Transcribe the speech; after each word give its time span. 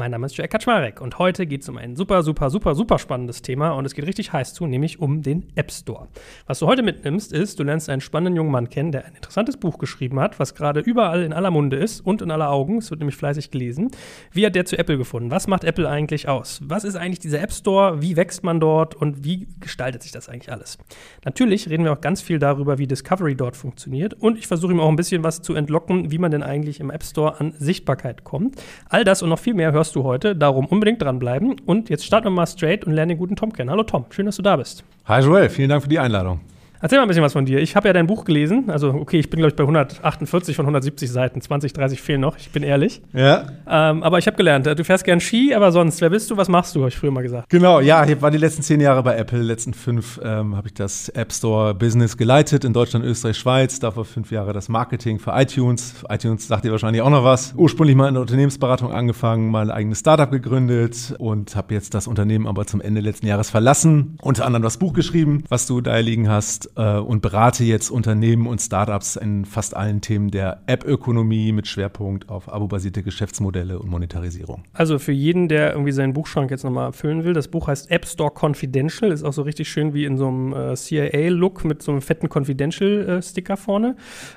Mein 0.00 0.12
Name 0.12 0.24
ist 0.24 0.36
Jack 0.38 0.52
Kaczmarek 0.52 1.02
und 1.02 1.18
heute 1.18 1.44
geht 1.44 1.60
es 1.60 1.68
um 1.68 1.76
ein 1.76 1.94
super, 1.94 2.22
super, 2.22 2.48
super, 2.48 2.74
super 2.74 2.98
spannendes 2.98 3.42
Thema 3.42 3.72
und 3.72 3.84
es 3.84 3.92
geht 3.92 4.06
richtig 4.06 4.32
heiß 4.32 4.54
zu, 4.54 4.66
nämlich 4.66 4.98
um 4.98 5.20
den 5.20 5.48
App 5.56 5.70
Store. 5.70 6.08
Was 6.46 6.60
du 6.60 6.66
heute 6.66 6.82
mitnimmst, 6.82 7.34
ist, 7.34 7.58
du 7.58 7.64
lernst 7.64 7.90
einen 7.90 8.00
spannenden 8.00 8.34
jungen 8.34 8.50
Mann 8.50 8.70
kennen, 8.70 8.92
der 8.92 9.04
ein 9.04 9.14
interessantes 9.14 9.58
Buch 9.58 9.76
geschrieben 9.76 10.18
hat, 10.18 10.40
was 10.40 10.54
gerade 10.54 10.80
überall 10.80 11.22
in 11.22 11.34
aller 11.34 11.50
Munde 11.50 11.76
ist 11.76 12.00
und 12.00 12.22
in 12.22 12.30
aller 12.30 12.48
Augen. 12.48 12.78
Es 12.78 12.90
wird 12.90 13.00
nämlich 13.00 13.16
fleißig 13.16 13.50
gelesen. 13.50 13.90
Wie 14.32 14.46
hat 14.46 14.54
der 14.54 14.64
zu 14.64 14.78
Apple 14.78 14.96
gefunden? 14.96 15.30
Was 15.30 15.46
macht 15.48 15.64
Apple 15.64 15.86
eigentlich 15.86 16.30
aus? 16.30 16.62
Was 16.64 16.84
ist 16.84 16.96
eigentlich 16.96 17.18
dieser 17.18 17.42
App 17.42 17.52
Store? 17.52 18.00
Wie 18.00 18.16
wächst 18.16 18.42
man 18.42 18.58
dort 18.58 18.94
und 18.94 19.22
wie 19.22 19.48
gestaltet 19.60 20.02
sich 20.02 20.12
das 20.12 20.30
eigentlich 20.30 20.50
alles? 20.50 20.78
Natürlich 21.26 21.68
reden 21.68 21.84
wir 21.84 21.92
auch 21.92 22.00
ganz 22.00 22.22
viel 22.22 22.38
darüber, 22.38 22.78
wie 22.78 22.86
Discovery 22.86 23.34
dort 23.34 23.54
funktioniert 23.54 24.14
und 24.14 24.38
ich 24.38 24.46
versuche 24.46 24.72
ihm 24.72 24.80
auch 24.80 24.88
ein 24.88 24.96
bisschen 24.96 25.24
was 25.24 25.42
zu 25.42 25.52
entlocken, 25.52 26.10
wie 26.10 26.16
man 26.16 26.30
denn 26.30 26.42
eigentlich 26.42 26.80
im 26.80 26.88
App 26.88 27.04
Store 27.04 27.38
an 27.38 27.52
Sichtbarkeit 27.58 28.24
kommt. 28.24 28.62
All 28.88 29.04
das 29.04 29.22
und 29.22 29.28
noch 29.28 29.38
viel 29.38 29.52
mehr 29.52 29.72
hörst 29.72 29.89
hörst 29.90 29.96
du 29.96 30.04
heute. 30.04 30.36
Darum 30.36 30.66
unbedingt 30.66 31.02
dranbleiben. 31.02 31.56
Und 31.66 31.90
jetzt 31.90 32.04
starten 32.04 32.26
wir 32.26 32.30
mal 32.30 32.46
straight 32.46 32.84
und 32.84 32.92
lernen 32.92 33.10
den 33.10 33.18
guten 33.18 33.34
Tom 33.34 33.52
kennen. 33.52 33.70
Hallo 33.70 33.82
Tom, 33.82 34.04
schön, 34.10 34.26
dass 34.26 34.36
du 34.36 34.42
da 34.42 34.56
bist. 34.56 34.84
Hi 35.06 35.20
Joel, 35.20 35.48
vielen 35.48 35.68
Dank 35.68 35.82
für 35.82 35.88
die 35.88 35.98
Einladung. 35.98 36.40
Erzähl 36.82 36.98
mal 36.98 37.02
ein 37.02 37.08
bisschen 37.08 37.22
was 37.22 37.34
von 37.34 37.44
dir. 37.44 37.58
Ich 37.60 37.76
habe 37.76 37.88
ja 37.88 37.92
dein 37.92 38.06
Buch 38.06 38.24
gelesen. 38.24 38.70
Also, 38.70 38.88
okay, 38.88 39.18
ich 39.18 39.28
bin, 39.28 39.38
glaube 39.38 39.50
ich, 39.50 39.56
bei 39.56 39.64
148 39.64 40.56
von 40.56 40.64
170 40.64 41.10
Seiten. 41.10 41.40
20, 41.42 41.74
30 41.74 42.00
fehlen 42.00 42.22
noch. 42.22 42.38
Ich 42.38 42.50
bin 42.50 42.62
ehrlich. 42.62 43.02
Ja. 43.12 43.48
Ähm, 43.68 44.02
aber 44.02 44.18
ich 44.18 44.26
habe 44.26 44.36
gelernt, 44.38 44.64
du 44.64 44.82
fährst 44.82 45.04
gern 45.04 45.20
Ski, 45.20 45.54
aber 45.54 45.72
sonst, 45.72 46.00
wer 46.00 46.08
bist 46.08 46.30
du? 46.30 46.38
Was 46.38 46.48
machst 46.48 46.74
du? 46.74 46.80
Habe 46.80 46.88
ich 46.88 46.96
früher 46.96 47.10
mal 47.10 47.22
gesagt. 47.22 47.50
Genau, 47.50 47.80
ja, 47.80 48.06
ich 48.06 48.22
war 48.22 48.30
die 48.30 48.38
letzten 48.38 48.62
zehn 48.62 48.80
Jahre 48.80 49.02
bei 49.02 49.14
Apple. 49.16 49.40
Die 49.40 49.44
letzten 49.44 49.74
fünf 49.74 50.18
ähm, 50.24 50.56
habe 50.56 50.68
ich 50.68 50.74
das 50.74 51.10
App 51.10 51.32
Store 51.32 51.74
Business 51.74 52.16
geleitet 52.16 52.64
in 52.64 52.72
Deutschland, 52.72 53.04
Österreich, 53.04 53.36
Schweiz. 53.36 53.78
Davor 53.78 54.06
fünf 54.06 54.30
Jahre 54.30 54.54
das 54.54 54.70
Marketing 54.70 55.18
für 55.18 55.32
iTunes. 55.32 55.96
ITunes 56.08 56.48
sagt 56.48 56.64
ihr 56.64 56.72
wahrscheinlich 56.72 57.02
auch 57.02 57.10
noch 57.10 57.24
was. 57.24 57.52
Ursprünglich 57.56 57.94
mal 57.94 58.08
in 58.08 58.14
der 58.14 58.22
Unternehmensberatung 58.22 58.90
angefangen, 58.90 59.50
mal 59.50 59.66
ein 59.66 59.70
eigenes 59.70 60.00
Startup 60.00 60.30
gegründet 60.30 61.14
und 61.18 61.56
habe 61.56 61.74
jetzt 61.74 61.92
das 61.92 62.06
Unternehmen 62.06 62.46
aber 62.46 62.66
zum 62.66 62.80
Ende 62.80 63.02
letzten 63.02 63.26
Jahres 63.26 63.50
verlassen. 63.50 64.16
Unter 64.22 64.46
anderem 64.46 64.62
das 64.62 64.78
Buch 64.78 64.94
geschrieben, 64.94 65.44
was 65.50 65.66
du 65.66 65.82
da 65.82 65.98
liegen 65.98 66.30
hast 66.30 66.69
äh, 66.76 66.98
und 66.98 67.22
berate 67.22 67.64
jetzt 67.64 67.90
Unternehmen 67.90 68.46
und 68.46 68.60
Startups 68.60 69.16
in 69.16 69.44
fast 69.44 69.76
allen 69.76 70.00
Themen 70.00 70.30
der 70.30 70.62
App-Ökonomie 70.66 71.52
mit 71.52 71.66
Schwerpunkt 71.66 72.28
auf 72.28 72.52
abo-basierte 72.52 73.02
Geschäftsmodelle 73.02 73.78
und 73.78 73.88
Monetarisierung. 73.90 74.64
Also 74.72 74.98
für 74.98 75.12
jeden, 75.12 75.48
der 75.48 75.72
irgendwie 75.72 75.92
seinen 75.92 76.12
Buchschrank 76.12 76.50
jetzt 76.50 76.64
nochmal 76.64 76.92
füllen 76.92 77.24
will, 77.24 77.32
das 77.32 77.48
Buch 77.48 77.68
heißt 77.68 77.90
App 77.90 78.06
Store 78.06 78.32
Confidential, 78.38 79.12
ist 79.12 79.24
auch 79.24 79.32
so 79.32 79.42
richtig 79.42 79.68
schön 79.68 79.94
wie 79.94 80.04
in 80.04 80.16
so 80.16 80.28
einem 80.28 80.52
äh, 80.52 80.74
CIA-Look 80.74 81.64
mit 81.64 81.82
so 81.82 81.92
einem 81.92 82.02
fetten 82.02 82.28
Confidential-Sticker 82.28 83.54
äh, 83.54 83.56
vorne. 83.56 83.96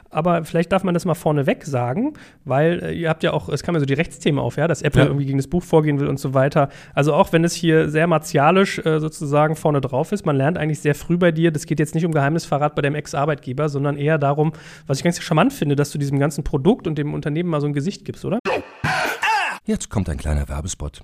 Aber 0.09 0.45
vielleicht 0.45 0.71
darf 0.71 0.83
man 0.83 0.93
das 0.93 1.05
mal 1.05 1.15
vorneweg 1.15 1.63
sagen, 1.63 2.13
weil 2.45 2.83
äh, 2.83 2.93
ihr 2.93 3.09
habt 3.09 3.23
ja 3.23 3.33
auch, 3.33 3.49
es 3.49 3.63
kam 3.63 3.75
ja 3.75 3.79
so 3.79 3.85
die 3.85 3.93
Rechtsthemen 3.93 4.39
auf, 4.39 4.57
ja, 4.57 4.67
dass 4.67 4.81
Apple 4.81 5.01
ja. 5.01 5.07
irgendwie 5.07 5.25
gegen 5.25 5.37
das 5.37 5.47
Buch 5.47 5.63
vorgehen 5.63 5.99
will 5.99 6.07
und 6.07 6.19
so 6.19 6.33
weiter. 6.33 6.69
Also 6.93 7.13
auch 7.13 7.33
wenn 7.33 7.43
es 7.43 7.53
hier 7.53 7.89
sehr 7.89 8.07
martialisch 8.07 8.79
äh, 8.79 8.99
sozusagen 8.99 9.55
vorne 9.55 9.81
drauf 9.81 10.11
ist, 10.11 10.25
man 10.25 10.35
lernt 10.35 10.57
eigentlich 10.57 10.79
sehr 10.79 10.95
früh 10.95 11.17
bei 11.17 11.31
dir, 11.31 11.51
das 11.51 11.65
geht 11.65 11.79
jetzt 11.79 11.95
nicht 11.95 12.05
um 12.05 12.11
Geheimnisverrat 12.23 12.75
bei 12.75 12.81
deinem 12.81 12.95
Ex-Arbeitgeber, 12.95 13.69
sondern 13.69 13.97
eher 13.97 14.17
darum, 14.17 14.53
was 14.87 14.99
ich 14.99 15.03
ganz 15.03 15.21
charmant 15.21 15.51
finde, 15.51 15.75
dass 15.75 15.91
du 15.91 15.97
diesem 15.97 16.19
ganzen 16.19 16.43
Produkt 16.43 16.87
und 16.87 16.97
dem 16.97 17.13
Unternehmen 17.13 17.49
mal 17.49 17.61
so 17.61 17.67
ein 17.67 17.73
Gesicht 17.73 18.05
gibst, 18.05 18.23
oder? 18.23 18.39
Jetzt 19.65 19.89
kommt 19.89 20.09
ein 20.09 20.17
kleiner 20.17 20.47
Werbespot. 20.47 21.03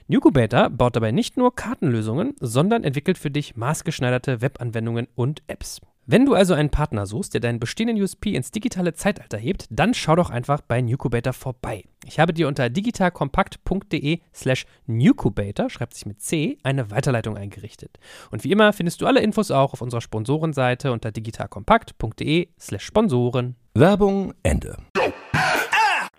Newcubator 0.11 0.69
baut 0.69 0.97
dabei 0.97 1.13
nicht 1.13 1.37
nur 1.37 1.55
Kartenlösungen, 1.55 2.35
sondern 2.41 2.83
entwickelt 2.83 3.17
für 3.17 3.31
dich 3.31 3.55
maßgeschneiderte 3.55 4.41
Webanwendungen 4.41 5.07
und 5.15 5.41
Apps. 5.47 5.79
Wenn 6.05 6.25
du 6.25 6.33
also 6.33 6.53
einen 6.53 6.69
Partner 6.69 7.05
suchst, 7.05 7.33
der 7.33 7.39
deinen 7.39 7.61
bestehenden 7.61 8.01
USP 8.01 8.35
ins 8.35 8.51
digitale 8.51 8.93
Zeitalter 8.93 9.37
hebt, 9.37 9.67
dann 9.69 9.93
schau 9.93 10.17
doch 10.17 10.29
einfach 10.29 10.59
bei 10.59 10.81
Newcubator 10.81 11.31
vorbei. 11.31 11.85
Ich 12.05 12.19
habe 12.19 12.33
dir 12.33 12.49
unter 12.49 12.69
digitalkompakt.de 12.69 14.19
slash 14.35 14.65
Newcubator, 14.85 15.69
schreibt 15.69 15.93
sich 15.93 16.05
mit 16.05 16.19
C, 16.19 16.57
eine 16.63 16.91
Weiterleitung 16.91 17.37
eingerichtet. 17.37 17.97
Und 18.31 18.43
wie 18.43 18.51
immer 18.51 18.73
findest 18.73 18.99
du 18.99 19.05
alle 19.05 19.21
Infos 19.21 19.49
auch 19.49 19.71
auf 19.71 19.81
unserer 19.81 20.01
Sponsorenseite 20.01 20.91
unter 20.91 21.13
digitalkompakt.de 21.13 22.49
slash 22.59 22.83
Sponsoren. 22.83 23.55
Werbung 23.73 24.33
Ende. 24.43 24.75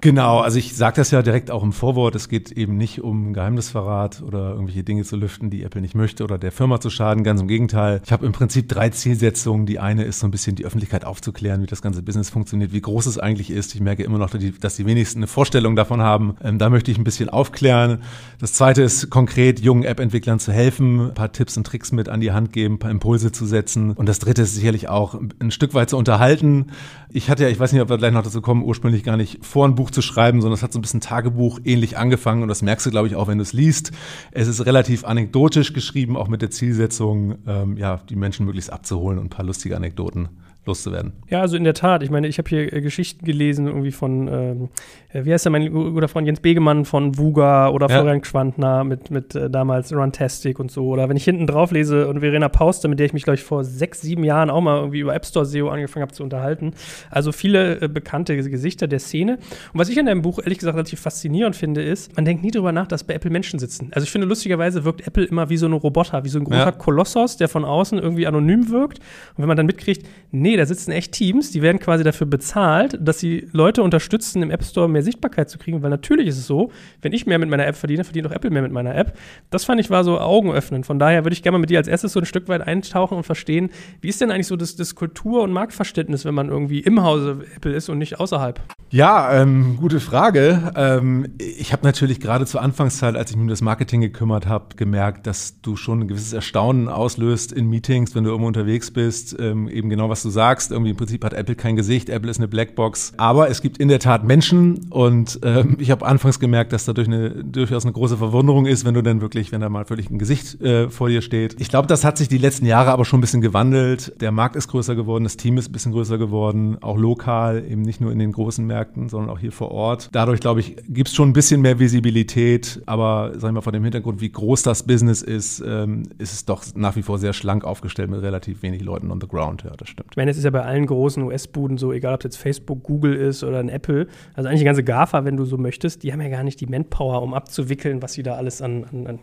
Genau, 0.02 0.40
also 0.40 0.58
ich 0.58 0.74
sage 0.74 0.96
das 0.96 1.12
ja 1.12 1.22
direkt 1.22 1.52
auch 1.52 1.62
im 1.62 1.72
Vorwort. 1.72 2.16
Es 2.16 2.28
geht 2.28 2.50
eben 2.50 2.76
nicht 2.76 3.02
um 3.02 3.32
Geheimnisverrat 3.32 4.20
oder 4.20 4.50
irgendwelche 4.50 4.82
Dinge 4.82 5.04
zu 5.04 5.14
lüften, 5.14 5.48
die 5.48 5.62
Apple 5.62 5.80
nicht 5.80 5.94
möchte 5.94 6.24
oder 6.24 6.38
der 6.38 6.50
Firma 6.50 6.80
zu 6.80 6.90
schaden. 6.90 7.22
Ganz 7.22 7.40
im 7.40 7.46
Gegenteil. 7.46 8.02
Ich 8.04 8.10
habe 8.10 8.26
im 8.26 8.32
Prinzip 8.32 8.68
drei 8.68 8.88
Zielsetzungen. 8.88 9.64
Die 9.64 9.78
eine 9.78 10.02
ist 10.02 10.18
so 10.18 10.26
ein 10.26 10.32
bisschen 10.32 10.56
die 10.56 10.64
Öffentlichkeit 10.64 11.04
aufzuklären, 11.04 11.62
wie 11.62 11.66
das 11.66 11.82
ganze 11.82 12.02
Business 12.02 12.30
funktioniert, 12.30 12.72
wie 12.72 12.80
groß 12.80 13.06
es 13.06 13.16
eigentlich 13.16 13.52
ist. 13.52 13.76
Ich 13.76 13.80
merke 13.80 14.02
immer 14.02 14.18
noch, 14.18 14.30
dass 14.30 14.74
die 14.74 14.86
wenigsten 14.86 15.20
eine 15.20 15.28
Vorstellung 15.28 15.76
davon 15.76 16.02
haben. 16.02 16.34
Ähm, 16.42 16.58
da 16.58 16.68
möchte 16.68 16.90
ich 16.90 16.98
ein 16.98 17.04
bisschen 17.04 17.28
aufklären. 17.28 18.02
Das 18.40 18.54
zweite 18.54 18.82
ist 18.82 19.08
konkret 19.08 19.60
jungen 19.60 19.84
App-Entwicklern 19.84 20.40
zu 20.40 20.50
helfen, 20.50 21.10
ein 21.10 21.14
paar 21.14 21.30
Tipps 21.30 21.56
und 21.56 21.64
Tricks 21.64 21.92
mit 21.92 22.08
an 22.08 22.20
die 22.20 22.32
Hand 22.32 22.52
geben, 22.52 22.74
ein 22.74 22.78
paar 22.80 22.90
Impulse 22.90 23.30
zu 23.30 23.46
setzen. 23.46 23.92
Und 23.92 24.06
das 24.08 24.18
dritte 24.18 24.42
ist 24.42 24.56
sicherlich 24.56 24.88
auch 24.88 25.14
ein 25.38 25.52
Stück 25.52 25.74
weit 25.74 25.90
zu 25.90 25.96
unterhalten. 25.96 26.72
Ich 27.14 27.28
hatte 27.28 27.42
ja, 27.42 27.50
ich 27.50 27.60
weiß 27.60 27.72
nicht, 27.72 27.82
ob 27.82 27.90
wir 27.90 27.98
gleich 27.98 28.12
noch 28.12 28.22
dazu 28.22 28.40
kommen, 28.40 28.62
ursprünglich 28.62 29.04
gar 29.04 29.18
nicht 29.18 29.44
vor, 29.44 29.68
ein 29.68 29.74
Buch 29.74 29.90
zu 29.90 30.00
schreiben, 30.00 30.40
sondern 30.40 30.54
es 30.54 30.62
hat 30.62 30.72
so 30.72 30.78
ein 30.78 30.82
bisschen 30.82 31.00
Tagebuch 31.00 31.60
ähnlich 31.64 31.98
angefangen 31.98 32.42
und 32.42 32.48
das 32.48 32.62
merkst 32.62 32.86
du, 32.86 32.90
glaube 32.90 33.06
ich, 33.06 33.16
auch, 33.16 33.28
wenn 33.28 33.36
du 33.36 33.42
es 33.42 33.52
liest. 33.52 33.92
Es 34.30 34.48
ist 34.48 34.64
relativ 34.64 35.04
anekdotisch 35.04 35.74
geschrieben, 35.74 36.16
auch 36.16 36.28
mit 36.28 36.40
der 36.40 36.50
Zielsetzung, 36.50 37.36
ähm, 37.46 37.76
ja, 37.76 38.00
die 38.08 38.16
Menschen 38.16 38.46
möglichst 38.46 38.72
abzuholen 38.72 39.18
und 39.18 39.26
ein 39.26 39.30
paar 39.30 39.44
lustige 39.44 39.76
Anekdoten 39.76 40.30
loszuwerden. 40.64 41.12
Ja, 41.28 41.40
also 41.40 41.56
in 41.56 41.64
der 41.64 41.74
Tat. 41.74 42.02
Ich 42.02 42.10
meine, 42.10 42.28
ich 42.28 42.38
habe 42.38 42.48
hier 42.48 42.72
äh, 42.72 42.80
Geschichten 42.80 43.24
gelesen, 43.24 43.66
irgendwie 43.66 43.90
von, 43.90 44.28
ähm, 44.28 44.68
äh, 45.12 45.24
wie 45.24 45.32
heißt 45.32 45.44
der, 45.44 45.50
mein 45.50 45.72
guter 45.72 46.06
Freund 46.06 46.26
Jens 46.26 46.40
Begemann 46.40 46.84
von 46.84 47.18
Vuga 47.18 47.68
oder 47.70 47.88
ja. 47.88 47.96
Florian 47.96 48.22
Schwandner 48.22 48.84
mit, 48.84 49.10
mit 49.10 49.34
äh, 49.34 49.50
damals 49.50 49.92
Runtastic 49.92 50.60
und 50.60 50.70
so. 50.70 50.86
Oder 50.86 51.08
wenn 51.08 51.16
ich 51.16 51.24
hinten 51.24 51.48
drauf 51.48 51.72
lese 51.72 52.06
und 52.06 52.20
Verena 52.20 52.48
Pauster, 52.48 52.88
mit 52.88 53.00
der 53.00 53.06
ich 53.06 53.12
mich, 53.12 53.24
glaube 53.24 53.34
ich, 53.34 53.42
vor 53.42 53.64
sechs, 53.64 54.00
sieben 54.02 54.22
Jahren 54.22 54.50
auch 54.50 54.60
mal 54.60 54.78
irgendwie 54.78 55.00
über 55.00 55.14
App 55.14 55.26
Store 55.26 55.44
SEO 55.44 55.68
angefangen 55.68 56.02
habe 56.02 56.12
zu 56.12 56.22
unterhalten. 56.22 56.74
Also 57.10 57.32
viele 57.32 57.80
äh, 57.80 57.88
bekannte 57.88 58.36
Gesichter 58.36 58.86
der 58.86 59.00
Szene. 59.00 59.38
Und 59.72 59.80
was 59.80 59.88
ich 59.88 59.98
in 59.98 60.06
deinem 60.06 60.22
Buch 60.22 60.38
ehrlich 60.38 60.58
gesagt 60.58 60.76
relativ 60.76 61.00
faszinierend 61.00 61.56
finde, 61.56 61.82
ist, 61.82 62.14
man 62.14 62.24
denkt 62.24 62.44
nie 62.44 62.52
darüber 62.52 62.70
nach, 62.70 62.86
dass 62.86 63.02
bei 63.02 63.14
Apple 63.14 63.30
Menschen 63.30 63.58
sitzen. 63.58 63.90
Also 63.92 64.04
ich 64.04 64.12
finde, 64.12 64.28
lustigerweise 64.28 64.84
wirkt 64.84 65.06
Apple 65.08 65.24
immer 65.24 65.50
wie 65.50 65.56
so 65.56 65.66
ein 65.66 65.72
Roboter, 65.72 66.22
wie 66.24 66.28
so 66.28 66.38
ein 66.38 66.44
großer 66.44 66.58
ja. 66.58 66.70
Kolossos, 66.72 67.36
der 67.36 67.48
von 67.48 67.64
außen 67.64 67.98
irgendwie 67.98 68.28
anonym 68.28 68.70
wirkt. 68.70 69.00
Und 69.00 69.38
wenn 69.38 69.48
man 69.48 69.56
dann 69.56 69.66
mitkriegt, 69.66 70.06
nee, 70.30 70.51
nee, 70.52 70.58
da 70.58 70.66
sitzen 70.66 70.92
echt 70.92 71.12
Teams, 71.12 71.50
die 71.50 71.62
werden 71.62 71.78
quasi 71.78 72.04
dafür 72.04 72.26
bezahlt, 72.26 72.98
dass 73.00 73.18
sie 73.18 73.48
Leute 73.52 73.82
unterstützen, 73.82 74.42
im 74.42 74.50
App 74.50 74.62
Store 74.62 74.86
mehr 74.86 75.02
Sichtbarkeit 75.02 75.48
zu 75.48 75.56
kriegen, 75.56 75.82
weil 75.82 75.88
natürlich 75.88 76.28
ist 76.28 76.36
es 76.36 76.46
so, 76.46 76.70
wenn 77.00 77.12
ich 77.12 77.24
mehr 77.24 77.38
mit 77.38 77.48
meiner 77.48 77.66
App 77.66 77.74
verdiene, 77.74 78.04
verdient 78.04 78.26
auch 78.26 78.32
Apple 78.32 78.50
mehr 78.50 78.60
mit 78.60 78.70
meiner 78.70 78.94
App. 78.94 79.16
Das 79.48 79.64
fand 79.64 79.80
ich 79.80 79.88
war 79.88 80.04
so 80.04 80.20
Augenöffnen. 80.20 80.84
Von 80.84 80.98
daher 80.98 81.24
würde 81.24 81.32
ich 81.32 81.42
gerne 81.42 81.56
mal 81.56 81.60
mit 81.60 81.70
dir 81.70 81.78
als 81.78 81.88
erstes 81.88 82.12
so 82.12 82.20
ein 82.20 82.26
Stück 82.26 82.48
weit 82.48 82.60
eintauchen 82.60 83.16
und 83.16 83.24
verstehen, 83.24 83.70
wie 84.02 84.08
ist 84.08 84.20
denn 84.20 84.30
eigentlich 84.30 84.46
so 84.46 84.56
das, 84.56 84.76
das 84.76 84.94
Kultur- 84.94 85.42
und 85.42 85.52
Marktverständnis, 85.52 86.26
wenn 86.26 86.34
man 86.34 86.48
irgendwie 86.48 86.80
im 86.80 87.02
Hause 87.02 87.46
Apple 87.56 87.72
ist 87.72 87.88
und 87.88 87.96
nicht 87.96 88.20
außerhalb? 88.20 88.60
Ja, 88.90 89.40
ähm, 89.40 89.78
gute 89.78 90.00
Frage. 90.00 90.72
Ähm, 90.76 91.28
ich 91.38 91.72
habe 91.72 91.86
natürlich 91.86 92.20
gerade 92.20 92.44
zur 92.44 92.60
Anfangszeit, 92.60 93.16
als 93.16 93.30
ich 93.30 93.36
mich 93.36 93.44
um 93.44 93.48
das 93.48 93.62
Marketing 93.62 94.02
gekümmert 94.02 94.46
habe, 94.46 94.76
gemerkt, 94.76 95.26
dass 95.26 95.62
du 95.62 95.76
schon 95.76 96.00
ein 96.00 96.08
gewisses 96.08 96.34
Erstaunen 96.34 96.90
auslöst 96.90 97.52
in 97.52 97.70
Meetings, 97.70 98.14
wenn 98.14 98.24
du 98.24 98.30
irgendwo 98.30 98.48
unterwegs 98.48 98.90
bist, 98.90 99.34
ähm, 99.40 99.66
eben 99.66 99.88
genau 99.88 100.10
was 100.10 100.22
du 100.22 100.28
sagst 100.28 100.41
sagst, 100.42 100.72
irgendwie 100.72 100.90
im 100.90 100.96
Prinzip 100.96 101.24
hat 101.24 101.34
Apple 101.34 101.54
kein 101.54 101.76
Gesicht, 101.76 102.08
Apple 102.08 102.28
ist 102.28 102.38
eine 102.38 102.48
Blackbox. 102.48 103.12
Aber 103.16 103.48
es 103.48 103.62
gibt 103.62 103.78
in 103.78 103.86
der 103.86 104.00
Tat 104.00 104.24
Menschen 104.24 104.88
und 104.90 105.38
ähm, 105.44 105.76
ich 105.78 105.92
habe 105.92 106.04
anfangs 106.04 106.40
gemerkt, 106.40 106.72
dass 106.72 106.84
dadurch 106.84 107.06
eine, 107.06 107.44
durchaus 107.44 107.84
eine 107.84 107.92
große 107.92 108.16
Verwunderung 108.16 108.66
ist, 108.66 108.84
wenn 108.84 108.94
du 108.94 109.02
dann 109.02 109.20
wirklich, 109.20 109.52
wenn 109.52 109.60
da 109.60 109.68
mal 109.68 109.84
völlig 109.84 110.10
ein 110.10 110.18
Gesicht 110.18 110.60
äh, 110.60 110.90
vor 110.90 111.08
dir 111.08 111.22
steht. 111.22 111.60
Ich 111.60 111.68
glaube, 111.68 111.86
das 111.86 112.02
hat 112.02 112.18
sich 112.18 112.26
die 112.26 112.38
letzten 112.38 112.66
Jahre 112.66 112.90
aber 112.90 113.04
schon 113.04 113.18
ein 113.18 113.20
bisschen 113.20 113.40
gewandelt. 113.40 114.20
Der 114.20 114.32
Markt 114.32 114.56
ist 114.56 114.66
größer 114.66 114.96
geworden, 114.96 115.22
das 115.22 115.36
Team 115.36 115.58
ist 115.58 115.68
ein 115.68 115.72
bisschen 115.72 115.92
größer 115.92 116.18
geworden, 116.18 116.76
auch 116.80 116.98
lokal, 116.98 117.64
eben 117.64 117.82
nicht 117.82 118.00
nur 118.00 118.10
in 118.10 118.18
den 118.18 118.32
großen 118.32 118.66
Märkten, 118.66 119.08
sondern 119.08 119.30
auch 119.30 119.38
hier 119.38 119.52
vor 119.52 119.70
Ort. 119.70 120.08
Dadurch, 120.10 120.40
glaube 120.40 120.58
ich, 120.58 120.74
gibt 120.88 121.08
es 121.10 121.14
schon 121.14 121.28
ein 121.28 121.34
bisschen 121.34 121.60
mehr 121.60 121.78
Visibilität, 121.78 122.82
aber 122.86 123.30
sagen 123.34 123.42
wir 123.42 123.52
mal 123.52 123.60
vor 123.60 123.72
dem 123.72 123.84
Hintergrund, 123.84 124.20
wie 124.20 124.32
groß 124.32 124.64
das 124.64 124.82
Business 124.82 125.22
ist, 125.22 125.62
ähm, 125.64 126.02
ist 126.18 126.32
es 126.32 126.44
doch 126.46 126.64
nach 126.74 126.96
wie 126.96 127.02
vor 127.02 127.18
sehr 127.18 127.32
schlank 127.32 127.64
aufgestellt 127.64 128.10
mit 128.10 128.22
relativ 128.22 128.64
wenig 128.64 128.82
Leuten 128.82 129.12
on 129.12 129.20
the 129.20 129.28
ground. 129.28 129.62
Ja, 129.62 129.70
das 129.76 129.88
stimmt. 129.88 130.08
Ich 130.10 130.16
es 130.32 130.38
ist 130.38 130.44
ja 130.44 130.50
bei 130.50 130.62
allen 130.62 130.86
großen 130.86 131.22
US-Buden 131.22 131.78
so, 131.78 131.92
egal 131.92 132.14
ob 132.14 132.20
es 132.20 132.24
jetzt 132.24 132.36
Facebook, 132.36 132.82
Google 132.82 133.14
ist 133.14 133.44
oder 133.44 133.60
ein 133.60 133.68
Apple, 133.68 134.06
also 134.34 134.48
eigentlich 134.48 134.60
die 134.60 134.66
ganze 134.66 134.82
GAFA, 134.82 135.24
wenn 135.24 135.36
du 135.36 135.44
so 135.44 135.58
möchtest, 135.58 136.02
die 136.02 136.12
haben 136.12 136.20
ja 136.20 136.28
gar 136.28 136.42
nicht 136.42 136.60
die 136.60 136.66
Manpower, 136.66 137.22
um 137.22 137.34
abzuwickeln, 137.34 138.02
was 138.02 138.14
sie 138.14 138.22
da 138.22 138.34
alles 138.34 138.62
an, 138.62 138.84
an, 138.90 139.06
an 139.06 139.18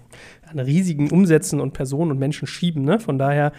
riesigen 0.58 1.12
Umsätzen 1.12 1.60
und 1.60 1.74
Personen 1.74 2.10
und 2.10 2.18
Menschen 2.18 2.48
schieben. 2.48 2.84
Ne? 2.84 3.00
Von 3.00 3.20
daher 3.20 3.52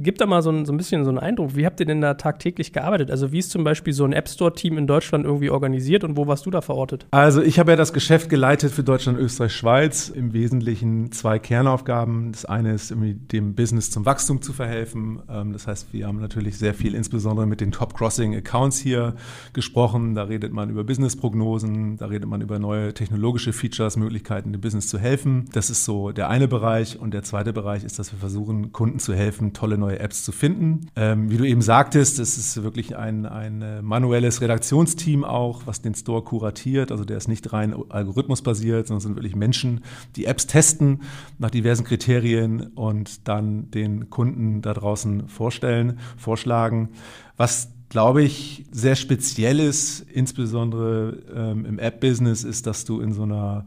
Gib 0.00 0.16
da 0.18 0.26
mal 0.26 0.42
so 0.42 0.50
ein, 0.50 0.64
so 0.64 0.72
ein 0.72 0.76
bisschen 0.76 1.04
so 1.04 1.10
einen 1.10 1.18
Eindruck. 1.18 1.56
Wie 1.56 1.66
habt 1.66 1.80
ihr 1.80 1.86
denn 1.86 2.00
da 2.00 2.14
tagtäglich 2.14 2.72
gearbeitet? 2.72 3.10
Also 3.10 3.32
wie 3.32 3.40
ist 3.40 3.50
zum 3.50 3.64
Beispiel 3.64 3.92
so 3.92 4.04
ein 4.04 4.12
App 4.12 4.28
Store-Team 4.28 4.78
in 4.78 4.86
Deutschland 4.86 5.24
irgendwie 5.24 5.50
organisiert 5.50 6.04
und 6.04 6.16
wo 6.16 6.28
warst 6.28 6.46
du 6.46 6.52
da 6.52 6.60
verortet? 6.60 7.08
Also 7.10 7.42
ich 7.42 7.58
habe 7.58 7.72
ja 7.72 7.76
das 7.76 7.92
Geschäft 7.92 8.28
geleitet 8.28 8.70
für 8.70 8.84
Deutschland, 8.84 9.18
Österreich, 9.18 9.52
Schweiz. 9.52 10.08
Im 10.08 10.32
Wesentlichen 10.32 11.10
zwei 11.10 11.40
Kernaufgaben. 11.40 12.30
Das 12.30 12.44
eine 12.44 12.74
ist 12.74 12.94
dem 12.94 13.56
Business 13.56 13.90
zum 13.90 14.06
Wachstum 14.06 14.40
zu 14.40 14.52
verhelfen. 14.52 15.18
Ähm, 15.28 15.52
das 15.52 15.66
heißt, 15.66 15.92
wir 15.92 16.06
haben 16.06 16.20
natürlich 16.20 16.58
sehr 16.58 16.74
viel 16.74 16.94
insbesondere 16.94 17.48
mit 17.48 17.60
den 17.60 17.72
Top-Crossing-Accounts 17.72 18.78
hier 18.78 19.16
gesprochen. 19.52 20.14
Da 20.14 20.22
redet 20.22 20.52
man 20.52 20.70
über 20.70 20.84
Business-Prognosen, 20.84 21.96
da 21.96 22.06
redet 22.06 22.28
man 22.28 22.40
über 22.40 22.60
neue 22.60 22.94
technologische 22.94 23.52
Features, 23.52 23.96
Möglichkeiten, 23.96 24.52
dem 24.52 24.60
Business 24.60 24.86
zu 24.86 25.00
helfen. 25.00 25.46
Das 25.52 25.70
ist 25.70 25.84
so 25.84 26.12
der 26.12 26.27
eine 26.28 26.46
Bereich. 26.46 27.00
Und 27.00 27.12
der 27.14 27.24
zweite 27.24 27.52
Bereich 27.52 27.82
ist, 27.82 27.98
dass 27.98 28.12
wir 28.12 28.18
versuchen, 28.18 28.72
Kunden 28.72 29.00
zu 29.00 29.12
helfen, 29.14 29.52
tolle 29.52 29.76
neue 29.76 29.88
neue 29.88 30.00
Apps 30.00 30.22
zu 30.22 30.32
finden. 30.32 30.90
Ähm, 30.96 31.30
wie 31.30 31.38
du 31.38 31.44
eben 31.44 31.62
sagtest, 31.62 32.18
es 32.18 32.36
ist 32.36 32.62
wirklich 32.62 32.96
ein, 32.96 33.24
ein 33.24 33.62
äh, 33.62 33.80
manuelles 33.80 34.42
Redaktionsteam 34.42 35.24
auch, 35.24 35.62
was 35.66 35.80
den 35.80 35.94
Store 35.94 36.22
kuratiert. 36.22 36.92
Also 36.92 37.04
der 37.04 37.16
ist 37.16 37.28
nicht 37.28 37.52
rein 37.52 37.74
algorithmusbasiert, 37.88 38.86
sondern 38.86 38.98
es 38.98 39.04
sind 39.04 39.16
wirklich 39.16 39.34
Menschen, 39.34 39.80
die 40.16 40.26
Apps 40.26 40.46
testen 40.46 41.00
nach 41.38 41.50
diversen 41.50 41.84
Kriterien 41.84 42.68
und 42.74 43.26
dann 43.28 43.70
den 43.70 44.10
Kunden 44.10 44.60
da 44.60 44.74
draußen 44.74 45.28
vorstellen, 45.28 45.98
vorschlagen. 46.18 46.90
Was 47.38 47.70
glaube 47.88 48.22
ich, 48.22 48.66
sehr 48.70 48.96
speziell 48.96 49.60
ist, 49.60 50.00
insbesondere 50.12 51.22
ähm, 51.34 51.64
im 51.64 51.78
App-Business, 51.78 52.44
ist, 52.44 52.66
dass 52.66 52.84
du 52.84 53.00
in 53.00 53.14
so 53.14 53.22
einer 53.22 53.64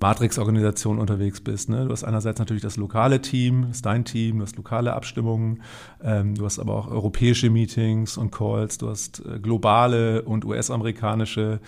Matrix-Organisation 0.00 0.98
unterwegs 0.98 1.40
bist. 1.42 1.68
Ne? 1.68 1.84
Du 1.84 1.92
hast 1.92 2.04
einerseits 2.04 2.38
natürlich 2.38 2.62
das 2.62 2.78
lokale 2.78 3.20
Team, 3.20 3.66
das 3.68 3.76
ist 3.76 3.86
dein 3.86 4.06
Team, 4.06 4.38
du 4.38 4.44
hast 4.44 4.56
lokale 4.56 4.94
Abstimmungen, 4.94 5.62
ähm, 6.02 6.34
du 6.34 6.46
hast 6.46 6.58
aber 6.58 6.74
auch 6.74 6.90
europäische 6.90 7.50
Meetings 7.50 8.16
und 8.16 8.30
Calls, 8.30 8.78
du 8.78 8.88
hast 8.88 9.22
äh, 9.26 9.38
globale 9.38 10.22
und 10.22 10.46
US-amerikanische, 10.46 11.60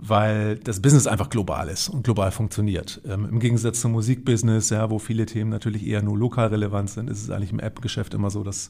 weil 0.00 0.56
das 0.56 0.82
Business 0.82 1.06
einfach 1.06 1.30
global 1.30 1.68
ist 1.68 1.88
und 1.88 2.02
global 2.02 2.32
funktioniert. 2.32 3.00
Ähm, 3.08 3.28
Im 3.30 3.38
Gegensatz 3.38 3.80
zum 3.80 3.92
Musikbusiness, 3.92 4.70
ja, 4.70 4.90
wo 4.90 4.98
viele 4.98 5.24
Themen 5.24 5.50
natürlich 5.50 5.86
eher 5.86 6.02
nur 6.02 6.18
lokal 6.18 6.48
relevant 6.48 6.90
sind, 6.90 7.08
ist 7.08 7.22
es 7.22 7.30
eigentlich 7.30 7.52
im 7.52 7.60
App-Geschäft 7.60 8.14
immer 8.14 8.30
so, 8.30 8.42
dass 8.42 8.68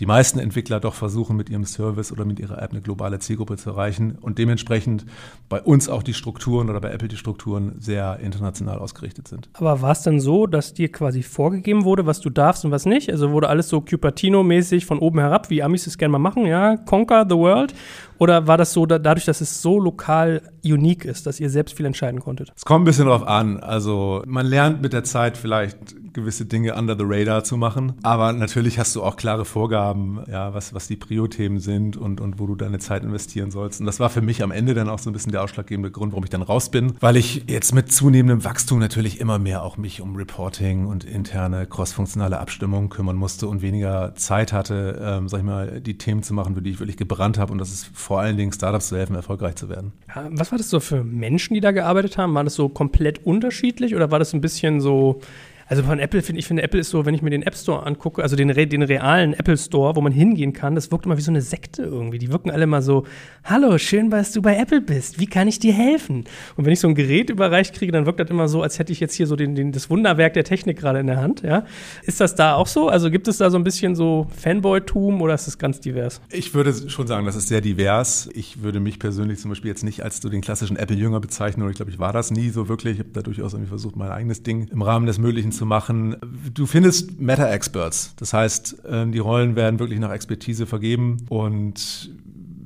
die 0.00 0.06
meisten 0.06 0.40
Entwickler 0.40 0.80
doch 0.80 0.94
versuchen, 0.94 1.36
mit 1.36 1.50
ihrem 1.50 1.66
Service 1.66 2.10
oder 2.10 2.24
mit 2.24 2.40
ihrer 2.40 2.60
App 2.60 2.72
eine 2.72 2.80
globale 2.80 3.20
Zielgruppe 3.20 3.56
zu 3.58 3.70
erreichen 3.70 4.18
und 4.20 4.38
dementsprechend 4.38 5.06
bei 5.48 5.62
uns 5.62 5.88
auch 5.88 6.02
die 6.02 6.14
Strukturen 6.14 6.68
oder 6.68 6.80
bei 6.80 6.90
Apple 6.90 7.06
die 7.06 7.16
Strukturen 7.16 7.76
sehr 7.78 8.18
international 8.18 8.55
international 8.60 8.78
ausgerichtet 8.78 9.28
sind. 9.28 9.48
Aber 9.54 9.82
war 9.82 9.92
es 9.92 10.02
dann 10.02 10.20
so, 10.20 10.46
dass 10.46 10.74
dir 10.74 10.90
quasi 10.90 11.22
vorgegeben 11.22 11.84
wurde, 11.84 12.06
was 12.06 12.20
du 12.20 12.30
darfst 12.30 12.64
und 12.64 12.70
was 12.70 12.86
nicht? 12.86 13.10
Also 13.10 13.30
wurde 13.30 13.48
alles 13.48 13.68
so 13.68 13.78
Cupertino-mäßig 13.78 14.84
von 14.86 14.98
oben 14.98 15.18
herab, 15.18 15.50
wie 15.50 15.62
Amis 15.62 15.86
es 15.86 15.98
gerne 15.98 16.12
mal 16.12 16.18
machen, 16.18 16.46
ja, 16.46 16.76
conquer 16.76 17.26
the 17.28 17.36
world? 17.36 17.74
Oder 18.18 18.46
war 18.46 18.56
das 18.56 18.72
so, 18.72 18.86
da, 18.86 18.98
dadurch, 18.98 19.26
dass 19.26 19.40
es 19.40 19.60
so 19.62 19.78
lokal 19.78 20.42
unique 20.72 21.04
ist, 21.04 21.26
dass 21.26 21.40
ihr 21.40 21.50
selbst 21.50 21.76
viel 21.76 21.86
entscheiden 21.86 22.20
konntet? 22.20 22.52
Es 22.56 22.64
kommt 22.64 22.82
ein 22.82 22.86
bisschen 22.86 23.06
drauf 23.06 23.26
an. 23.26 23.58
Also 23.60 24.22
man 24.26 24.46
lernt 24.46 24.82
mit 24.82 24.92
der 24.92 25.04
Zeit 25.04 25.36
vielleicht 25.36 25.76
gewisse 26.16 26.46
Dinge 26.46 26.74
under 26.74 26.96
the 26.98 27.04
radar 27.06 27.44
zu 27.44 27.56
machen. 27.56 27.92
Aber 28.02 28.32
natürlich 28.32 28.78
hast 28.78 28.96
du 28.96 29.02
auch 29.04 29.16
klare 29.16 29.44
Vorgaben, 29.44 30.20
ja, 30.28 30.52
was, 30.54 30.74
was 30.74 30.88
die 30.88 30.96
Prio-Themen 30.96 31.60
sind 31.60 31.96
und, 31.96 32.20
und 32.20 32.40
wo 32.40 32.46
du 32.46 32.56
deine 32.56 32.78
Zeit 32.78 33.04
investieren 33.04 33.50
sollst. 33.52 33.80
Und 33.80 33.86
das 33.86 34.00
war 34.00 34.10
für 34.10 34.22
mich 34.22 34.42
am 34.42 34.50
Ende 34.50 34.74
dann 34.74 34.88
auch 34.88 34.98
so 34.98 35.10
ein 35.10 35.12
bisschen 35.12 35.30
der 35.30 35.42
ausschlaggebende 35.44 35.90
Grund, 35.90 36.12
warum 36.12 36.24
ich 36.24 36.30
dann 36.30 36.42
raus 36.42 36.70
bin, 36.70 36.94
weil 37.00 37.16
ich 37.16 37.44
jetzt 37.48 37.74
mit 37.74 37.92
zunehmendem 37.92 38.44
Wachstum 38.44 38.78
natürlich 38.78 39.20
immer 39.20 39.38
mehr 39.38 39.62
auch 39.62 39.76
mich 39.76 40.00
um 40.00 40.16
Reporting 40.16 40.86
und 40.86 41.04
interne 41.04 41.66
crossfunktionale 41.66 42.40
Abstimmungen 42.40 42.88
kümmern 42.88 43.16
musste 43.16 43.46
und 43.46 43.60
weniger 43.60 44.14
Zeit 44.14 44.54
hatte, 44.54 44.98
ähm, 45.02 45.28
sag 45.28 45.40
ich 45.40 45.44
mal, 45.44 45.80
die 45.82 45.98
Themen 45.98 46.22
zu 46.22 46.32
machen, 46.32 46.54
für 46.54 46.62
die 46.62 46.70
ich 46.70 46.80
wirklich 46.80 46.96
gebrannt 46.96 47.38
habe. 47.38 47.52
Und 47.52 47.58
das 47.58 47.70
ist 47.70 47.90
vor 47.92 48.20
allen 48.20 48.38
Dingen 48.38 48.52
Startups 48.52 48.88
zu 48.88 48.96
helfen, 48.96 49.14
erfolgreich 49.14 49.56
zu 49.56 49.68
werden. 49.68 49.92
Ja, 50.08 50.26
was 50.30 50.50
war 50.50 50.55
das 50.58 50.70
so 50.70 50.80
für 50.80 51.04
Menschen, 51.04 51.54
die 51.54 51.60
da 51.60 51.70
gearbeitet 51.70 52.18
haben? 52.18 52.34
War 52.34 52.44
das 52.44 52.54
so 52.54 52.68
komplett 52.68 53.24
unterschiedlich 53.24 53.94
oder 53.94 54.10
war 54.10 54.18
das 54.18 54.32
ein 54.32 54.40
bisschen 54.40 54.80
so 54.80 55.20
also 55.68 55.82
von 55.82 55.98
Apple 55.98 56.22
finde 56.22 56.38
ich, 56.38 56.46
finde 56.46 56.62
Apple 56.62 56.80
ist 56.80 56.90
so, 56.90 57.04
wenn 57.06 57.14
ich 57.14 57.22
mir 57.22 57.30
den 57.30 57.42
App 57.42 57.56
Store 57.56 57.84
angucke, 57.84 58.22
also 58.22 58.36
den, 58.36 58.48
den 58.48 58.82
realen 58.82 59.34
Apple 59.34 59.56
Store, 59.56 59.96
wo 59.96 60.00
man 60.00 60.12
hingehen 60.12 60.52
kann, 60.52 60.74
das 60.74 60.92
wirkt 60.92 61.06
immer 61.06 61.16
wie 61.16 61.22
so 61.22 61.32
eine 61.32 61.42
Sekte 61.42 61.82
irgendwie. 61.82 62.18
Die 62.18 62.30
wirken 62.30 62.50
alle 62.50 62.66
mal 62.66 62.82
so, 62.82 63.04
hallo, 63.44 63.76
schön, 63.78 64.10
dass 64.10 64.32
du 64.32 64.42
bei 64.42 64.56
Apple 64.56 64.80
bist. 64.80 65.18
Wie 65.18 65.26
kann 65.26 65.48
ich 65.48 65.58
dir 65.58 65.72
helfen? 65.72 66.24
Und 66.56 66.64
wenn 66.64 66.72
ich 66.72 66.80
so 66.80 66.88
ein 66.88 66.94
Gerät 66.94 67.30
überreicht 67.30 67.74
kriege, 67.74 67.90
dann 67.90 68.06
wirkt 68.06 68.20
das 68.20 68.30
immer 68.30 68.48
so, 68.48 68.62
als 68.62 68.78
hätte 68.78 68.92
ich 68.92 69.00
jetzt 69.00 69.14
hier 69.14 69.26
so 69.26 69.34
den, 69.34 69.56
den, 69.56 69.72
das 69.72 69.90
Wunderwerk 69.90 70.34
der 70.34 70.44
Technik 70.44 70.78
gerade 70.78 71.00
in 71.00 71.08
der 71.08 71.16
Hand. 71.16 71.42
Ja? 71.42 71.64
Ist 72.04 72.20
das 72.20 72.36
da 72.36 72.54
auch 72.54 72.68
so? 72.68 72.88
Also 72.88 73.10
gibt 73.10 73.26
es 73.26 73.38
da 73.38 73.50
so 73.50 73.58
ein 73.58 73.64
bisschen 73.64 73.96
so 73.96 74.28
Fanboy-Tum 74.36 75.20
oder 75.20 75.34
ist 75.34 75.48
das 75.48 75.58
ganz 75.58 75.80
divers? 75.80 76.20
Ich 76.30 76.54
würde 76.54 76.88
schon 76.88 77.08
sagen, 77.08 77.26
das 77.26 77.34
ist 77.34 77.48
sehr 77.48 77.60
divers. 77.60 78.28
Ich 78.34 78.62
würde 78.62 78.78
mich 78.78 79.00
persönlich 79.00 79.40
zum 79.40 79.50
Beispiel 79.50 79.70
jetzt 79.70 79.82
nicht 79.82 80.04
als 80.04 80.20
du 80.20 80.28
den 80.28 80.42
klassischen 80.42 80.76
Apple-Jünger 80.76 81.18
bezeichnen, 81.18 81.62
oder 81.64 81.70
ich 81.70 81.76
glaube, 81.76 81.90
ich 81.90 81.98
war 81.98 82.12
das 82.12 82.30
nie 82.30 82.50
so 82.50 82.68
wirklich. 82.68 82.94
Ich 82.94 82.98
habe 83.00 83.10
da 83.12 83.22
durchaus 83.22 83.52
irgendwie 83.52 83.68
versucht, 83.68 83.96
mein 83.96 84.10
eigenes 84.10 84.44
Ding 84.44 84.68
im 84.68 84.82
Rahmen 84.82 85.06
des 85.06 85.18
Möglichen 85.18 85.52
zu 85.56 85.66
machen. 85.66 86.16
Du 86.54 86.66
findest 86.66 87.20
Meta-Experts. 87.20 88.14
Das 88.16 88.32
heißt, 88.32 88.82
ähm, 88.88 89.12
die 89.12 89.18
Rollen 89.18 89.56
werden 89.56 89.78
wirklich 89.78 89.98
nach 89.98 90.12
Expertise 90.12 90.66
vergeben 90.66 91.26
und 91.28 92.10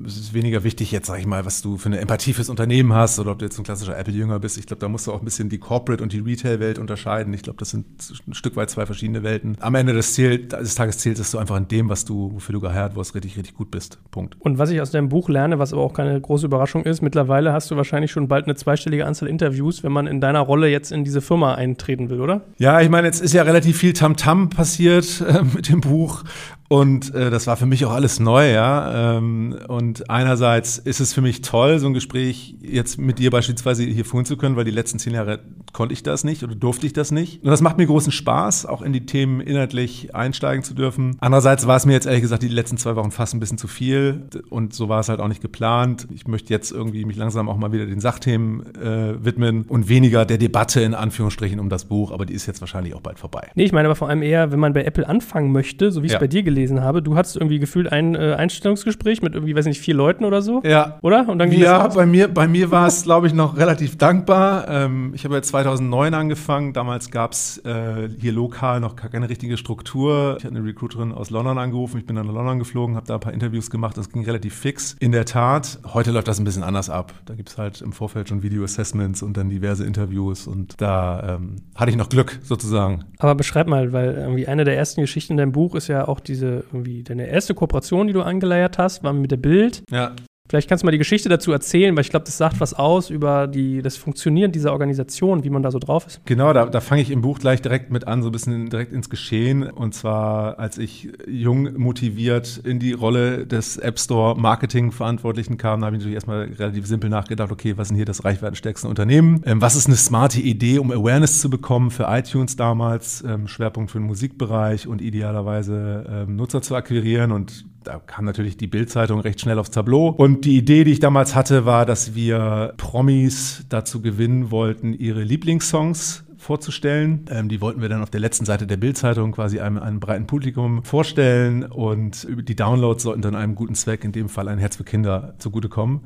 es 0.04 0.16
ist 0.16 0.34
weniger 0.34 0.64
wichtig 0.64 0.92
jetzt, 0.92 1.06
sag 1.06 1.18
ich 1.18 1.26
mal, 1.26 1.44
was 1.44 1.62
du 1.62 1.76
für 1.76 1.86
eine 1.86 2.00
Empathie 2.00 2.32
fürs 2.32 2.48
Unternehmen 2.48 2.94
hast 2.94 3.18
oder 3.18 3.32
ob 3.32 3.38
du 3.38 3.44
jetzt 3.44 3.58
ein 3.58 3.64
klassischer 3.64 3.96
Apple-Jünger 3.98 4.38
bist. 4.38 4.58
Ich 4.58 4.66
glaube, 4.66 4.80
da 4.80 4.88
musst 4.88 5.06
du 5.06 5.12
auch 5.12 5.20
ein 5.20 5.24
bisschen 5.24 5.48
die 5.48 5.58
Corporate- 5.58 6.02
und 6.02 6.12
die 6.12 6.20
Retail-Welt 6.20 6.78
unterscheiden. 6.78 7.32
Ich 7.34 7.42
glaube, 7.42 7.58
das 7.58 7.70
sind 7.70 7.86
ein 8.26 8.34
Stück 8.34 8.56
weit 8.56 8.70
zwei 8.70 8.86
verschiedene 8.86 9.22
Welten. 9.22 9.56
Am 9.60 9.74
Ende 9.74 9.92
des, 9.92 10.14
Ziel, 10.14 10.46
des 10.46 10.74
Tages 10.74 10.98
zählt, 10.98 11.18
dass 11.18 11.30
du 11.30 11.38
einfach 11.38 11.56
in 11.56 11.68
dem, 11.68 11.88
was 11.88 12.04
du, 12.04 12.32
wofür 12.34 12.52
du 12.52 12.60
geheiert 12.60 12.96
wirst, 12.96 13.14
richtig, 13.14 13.36
richtig 13.36 13.54
gut 13.54 13.70
bist. 13.70 13.98
Punkt. 14.10 14.36
Und 14.38 14.58
was 14.58 14.70
ich 14.70 14.80
aus 14.80 14.90
deinem 14.90 15.08
Buch 15.08 15.28
lerne, 15.28 15.58
was 15.58 15.72
aber 15.72 15.82
auch 15.82 15.92
keine 15.92 16.20
große 16.20 16.46
Überraschung 16.46 16.84
ist, 16.84 17.02
mittlerweile 17.02 17.52
hast 17.52 17.70
du 17.70 17.76
wahrscheinlich 17.76 18.10
schon 18.10 18.28
bald 18.28 18.46
eine 18.46 18.54
zweistellige 18.54 19.06
Anzahl 19.06 19.28
Interviews, 19.28 19.82
wenn 19.82 19.92
man 19.92 20.06
in 20.06 20.20
deiner 20.20 20.40
Rolle 20.40 20.68
jetzt 20.68 20.92
in 20.92 21.04
diese 21.04 21.20
Firma 21.20 21.54
eintreten 21.54 22.10
will, 22.10 22.20
oder? 22.20 22.42
Ja, 22.58 22.80
ich 22.80 22.88
meine, 22.88 23.06
jetzt 23.06 23.20
ist 23.20 23.34
ja 23.34 23.42
relativ 23.42 23.78
viel 23.78 23.92
Tamtam 23.92 24.44
-Tam 24.44 24.54
passiert 24.54 25.20
äh, 25.28 25.42
mit 25.42 25.68
dem 25.68 25.80
Buch 25.80 26.24
und 26.72 27.12
äh, 27.16 27.30
das 27.30 27.48
war 27.48 27.56
für 27.56 27.66
mich 27.66 27.84
auch 27.84 27.90
alles 27.90 28.20
neu, 28.20 28.52
ja. 28.52 29.16
Ähm, 29.16 29.58
und 29.66 30.08
einerseits 30.08 30.78
ist 30.78 31.00
es 31.00 31.12
für 31.12 31.20
mich 31.20 31.42
toll, 31.42 31.80
so 31.80 31.88
ein 31.88 31.94
Gespräch 31.94 32.54
jetzt 32.62 32.96
mit 32.96 33.18
dir 33.18 33.32
beispielsweise 33.32 33.82
hier 33.82 34.04
führen 34.04 34.24
zu 34.24 34.36
können, 34.36 34.54
weil 34.54 34.64
die 34.64 34.70
letzten 34.70 35.00
zehn 35.00 35.14
Jahre 35.14 35.40
konnte 35.72 35.94
ich 35.94 36.04
das 36.04 36.22
nicht 36.22 36.44
oder 36.44 36.54
durfte 36.54 36.86
ich 36.86 36.92
das 36.92 37.10
nicht. 37.10 37.42
Und 37.42 37.50
das 37.50 37.60
macht 37.60 37.76
mir 37.76 37.86
großen 37.86 38.12
Spaß, 38.12 38.66
auch 38.66 38.82
in 38.82 38.92
die 38.92 39.04
Themen 39.04 39.40
inhaltlich 39.40 40.14
einsteigen 40.14 40.62
zu 40.62 40.74
dürfen. 40.74 41.16
Andererseits 41.18 41.66
war 41.66 41.76
es 41.76 41.86
mir 41.86 41.92
jetzt 41.92 42.06
ehrlich 42.06 42.22
gesagt 42.22 42.44
die 42.44 42.48
letzten 42.48 42.76
zwei 42.76 42.94
Wochen 42.94 43.10
fast 43.10 43.34
ein 43.34 43.40
bisschen 43.40 43.58
zu 43.58 43.66
viel 43.66 44.28
und 44.48 44.72
so 44.72 44.88
war 44.88 45.00
es 45.00 45.08
halt 45.08 45.18
auch 45.18 45.26
nicht 45.26 45.42
geplant. 45.42 46.06
Ich 46.14 46.28
möchte 46.28 46.52
jetzt 46.52 46.70
irgendwie 46.70 47.04
mich 47.04 47.16
langsam 47.16 47.48
auch 47.48 47.56
mal 47.56 47.72
wieder 47.72 47.86
den 47.86 47.98
Sachthemen 47.98 48.76
äh, 48.76 49.24
widmen 49.24 49.64
und 49.66 49.88
weniger 49.88 50.24
der 50.24 50.38
Debatte 50.38 50.82
in 50.82 50.94
Anführungsstrichen 50.94 51.58
um 51.58 51.68
das 51.68 51.86
Buch, 51.86 52.12
aber 52.12 52.26
die 52.26 52.34
ist 52.34 52.46
jetzt 52.46 52.60
wahrscheinlich 52.60 52.94
auch 52.94 53.00
bald 53.00 53.18
vorbei. 53.18 53.50
Nee, 53.56 53.64
ich 53.64 53.72
meine 53.72 53.88
aber 53.88 53.96
vor 53.96 54.08
allem 54.08 54.22
eher, 54.22 54.52
wenn 54.52 54.60
man 54.60 54.72
bei 54.72 54.84
Apple 54.84 55.08
anfangen 55.08 55.50
möchte, 55.50 55.90
so 55.90 56.04
wie 56.04 56.06
es 56.06 56.12
ja. 56.12 56.20
bei 56.20 56.28
dir 56.28 56.44
gelesen 56.44 56.59
gelesen 56.60 56.82
habe. 56.82 57.02
Du 57.02 57.16
hattest 57.16 57.36
irgendwie 57.36 57.58
gefühlt 57.58 57.90
ein 57.90 58.14
äh, 58.14 58.34
Einstellungsgespräch 58.36 59.22
mit 59.22 59.34
irgendwie, 59.34 59.56
weiß 59.56 59.66
nicht, 59.66 59.80
vier 59.80 59.94
Leuten 59.94 60.24
oder 60.24 60.42
so. 60.42 60.62
Ja. 60.64 60.98
Oder? 61.02 61.28
Und 61.28 61.38
dann 61.38 61.50
ging 61.50 61.60
ja, 61.60 61.88
bei 61.88 62.06
mir, 62.06 62.28
bei 62.28 62.46
mir 62.46 62.70
war 62.70 62.86
es, 62.86 63.04
glaube 63.04 63.26
ich, 63.26 63.34
noch 63.34 63.56
relativ 63.56 63.96
dankbar. 63.96 64.68
Ähm, 64.68 65.12
ich 65.14 65.24
habe 65.24 65.34
ja 65.34 65.42
2009 65.42 66.14
angefangen. 66.14 66.72
Damals 66.72 67.10
gab 67.10 67.32
es 67.32 67.58
äh, 67.64 68.08
hier 68.20 68.32
lokal 68.32 68.80
noch 68.80 68.96
keine 68.96 69.28
richtige 69.28 69.56
Struktur. 69.56 70.36
Ich 70.38 70.44
hatte 70.44 70.54
eine 70.54 70.64
Recruiterin 70.64 71.12
aus 71.12 71.30
London 71.30 71.58
angerufen. 71.58 71.98
Ich 71.98 72.06
bin 72.06 72.16
dann 72.16 72.26
nach 72.26 72.34
London 72.34 72.58
geflogen, 72.58 72.96
habe 72.96 73.06
da 73.06 73.14
ein 73.14 73.20
paar 73.20 73.32
Interviews 73.32 73.70
gemacht. 73.70 73.96
Das 73.96 74.10
ging 74.10 74.24
relativ 74.24 74.54
fix. 74.54 74.96
In 75.00 75.12
der 75.12 75.24
Tat, 75.24 75.78
heute 75.94 76.10
läuft 76.10 76.28
das 76.28 76.38
ein 76.38 76.44
bisschen 76.44 76.62
anders 76.62 76.90
ab. 76.90 77.14
Da 77.24 77.34
gibt 77.34 77.48
es 77.48 77.58
halt 77.58 77.80
im 77.80 77.92
Vorfeld 77.92 78.28
schon 78.28 78.42
Video-Assessments 78.42 79.22
und 79.22 79.36
dann 79.36 79.48
diverse 79.48 79.84
Interviews. 79.84 80.46
Und 80.46 80.80
da 80.80 81.36
ähm, 81.36 81.56
hatte 81.74 81.90
ich 81.90 81.96
noch 81.96 82.08
Glück 82.08 82.38
sozusagen. 82.42 83.04
Aber 83.18 83.34
beschreib 83.34 83.66
mal, 83.66 83.92
weil 83.92 84.14
irgendwie 84.14 84.46
eine 84.46 84.64
der 84.64 84.76
ersten 84.76 85.00
Geschichten 85.00 85.34
in 85.34 85.36
deinem 85.38 85.52
Buch 85.52 85.74
ist 85.74 85.88
ja 85.88 86.06
auch 86.06 86.20
diese 86.20 86.49
irgendwie 86.72 87.02
deine 87.02 87.26
erste 87.26 87.54
Kooperation, 87.54 88.06
die 88.06 88.12
du 88.12 88.22
angeleiert 88.22 88.78
hast, 88.78 89.02
war 89.02 89.12
mit 89.12 89.30
der 89.30 89.36
Bild. 89.36 89.82
Ja. 89.90 90.14
Vielleicht 90.50 90.68
kannst 90.68 90.82
du 90.82 90.86
mal 90.86 90.90
die 90.90 90.98
Geschichte 90.98 91.28
dazu 91.28 91.52
erzählen, 91.52 91.94
weil 91.94 92.02
ich 92.02 92.10
glaube, 92.10 92.24
das 92.24 92.36
sagt 92.36 92.58
was 92.58 92.74
aus 92.74 93.08
über 93.08 93.46
die, 93.46 93.82
das 93.82 93.96
Funktionieren 93.96 94.50
dieser 94.50 94.72
Organisation, 94.72 95.44
wie 95.44 95.50
man 95.50 95.62
da 95.62 95.70
so 95.70 95.78
drauf 95.78 96.08
ist. 96.08 96.22
Genau, 96.24 96.52
da, 96.52 96.66
da 96.66 96.80
fange 96.80 97.02
ich 97.02 97.12
im 97.12 97.20
Buch 97.20 97.38
gleich 97.38 97.62
direkt 97.62 97.92
mit 97.92 98.08
an, 98.08 98.20
so 98.20 98.30
ein 98.30 98.32
bisschen 98.32 98.68
direkt 98.68 98.92
ins 98.92 99.08
Geschehen. 99.08 99.62
Und 99.62 99.94
zwar, 99.94 100.58
als 100.58 100.76
ich 100.76 101.08
jung 101.28 101.74
motiviert 101.78 102.60
in 102.64 102.80
die 102.80 102.90
Rolle 102.90 103.46
des 103.46 103.76
App 103.76 104.00
Store 104.00 104.36
Marketing 104.36 104.90
Verantwortlichen 104.90 105.56
kam, 105.56 105.82
da 105.82 105.86
habe 105.86 105.94
ich 105.94 106.00
natürlich 106.00 106.16
erstmal 106.16 106.42
relativ 106.58 106.84
simpel 106.84 107.10
nachgedacht, 107.10 107.52
okay, 107.52 107.78
was 107.78 107.86
denn 107.86 107.96
hier 107.96 108.04
das 108.04 108.24
reichweitenstärkste 108.24 108.88
Unternehmen? 108.88 109.42
Ähm, 109.46 109.60
was 109.60 109.76
ist 109.76 109.86
eine 109.86 109.94
smarte 109.94 110.40
Idee, 110.40 110.80
um 110.80 110.90
Awareness 110.90 111.40
zu 111.40 111.48
bekommen 111.48 111.92
für 111.92 112.08
iTunes 112.08 112.56
damals, 112.56 113.22
ähm, 113.22 113.46
Schwerpunkt 113.46 113.92
für 113.92 114.00
den 114.00 114.06
Musikbereich 114.08 114.88
und 114.88 115.00
idealerweise 115.00 116.06
ähm, 116.10 116.34
Nutzer 116.34 116.60
zu 116.60 116.74
akquirieren 116.74 117.30
und 117.30 117.69
da 117.84 117.98
kam 117.98 118.24
natürlich 118.24 118.56
die 118.56 118.66
Bildzeitung 118.66 119.20
recht 119.20 119.40
schnell 119.40 119.58
aufs 119.58 119.70
Tableau. 119.70 120.08
Und 120.08 120.44
die 120.44 120.56
Idee, 120.56 120.84
die 120.84 120.92
ich 120.92 121.00
damals 121.00 121.34
hatte, 121.34 121.64
war, 121.64 121.86
dass 121.86 122.14
wir 122.14 122.74
Promis 122.76 123.64
dazu 123.68 124.02
gewinnen 124.02 124.50
wollten, 124.50 124.92
ihre 124.92 125.22
Lieblingssongs 125.22 126.24
vorzustellen. 126.36 127.26
Ähm, 127.30 127.48
die 127.48 127.60
wollten 127.60 127.82
wir 127.82 127.88
dann 127.88 128.02
auf 128.02 128.10
der 128.10 128.20
letzten 128.20 128.44
Seite 128.44 128.66
der 128.66 128.78
Bildzeitung 128.78 129.32
quasi 129.32 129.60
einem, 129.60 129.78
einem 129.78 130.00
breiten 130.00 130.26
Publikum 130.26 130.82
vorstellen 130.84 131.64
und 131.64 132.26
die 132.30 132.56
Downloads 132.56 133.02
sollten 133.02 133.22
dann 133.22 133.34
einem 133.34 133.54
guten 133.54 133.74
Zweck, 133.74 134.04
in 134.04 134.12
dem 134.12 134.28
Fall 134.28 134.48
ein 134.48 134.58
Herz 134.58 134.76
für 134.76 134.84
Kinder, 134.84 135.34
zugutekommen. 135.38 136.00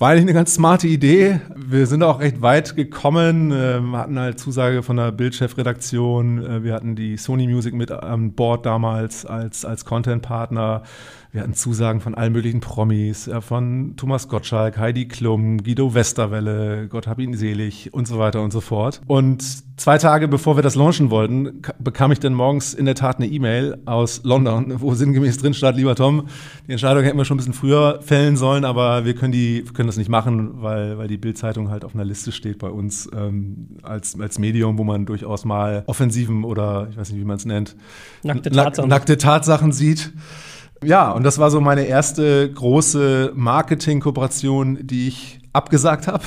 War 0.00 0.12
eigentlich 0.12 0.22
eine 0.22 0.32
ganz 0.32 0.54
smarte 0.54 0.88
Idee. 0.88 1.42
Wir 1.54 1.86
sind 1.86 2.02
auch 2.02 2.20
recht 2.20 2.40
weit 2.40 2.74
gekommen. 2.74 3.50
Wir 3.50 3.76
ähm, 3.76 3.94
hatten 3.94 4.18
halt 4.18 4.40
Zusage 4.40 4.82
von 4.82 4.96
der 4.96 5.12
Bildchefredaktion. 5.12 6.42
Äh, 6.42 6.64
wir 6.64 6.72
hatten 6.72 6.96
die 6.96 7.18
Sony 7.18 7.46
Music 7.46 7.74
mit 7.74 7.90
an 7.90 8.32
Bord 8.32 8.64
damals 8.64 9.26
als, 9.26 9.66
als 9.66 9.84
Content-Partner. 9.84 10.84
Wir 11.32 11.42
hatten 11.42 11.54
Zusagen 11.54 12.00
von 12.00 12.16
allen 12.16 12.32
möglichen 12.32 12.58
Promis, 12.58 13.28
äh, 13.28 13.40
von 13.40 13.94
Thomas 13.96 14.26
Gottschalk, 14.26 14.78
Heidi 14.78 15.06
Klum, 15.06 15.62
Guido 15.62 15.94
Westerwelle, 15.94 16.88
Gott 16.88 17.06
hab 17.06 17.20
ihn 17.20 17.34
selig 17.34 17.94
und 17.94 18.08
so 18.08 18.18
weiter 18.18 18.42
und 18.42 18.52
so 18.52 18.60
fort. 18.60 19.00
Und 19.06 19.44
zwei 19.78 19.98
Tage 19.98 20.26
bevor 20.26 20.56
wir 20.56 20.64
das 20.64 20.74
launchen 20.74 21.10
wollten, 21.10 21.62
bekam 21.78 22.10
ich 22.10 22.18
dann 22.18 22.34
morgens 22.34 22.74
in 22.74 22.84
der 22.84 22.96
Tat 22.96 23.18
eine 23.18 23.28
E-Mail 23.28 23.78
aus 23.84 24.22
London, 24.24 24.80
wo 24.80 24.92
sinngemäß 24.94 25.38
drin 25.38 25.54
stand, 25.54 25.76
lieber 25.76 25.94
Tom, 25.94 26.26
die 26.66 26.72
Entscheidung 26.72 27.04
hätten 27.04 27.16
wir 27.16 27.24
schon 27.24 27.36
ein 27.36 27.38
bisschen 27.38 27.52
früher 27.52 28.00
fällen 28.02 28.36
sollen, 28.36 28.64
aber 28.64 29.04
wir 29.04 29.14
können, 29.14 29.32
die, 29.32 29.62
können 29.72 29.86
das 29.86 29.96
nicht 29.96 30.10
machen, 30.10 30.62
weil, 30.62 30.98
weil 30.98 31.06
die 31.06 31.16
Bild-Zeitung 31.16 31.70
halt 31.70 31.84
auf 31.84 31.94
einer 31.94 32.04
Liste 32.04 32.32
steht 32.32 32.58
bei 32.58 32.70
uns 32.70 33.08
ähm, 33.16 33.76
als, 33.84 34.18
als 34.18 34.40
Medium, 34.40 34.78
wo 34.78 34.84
man 34.84 35.06
durchaus 35.06 35.44
mal 35.44 35.84
offensiven 35.86 36.42
oder 36.42 36.88
ich 36.90 36.96
weiß 36.96 37.12
nicht, 37.12 37.20
wie 37.20 37.24
man 37.24 37.36
es 37.36 37.44
nennt, 37.44 37.76
nackte 38.24 38.50
Tatsachen, 38.50 38.88
nackte 38.88 39.16
Tatsachen 39.16 39.70
sieht. 39.70 40.12
Ja, 40.82 41.10
und 41.10 41.24
das 41.24 41.38
war 41.38 41.50
so 41.50 41.60
meine 41.60 41.84
erste 41.84 42.50
große 42.52 43.32
Marketing-Kooperation, 43.34 44.86
die 44.86 45.08
ich 45.08 45.40
abgesagt 45.52 46.06
habe. 46.06 46.24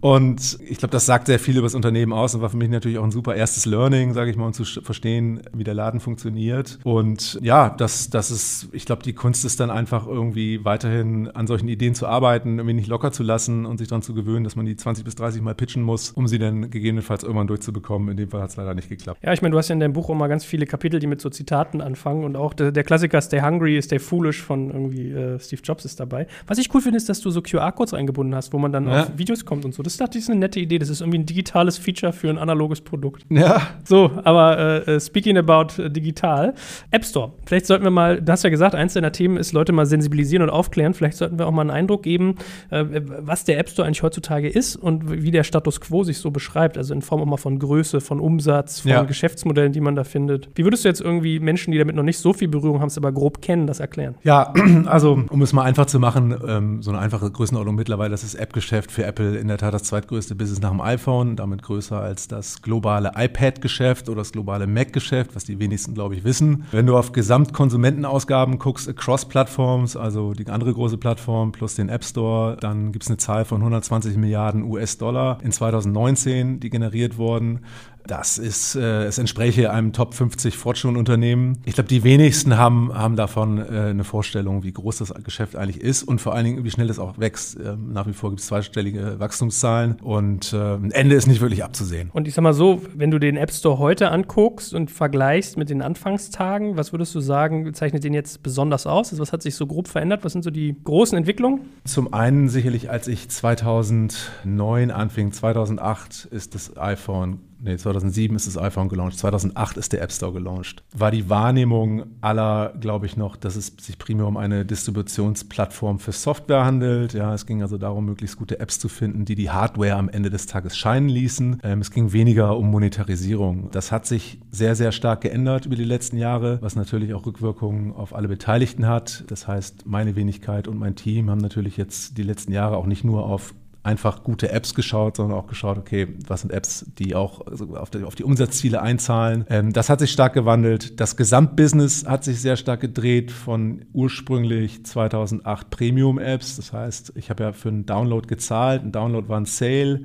Und 0.00 0.58
ich 0.66 0.78
glaube, 0.78 0.92
das 0.92 1.06
sagt 1.06 1.26
sehr 1.26 1.38
viel 1.38 1.56
über 1.56 1.66
das 1.66 1.74
Unternehmen 1.74 2.12
aus 2.12 2.34
und 2.34 2.40
war 2.40 2.50
für 2.50 2.56
mich 2.56 2.70
natürlich 2.70 2.98
auch 2.98 3.04
ein 3.04 3.10
super 3.10 3.34
erstes 3.34 3.66
Learning, 3.66 4.14
sage 4.14 4.30
ich 4.30 4.36
mal, 4.36 4.46
um 4.46 4.52
zu 4.52 4.64
verstehen, 4.64 5.42
wie 5.52 5.64
der 5.64 5.74
Laden 5.74 6.00
funktioniert. 6.00 6.78
Und 6.84 7.38
ja, 7.42 7.70
das, 7.70 8.10
das 8.10 8.30
ist, 8.30 8.68
ich 8.72 8.86
glaube, 8.86 9.02
die 9.02 9.12
Kunst 9.12 9.44
ist 9.44 9.60
dann 9.60 9.70
einfach 9.70 10.06
irgendwie 10.06 10.64
weiterhin 10.64 11.28
an 11.28 11.46
solchen 11.46 11.68
Ideen 11.68 11.94
zu 11.94 12.06
arbeiten, 12.06 12.58
irgendwie 12.58 12.74
nicht 12.74 12.88
locker 12.88 13.12
zu 13.12 13.22
lassen 13.22 13.66
und 13.66 13.78
sich 13.78 13.88
daran 13.88 14.02
zu 14.02 14.14
gewöhnen, 14.14 14.44
dass 14.44 14.56
man 14.56 14.66
die 14.66 14.76
20 14.76 15.04
bis 15.04 15.14
30 15.16 15.42
Mal 15.42 15.54
pitchen 15.54 15.82
muss, 15.82 16.10
um 16.10 16.26
sie 16.26 16.38
dann 16.38 16.70
gegebenenfalls 16.70 17.22
irgendwann 17.22 17.46
durchzubekommen. 17.46 18.08
In 18.08 18.16
dem 18.16 18.30
Fall 18.30 18.42
hat 18.42 18.50
es 18.50 18.56
leider 18.56 18.74
nicht 18.74 18.88
geklappt. 18.88 19.20
Ja, 19.22 19.32
ich 19.32 19.42
meine, 19.42 19.52
du 19.52 19.58
hast 19.58 19.68
ja 19.68 19.74
in 19.74 19.80
deinem 19.80 19.92
Buch 19.92 20.08
auch 20.08 20.14
mal 20.14 20.28
ganz 20.28 20.44
viele 20.44 20.66
Kapitel, 20.66 21.00
die 21.00 21.06
mit 21.06 21.20
so 21.20 21.28
Zitaten 21.28 21.80
anfangen 21.80 22.24
und 22.24 22.36
auch 22.36 22.54
der, 22.54 22.72
der 22.72 22.84
Klassiker 22.84 23.20
Stay 23.20 23.42
Hungry, 23.42 23.80
Stay 23.82 23.98
Foolish 23.98 24.42
von 24.42 24.70
irgendwie 24.70 25.10
äh, 25.10 25.38
Steve 25.38 25.60
Jobs 25.62 25.84
ist 25.84 26.00
dabei. 26.00 26.26
Was 26.46 26.58
ich 26.58 26.74
cool 26.74 26.80
finde, 26.80 26.96
ist, 26.96 27.08
dass 27.08 27.20
du 27.20 27.30
so 27.30 27.42
QR-Codes 27.42 27.94
eingebunden 27.94 28.34
hast, 28.34 28.52
wo 28.52 28.58
man 28.58 28.72
dann 28.72 28.88
ja. 28.88 29.02
auf 29.02 29.18
Videos 29.18 29.44
kommt 29.44 29.64
und 29.64 29.74
so. 29.74 29.82
Das 29.82 29.89
dachte 29.96 30.18
ich, 30.18 30.24
ist 30.24 30.30
eine 30.30 30.40
nette 30.40 30.60
Idee. 30.60 30.78
Das 30.78 30.88
ist 30.88 31.00
irgendwie 31.00 31.18
ein 31.18 31.26
digitales 31.26 31.78
Feature 31.78 32.12
für 32.12 32.28
ein 32.28 32.38
analoges 32.38 32.80
Produkt. 32.80 33.24
Ja. 33.28 33.62
So, 33.84 34.10
aber 34.24 34.58
äh, 34.86 34.96
äh, 34.96 35.00
speaking 35.00 35.36
about 35.36 35.82
äh, 35.82 35.90
digital, 35.90 36.54
App 36.90 37.04
Store. 37.04 37.32
Vielleicht 37.46 37.66
sollten 37.66 37.84
wir 37.84 37.90
mal, 37.90 38.20
du 38.20 38.32
hast 38.32 38.44
ja 38.44 38.50
gesagt, 38.50 38.74
eins 38.74 38.94
deiner 38.94 39.12
Themen 39.12 39.36
ist, 39.36 39.52
Leute 39.52 39.72
mal 39.72 39.86
sensibilisieren 39.86 40.42
und 40.42 40.50
aufklären. 40.50 40.94
Vielleicht 40.94 41.16
sollten 41.16 41.38
wir 41.38 41.46
auch 41.46 41.52
mal 41.52 41.62
einen 41.62 41.70
Eindruck 41.70 42.02
geben, 42.02 42.36
äh, 42.70 42.84
was 43.20 43.44
der 43.44 43.58
App 43.58 43.68
Store 43.68 43.86
eigentlich 43.86 44.02
heutzutage 44.02 44.48
ist 44.48 44.76
und 44.76 45.10
wie 45.10 45.30
der 45.30 45.44
Status 45.44 45.80
quo 45.80 46.04
sich 46.04 46.18
so 46.18 46.30
beschreibt. 46.30 46.78
Also 46.78 46.94
in 46.94 47.02
Form 47.02 47.20
auch 47.20 47.26
mal 47.26 47.36
von 47.36 47.58
Größe, 47.58 48.00
von 48.00 48.20
Umsatz, 48.20 48.80
von 48.80 48.90
ja. 48.90 49.02
Geschäftsmodellen, 49.02 49.72
die 49.72 49.80
man 49.80 49.96
da 49.96 50.04
findet. 50.04 50.48
Wie 50.54 50.64
würdest 50.64 50.84
du 50.84 50.88
jetzt 50.88 51.00
irgendwie 51.00 51.40
Menschen, 51.40 51.72
die 51.72 51.78
damit 51.78 51.96
noch 51.96 52.02
nicht 52.02 52.18
so 52.18 52.32
viel 52.32 52.48
Berührung 52.48 52.80
haben, 52.80 52.88
es 52.88 52.98
aber 52.98 53.12
grob 53.12 53.42
kennen, 53.42 53.66
das 53.66 53.80
erklären? 53.80 54.14
Ja, 54.22 54.52
also 54.86 55.24
um 55.30 55.42
es 55.42 55.52
mal 55.52 55.62
einfach 55.62 55.86
zu 55.86 55.98
machen, 55.98 56.36
ähm, 56.46 56.82
so 56.82 56.90
eine 56.90 57.00
einfache 57.00 57.30
Größenordnung 57.30 57.74
mittlerweile, 57.74 58.10
das 58.10 58.24
ist 58.24 58.34
App-Geschäft 58.34 58.90
für 58.92 59.04
Apple 59.04 59.36
in 59.36 59.48
der 59.48 59.58
Tat 59.58 59.74
das 59.74 59.79
zweitgrößte 59.82 60.20
größte 60.20 60.34
Business 60.34 60.60
nach 60.60 60.70
dem 60.70 60.80
iPhone, 60.80 61.34
damit 61.34 61.62
größer 61.62 61.98
als 61.98 62.28
das 62.28 62.62
globale 62.62 63.12
iPad-Geschäft 63.16 64.08
oder 64.08 64.18
das 64.18 64.32
globale 64.32 64.66
Mac-Geschäft, 64.66 65.34
was 65.34 65.44
die 65.44 65.58
wenigsten, 65.58 65.94
glaube 65.94 66.14
ich, 66.14 66.24
wissen. 66.24 66.64
Wenn 66.72 66.86
du 66.86 66.96
auf 66.96 67.12
Gesamtkonsumentenausgaben 67.12 68.58
guckst, 68.58 68.88
across 68.88 69.26
Plattforms, 69.26 69.96
also 69.96 70.34
die 70.34 70.46
andere 70.48 70.72
große 70.74 70.98
Plattform 70.98 71.52
plus 71.52 71.74
den 71.74 71.88
App 71.88 72.04
Store, 72.04 72.56
dann 72.60 72.92
gibt 72.92 73.04
es 73.04 73.10
eine 73.10 73.16
Zahl 73.16 73.44
von 73.44 73.60
120 73.60 74.16
Milliarden 74.16 74.62
US-Dollar 74.62 75.38
in 75.42 75.52
2019, 75.52 76.60
die 76.60 76.70
generiert 76.70 77.16
wurden. 77.16 77.60
Das 78.06 78.38
ist, 78.38 78.74
äh, 78.74 79.04
es 79.04 79.18
entspräche 79.18 79.70
einem 79.70 79.92
Top 79.92 80.14
50 80.14 80.56
Fortune-Unternehmen. 80.56 81.58
Ich 81.64 81.74
glaube, 81.74 81.88
die 81.88 82.02
wenigsten 82.02 82.56
haben, 82.56 82.92
haben 82.92 83.16
davon 83.16 83.58
äh, 83.58 83.90
eine 83.90 84.04
Vorstellung, 84.04 84.62
wie 84.62 84.72
groß 84.72 84.98
das 84.98 85.14
Geschäft 85.24 85.56
eigentlich 85.56 85.80
ist 85.80 86.02
und 86.02 86.20
vor 86.20 86.34
allen 86.34 86.44
Dingen, 86.44 86.64
wie 86.64 86.70
schnell 86.70 86.90
es 86.90 86.98
auch 86.98 87.18
wächst. 87.18 87.58
Ähm, 87.58 87.92
nach 87.92 88.06
wie 88.06 88.12
vor 88.12 88.30
gibt 88.30 88.40
es 88.40 88.46
zweistellige 88.46 89.20
Wachstumszahlen 89.20 89.96
und 90.02 90.52
äh, 90.52 90.74
ein 90.74 90.90
Ende 90.90 91.14
ist 91.14 91.26
nicht 91.26 91.40
wirklich 91.40 91.62
abzusehen. 91.64 92.10
Und 92.12 92.26
ich 92.26 92.34
sag 92.34 92.42
mal 92.42 92.54
so, 92.54 92.82
wenn 92.94 93.10
du 93.10 93.18
den 93.18 93.36
App 93.36 93.52
Store 93.52 93.78
heute 93.78 94.10
anguckst 94.10 94.74
und 94.74 94.90
vergleichst 94.90 95.56
mit 95.56 95.70
den 95.70 95.82
Anfangstagen, 95.82 96.76
was 96.76 96.92
würdest 96.92 97.14
du 97.14 97.20
sagen, 97.20 97.72
zeichnet 97.74 98.04
den 98.04 98.14
jetzt 98.14 98.42
besonders 98.42 98.86
aus? 98.86 99.10
Also 99.10 99.22
was 99.22 99.32
hat 99.32 99.42
sich 99.42 99.54
so 99.54 99.66
grob 99.66 99.88
verändert? 99.88 100.24
Was 100.24 100.32
sind 100.32 100.42
so 100.42 100.50
die 100.50 100.76
großen 100.82 101.16
Entwicklungen? 101.16 101.60
Zum 101.84 102.12
einen 102.12 102.48
sicherlich, 102.48 102.90
als 102.90 103.08
ich 103.08 103.28
2009 103.28 104.90
anfing, 104.90 105.32
2008 105.32 106.26
ist 106.30 106.54
das 106.54 106.76
iPhone 106.76 107.40
nee, 107.62 107.76
2007 107.76 108.36
ist 108.36 108.46
das 108.46 108.58
iPhone 108.58 108.88
gelauncht, 108.88 109.18
2008 109.18 109.76
ist 109.76 109.92
der 109.92 110.02
App 110.02 110.12
Store 110.12 110.32
gelauncht. 110.32 110.82
War 110.96 111.10
die 111.10 111.28
Wahrnehmung 111.28 112.04
aller, 112.20 112.74
glaube 112.80 113.06
ich, 113.06 113.16
noch, 113.16 113.36
dass 113.36 113.56
es 113.56 113.72
sich 113.80 113.98
primär 113.98 114.26
um 114.26 114.36
eine 114.36 114.64
Distributionsplattform 114.64 115.98
für 115.98 116.12
Software 116.12 116.64
handelt. 116.64 117.14
Ja, 117.14 117.34
es 117.34 117.46
ging 117.46 117.62
also 117.62 117.78
darum, 117.78 118.06
möglichst 118.06 118.36
gute 118.36 118.60
Apps 118.60 118.78
zu 118.78 118.88
finden, 118.88 119.24
die 119.24 119.34
die 119.34 119.50
Hardware 119.50 119.96
am 119.96 120.08
Ende 120.08 120.30
des 120.30 120.46
Tages 120.46 120.76
scheinen 120.76 121.08
ließen. 121.08 121.60
Ähm, 121.62 121.80
es 121.80 121.90
ging 121.90 122.12
weniger 122.12 122.56
um 122.56 122.70
Monetarisierung. 122.70 123.70
Das 123.70 123.92
hat 123.92 124.06
sich 124.06 124.40
sehr, 124.50 124.74
sehr 124.74 124.92
stark 124.92 125.20
geändert 125.20 125.66
über 125.66 125.76
die 125.76 125.84
letzten 125.84 126.16
Jahre, 126.16 126.58
was 126.60 126.76
natürlich 126.76 127.14
auch 127.14 127.26
Rückwirkungen 127.26 127.92
auf 127.92 128.14
alle 128.14 128.28
Beteiligten 128.28 128.86
hat. 128.86 129.24
Das 129.28 129.46
heißt, 129.46 129.86
meine 129.86 130.16
Wenigkeit 130.16 130.68
und 130.68 130.78
mein 130.78 130.96
Team 130.96 131.30
haben 131.30 131.40
natürlich 131.40 131.76
jetzt 131.76 132.18
die 132.18 132.22
letzten 132.22 132.52
Jahre 132.52 132.76
auch 132.76 132.86
nicht 132.86 133.04
nur 133.04 133.26
auf 133.26 133.54
einfach 133.82 134.22
gute 134.22 134.50
Apps 134.50 134.74
geschaut, 134.74 135.16
sondern 135.16 135.38
auch 135.38 135.46
geschaut, 135.46 135.78
okay, 135.78 136.08
was 136.26 136.42
sind 136.42 136.52
Apps, 136.52 136.84
die 136.98 137.14
auch 137.14 137.40
auf 137.46 137.90
die, 137.90 138.04
auf 138.04 138.14
die 138.14 138.24
Umsatzziele 138.24 138.82
einzahlen. 138.82 139.46
Ähm, 139.48 139.72
das 139.72 139.88
hat 139.88 140.00
sich 140.00 140.12
stark 140.12 140.34
gewandelt. 140.34 141.00
Das 141.00 141.16
Gesamtbusiness 141.16 142.06
hat 142.06 142.24
sich 142.24 142.40
sehr 142.40 142.56
stark 142.56 142.80
gedreht 142.80 143.30
von 143.30 143.86
ursprünglich 143.92 144.84
2008 144.84 145.70
Premium-Apps. 145.70 146.56
Das 146.56 146.72
heißt, 146.72 147.12
ich 147.14 147.30
habe 147.30 147.44
ja 147.44 147.52
für 147.52 147.70
einen 147.70 147.86
Download 147.86 148.26
gezahlt. 148.26 148.82
Ein 148.82 148.92
Download 148.92 149.28
war 149.28 149.40
ein 149.40 149.46
Sale. 149.46 150.02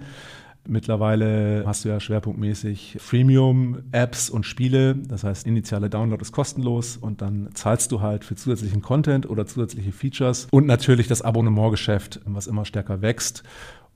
Mittlerweile 0.68 1.64
hast 1.66 1.86
du 1.86 1.90
ja 1.90 2.00
schwerpunktmäßig 2.00 2.98
Freemium-Apps 3.00 4.30
und 4.30 4.46
Spiele. 4.46 4.96
Das 4.96 5.24
heißt, 5.24 5.46
initiale 5.46 5.90
Download 5.90 6.22
ist 6.22 6.32
kostenlos 6.32 6.98
und 6.98 7.22
dann 7.22 7.50
zahlst 7.54 7.92
du 7.92 8.02
halt 8.02 8.24
für 8.24 8.36
zusätzlichen 8.36 8.82
Content 8.82 9.30
oder 9.30 9.46
zusätzliche 9.46 9.92
Features 9.92 10.48
und 10.52 10.66
natürlich 10.66 11.08
das 11.08 11.22
Abonnementgeschäft, 11.22 12.22
was 12.26 12.48
immer 12.48 12.66
stärker 12.66 13.02
wächst. 13.02 13.44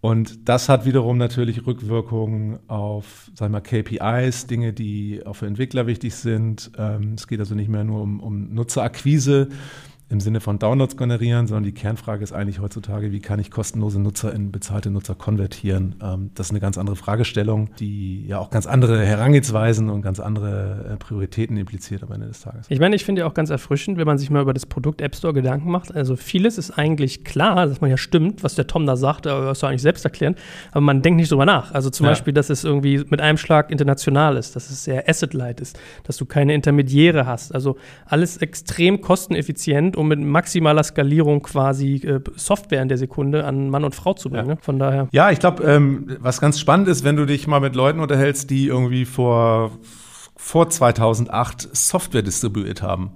Und 0.02 0.48
das 0.48 0.70
hat 0.70 0.86
wiederum 0.86 1.18
natürlich 1.18 1.68
Rückwirkungen 1.68 2.60
auf, 2.68 3.30
sagen 3.36 3.52
wir 3.54 3.60
mal, 3.60 3.62
KPIs, 3.62 4.48
Dinge, 4.48 4.72
die 4.72 5.22
auch 5.26 5.34
für 5.34 5.46
Entwickler 5.46 5.88
wichtig 5.88 6.16
sind. 6.16 6.72
Ähm, 6.78 7.16
es 7.18 7.28
geht 7.28 7.40
also 7.40 7.54
nicht 7.54 7.70
mehr 7.70 7.84
nur 7.84 8.02
um, 8.02 8.22
um 8.22 8.54
Nutzerakquise, 8.54 9.50
im 10.10 10.20
Sinne 10.20 10.40
von 10.40 10.58
Downloads 10.58 10.98
generieren, 10.98 11.46
sondern 11.46 11.64
die 11.64 11.72
Kernfrage 11.72 12.24
ist 12.24 12.32
eigentlich 12.32 12.60
heutzutage, 12.60 13.12
wie 13.12 13.20
kann 13.20 13.40
ich 13.40 13.52
kostenlose 13.52 14.00
Nutzer 14.00 14.34
in 14.34 14.52
bezahlte 14.52 14.90
Nutzer 14.90 15.14
konvertieren? 15.14 15.96
Ähm, 16.02 16.32
das 16.34 16.48
ist 16.48 16.52
eine 16.52 16.60
ganz 16.60 16.80
andere 16.80 16.96
Fragestellung, 16.96 17.70
die 17.80 18.26
ja 18.26 18.40
auch 18.40 18.50
ganz 18.50 18.66
andere 18.66 19.06
Herangehensweisen 19.06 19.90
und 19.90 20.02
ganz 20.02 20.20
andere 20.20 20.94
äh, 20.94 20.98
Prioritäten 20.98 21.58
impliziert 21.58 22.02
am 22.04 22.12
Ende 22.12 22.28
des 22.28 22.42
Tages. 22.42 22.66
Ich 22.70 22.80
meine, 22.80 22.96
ich 22.96 23.06
finde 23.06 23.22
ja 23.22 23.28
auch 23.28 23.36
ganz 23.36 23.52
erfrischend, 23.52 23.98
wenn 23.98 24.08
man 24.08 24.18
sich 24.18 24.32
mal 24.32 24.42
über 24.42 24.54
das 24.54 24.66
Produkt 24.66 25.02
App 25.02 25.16
Store 25.16 25.34
Gedanken 25.34 25.70
macht. 25.70 25.94
Also 25.94 26.16
vieles 26.16 26.58
ist 26.58 26.72
eigentlich 26.72 27.24
klar, 27.24 27.68
dass 27.68 27.80
man 27.80 27.92
ja 27.92 27.98
stimmt, 27.98 28.44
was 28.44 28.56
der 28.56 28.66
Tom 28.66 28.88
da 28.88 28.96
sagt, 28.96 29.28
aber 29.28 29.52
ist 29.52 29.64
eigentlich 29.64 29.84
selbst 29.84 30.06
erklären, 30.06 30.36
aber 30.72 30.82
man 30.82 31.04
denkt 31.04 31.20
nicht 31.20 31.32
drüber 31.32 31.46
nach. 31.46 31.72
Also 31.74 31.92
zum 31.92 32.06
ja. 32.06 32.14
Beispiel, 32.14 32.34
dass 32.34 32.50
es 32.50 32.64
irgendwie 32.64 33.06
mit 33.10 33.22
einem 33.22 33.38
Schlag 33.38 33.70
international 33.70 34.38
ist, 34.38 34.56
dass 34.56 34.72
es 34.72 34.84
sehr 34.84 35.08
asset-light 35.08 35.62
ist, 35.62 35.78
dass 36.04 36.18
du 36.18 36.26
keine 36.26 36.56
Intermediäre 36.56 37.28
hast. 37.28 37.54
Also 37.54 37.78
alles 38.06 38.38
extrem 38.38 39.02
kosteneffizient, 39.02 39.99
um 40.00 40.08
mit 40.08 40.20
maximaler 40.20 40.84
Skalierung 40.84 41.42
quasi 41.44 41.96
äh, 41.96 42.22
Software 42.36 42.82
in 42.82 42.88
der 42.88 42.98
Sekunde 42.98 43.46
an 43.46 43.70
Mann 43.70 43.84
und 43.84 43.94
Frau 43.94 44.14
zu 44.14 44.30
bringen. 44.30 44.48
Ja. 44.48 44.56
Ne? 44.56 44.60
Von 44.62 44.80
daher. 44.80 45.08
Ja, 45.12 45.30
ich 45.32 45.40
glaube, 45.40 45.64
ähm, 45.64 46.18
was 46.20 46.42
ganz 46.42 46.60
spannend 46.60 46.88
ist, 46.88 47.04
wenn 47.04 47.16
du 47.16 47.26
dich 47.26 47.48
mal 47.48 47.60
mit 47.60 47.76
Leuten 47.76 48.00
unterhältst, 48.00 48.50
die 48.50 48.68
irgendwie 48.68 49.06
vor, 49.06 49.72
vor 50.36 50.70
2008 50.70 51.70
Software 51.76 52.24
distribuiert 52.24 52.82
haben 52.82 53.12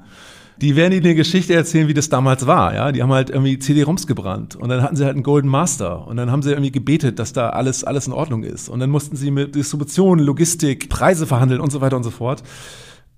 die 0.61 0.75
werden 0.75 0.93
ihnen 0.93 1.03
eine 1.03 1.15
Geschichte 1.15 1.53
erzählen, 1.53 1.87
wie 1.87 1.93
das 1.93 2.09
damals 2.09 2.45
war. 2.45 2.73
Ja, 2.73 2.91
die 2.91 3.01
haben 3.01 3.11
halt 3.11 3.29
irgendwie 3.29 3.57
CD-ROMs 3.59 4.07
gebrannt 4.07 4.55
und 4.55 4.69
dann 4.69 4.81
hatten 4.81 4.95
sie 4.95 5.03
halt 5.03 5.15
einen 5.15 5.23
Golden 5.23 5.49
Master 5.49 6.07
und 6.07 6.17
dann 6.17 6.31
haben 6.31 6.41
sie 6.41 6.51
irgendwie 6.51 6.71
gebetet, 6.71 7.19
dass 7.19 7.33
da 7.33 7.49
alles 7.49 7.83
alles 7.83 8.07
in 8.07 8.13
Ordnung 8.13 8.43
ist 8.43 8.69
und 8.69 8.79
dann 8.79 8.89
mussten 8.89 9.15
sie 9.15 9.31
mit 9.31 9.55
Distribution, 9.55 10.19
Logistik, 10.19 10.89
Preise 10.89 11.25
verhandeln 11.25 11.59
und 11.59 11.71
so 11.71 11.81
weiter 11.81 11.97
und 11.97 12.03
so 12.03 12.11
fort 12.11 12.43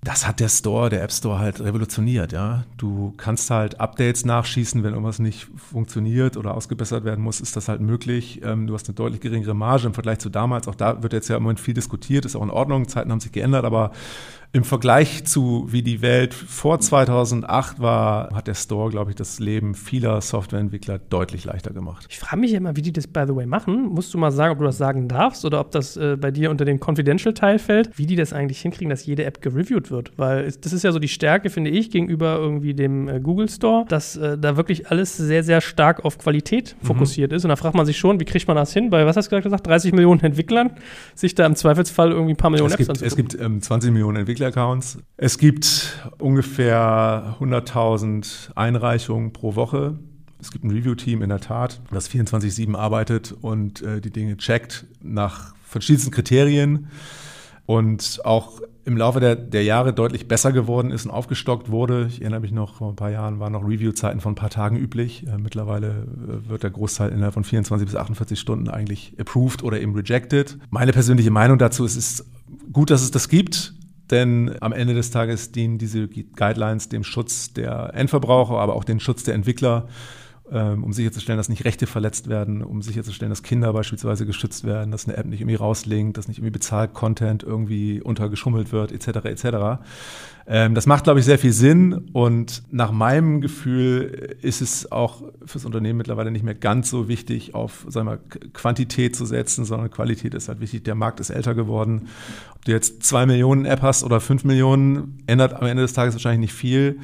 das 0.02 0.26
hat 0.26 0.38
der 0.38 0.48
Store, 0.48 0.88
der 0.88 1.02
App 1.02 1.10
Store 1.10 1.38
halt 1.38 1.60
revolutioniert, 1.60 2.32
ja. 2.32 2.64
Du 2.76 3.12
kannst 3.16 3.50
halt 3.50 3.80
Updates 3.80 4.24
nachschießen, 4.24 4.84
wenn 4.84 4.92
irgendwas 4.92 5.18
nicht 5.18 5.48
funktioniert 5.56 6.36
oder 6.36 6.54
ausgebessert 6.54 7.04
werden 7.04 7.24
muss, 7.24 7.40
ist 7.40 7.56
das 7.56 7.68
halt 7.68 7.80
möglich. 7.80 8.40
Ähm, 8.44 8.66
du 8.66 8.74
hast 8.74 8.88
eine 8.88 8.94
deutlich 8.94 9.20
geringere 9.20 9.54
Marge 9.54 9.86
im 9.86 9.94
Vergleich 9.94 10.18
zu 10.18 10.28
damals. 10.28 10.68
Auch 10.68 10.74
da 10.76 11.02
wird 11.02 11.12
jetzt 11.12 11.28
ja 11.28 11.36
im 11.36 11.42
Moment 11.42 11.60
viel 11.60 11.74
diskutiert, 11.74 12.24
ist 12.24 12.36
auch 12.36 12.42
in 12.42 12.50
Ordnung, 12.50 12.86
Zeiten 12.88 13.10
haben 13.10 13.20
sich 13.20 13.32
geändert, 13.32 13.64
aber 13.64 13.90
im 14.56 14.64
Vergleich 14.64 15.24
zu 15.24 15.66
wie 15.68 15.82
die 15.82 16.00
Welt 16.00 16.32
vor 16.32 16.80
2008 16.80 17.78
war, 17.78 18.34
hat 18.34 18.46
der 18.46 18.54
Store, 18.54 18.88
glaube 18.90 19.10
ich, 19.10 19.14
das 19.14 19.38
Leben 19.38 19.74
vieler 19.74 20.22
Softwareentwickler 20.22 20.98
deutlich 20.98 21.44
leichter 21.44 21.74
gemacht. 21.74 22.06
Ich 22.08 22.18
frage 22.18 22.40
mich 22.40 22.54
immer, 22.54 22.74
wie 22.74 22.80
die 22.80 22.90
das, 22.92 23.06
by 23.06 23.24
the 23.26 23.36
way, 23.36 23.44
machen. 23.44 23.84
Musst 23.88 24.14
du 24.14 24.18
mal 24.18 24.32
sagen, 24.32 24.52
ob 24.52 24.58
du 24.58 24.64
das 24.64 24.78
sagen 24.78 25.08
darfst 25.08 25.44
oder 25.44 25.60
ob 25.60 25.72
das 25.72 25.98
äh, 25.98 26.16
bei 26.18 26.30
dir 26.30 26.50
unter 26.50 26.64
den 26.64 26.80
Confidential-Teil 26.80 27.58
fällt, 27.58 27.98
wie 27.98 28.06
die 28.06 28.16
das 28.16 28.32
eigentlich 28.32 28.58
hinkriegen, 28.62 28.88
dass 28.88 29.04
jede 29.04 29.24
App 29.26 29.42
gereviewt 29.42 29.90
wird. 29.90 30.12
Weil 30.16 30.50
das 30.50 30.72
ist 30.72 30.84
ja 30.84 30.90
so 30.90 30.98
die 30.98 31.08
Stärke, 31.08 31.50
finde 31.50 31.68
ich, 31.68 31.90
gegenüber 31.90 32.36
irgendwie 32.36 32.72
dem 32.72 33.08
äh, 33.08 33.20
Google 33.20 33.50
Store, 33.50 33.84
dass 33.90 34.16
äh, 34.16 34.38
da 34.38 34.56
wirklich 34.56 34.90
alles 34.90 35.18
sehr, 35.18 35.42
sehr 35.42 35.60
stark 35.60 36.02
auf 36.02 36.16
Qualität 36.16 36.76
mhm. 36.80 36.86
fokussiert 36.86 37.34
ist. 37.34 37.44
Und 37.44 37.50
da 37.50 37.56
fragt 37.56 37.74
man 37.74 37.84
sich 37.84 37.98
schon, 37.98 38.20
wie 38.20 38.24
kriegt 38.24 38.48
man 38.48 38.56
das 38.56 38.72
hin? 38.72 38.88
Bei, 38.88 39.04
was 39.04 39.16
hast 39.16 39.30
du 39.30 39.38
gesagt, 39.42 39.66
30 39.66 39.92
Millionen 39.92 40.22
Entwicklern, 40.22 40.70
sich 41.14 41.34
da 41.34 41.44
im 41.44 41.56
Zweifelsfall 41.56 42.10
irgendwie 42.10 42.32
ein 42.32 42.38
paar 42.38 42.48
Millionen 42.48 42.72
es 42.72 42.80
Apps 42.80 42.88
gibt, 42.88 43.02
Es 43.02 43.16
gibt 43.16 43.38
ähm, 43.38 43.60
20 43.60 43.92
Millionen 43.92 44.16
Entwickler 44.16 44.45
Entwickler-Accounts. 44.46 44.98
Es 45.16 45.38
gibt 45.38 45.98
ungefähr 46.18 47.36
100.000 47.40 48.54
Einreichungen 48.54 49.32
pro 49.32 49.54
Woche. 49.54 49.98
Es 50.40 50.50
gibt 50.50 50.64
ein 50.64 50.70
Review-Team 50.70 51.22
in 51.22 51.30
der 51.30 51.40
Tat, 51.40 51.80
das 51.90 52.10
24-7 52.10 52.76
arbeitet 52.76 53.32
und 53.32 53.82
äh, 53.82 54.00
die 54.00 54.10
Dinge 54.10 54.36
checkt 54.36 54.86
nach 55.02 55.54
verschiedensten 55.64 56.10
Kriterien 56.10 56.88
und 57.64 58.20
auch 58.24 58.60
im 58.84 58.96
Laufe 58.96 59.18
der, 59.18 59.34
der, 59.34 59.64
Jahre 59.64 59.92
deutlich 59.92 60.28
besser 60.28 60.52
geworden 60.52 60.92
ist 60.92 61.06
und 61.06 61.10
aufgestockt 61.10 61.70
wurde. 61.70 62.06
Ich 62.08 62.20
erinnere 62.20 62.38
mich 62.38 62.52
noch, 62.52 62.76
vor 62.76 62.90
ein 62.90 62.96
paar 62.96 63.10
Jahren 63.10 63.40
waren 63.40 63.52
noch 63.52 63.64
Review-Zeiten 63.64 64.20
von 64.20 64.32
ein 64.32 64.36
paar 64.36 64.50
Tagen 64.50 64.76
üblich. 64.76 65.26
Äh, 65.26 65.38
mittlerweile 65.38 65.88
äh, 65.88 66.48
wird 66.48 66.62
der 66.62 66.70
Großteil 66.70 67.10
innerhalb 67.10 67.34
von 67.34 67.42
24 67.42 67.86
bis 67.86 67.96
48 67.96 68.38
Stunden 68.38 68.68
eigentlich 68.68 69.14
approved 69.18 69.64
oder 69.64 69.80
eben 69.80 69.94
rejected. 69.96 70.58
Meine 70.70 70.92
persönliche 70.92 71.32
Meinung 71.32 71.58
dazu 71.58 71.84
ist, 71.84 71.96
es 71.96 72.20
ist 72.20 72.26
gut, 72.72 72.90
dass 72.90 73.02
es 73.02 73.10
das 73.10 73.28
gibt. 73.28 73.74
Denn 74.10 74.56
am 74.60 74.72
Ende 74.72 74.94
des 74.94 75.10
Tages 75.10 75.52
dienen 75.52 75.78
diese 75.78 76.08
Guidelines 76.08 76.88
dem 76.88 77.04
Schutz 77.04 77.52
der 77.52 77.92
Endverbraucher, 77.94 78.58
aber 78.58 78.74
auch 78.74 78.84
dem 78.84 79.00
Schutz 79.00 79.24
der 79.24 79.34
Entwickler, 79.34 79.88
ähm, 80.50 80.84
um 80.84 80.92
sicherzustellen, 80.92 81.38
dass 81.38 81.48
nicht 81.48 81.64
Rechte 81.64 81.88
verletzt 81.88 82.28
werden, 82.28 82.62
um 82.62 82.80
sicherzustellen, 82.82 83.30
dass 83.30 83.42
Kinder 83.42 83.72
beispielsweise 83.72 84.26
geschützt 84.26 84.64
werden, 84.64 84.92
dass 84.92 85.08
eine 85.08 85.16
App 85.16 85.26
nicht 85.26 85.40
irgendwie 85.40 85.56
rauslinkt, 85.56 86.16
dass 86.16 86.28
nicht 86.28 86.38
irgendwie 86.38 86.52
bezahlt 86.52 86.94
Content 86.94 87.42
irgendwie 87.42 88.00
untergeschummelt 88.00 88.70
wird, 88.70 88.92
etc. 88.92 89.24
etc. 89.24 89.82
Ähm, 90.48 90.74
das 90.74 90.86
macht, 90.86 91.04
glaube 91.04 91.18
ich, 91.18 91.26
sehr 91.26 91.38
viel 91.38 91.52
Sinn 91.52 92.08
und 92.12 92.62
nach 92.70 92.92
meinem 92.92 93.40
Gefühl 93.40 94.36
ist 94.42 94.62
es 94.62 94.92
auch 94.92 95.22
fürs 95.44 95.64
Unternehmen 95.64 95.98
mittlerweile 95.98 96.30
nicht 96.30 96.44
mehr 96.44 96.54
ganz 96.54 96.88
so 96.88 97.08
wichtig, 97.08 97.54
auf 97.54 97.84
sagen 97.88 98.06
wir, 98.06 98.18
Quantität 98.52 99.16
zu 99.16 99.26
setzen, 99.26 99.64
sondern 99.64 99.90
Qualität 99.90 100.34
ist 100.34 100.48
halt 100.48 100.60
wichtig. 100.60 100.84
Der 100.84 100.94
Markt 100.94 101.18
ist 101.18 101.30
älter 101.30 101.54
geworden. 101.54 102.08
Ob 102.54 102.64
du 102.64 102.70
jetzt 102.70 103.02
zwei 103.02 103.26
Millionen 103.26 103.64
App 103.64 103.82
hast 103.82 104.04
oder 104.04 104.20
fünf 104.20 104.44
Millionen, 104.44 105.18
ändert 105.26 105.52
am 105.54 105.66
Ende 105.66 105.82
des 105.82 105.94
Tages 105.94 106.14
wahrscheinlich 106.14 106.52
nicht 106.52 106.54
viel. 106.54 107.00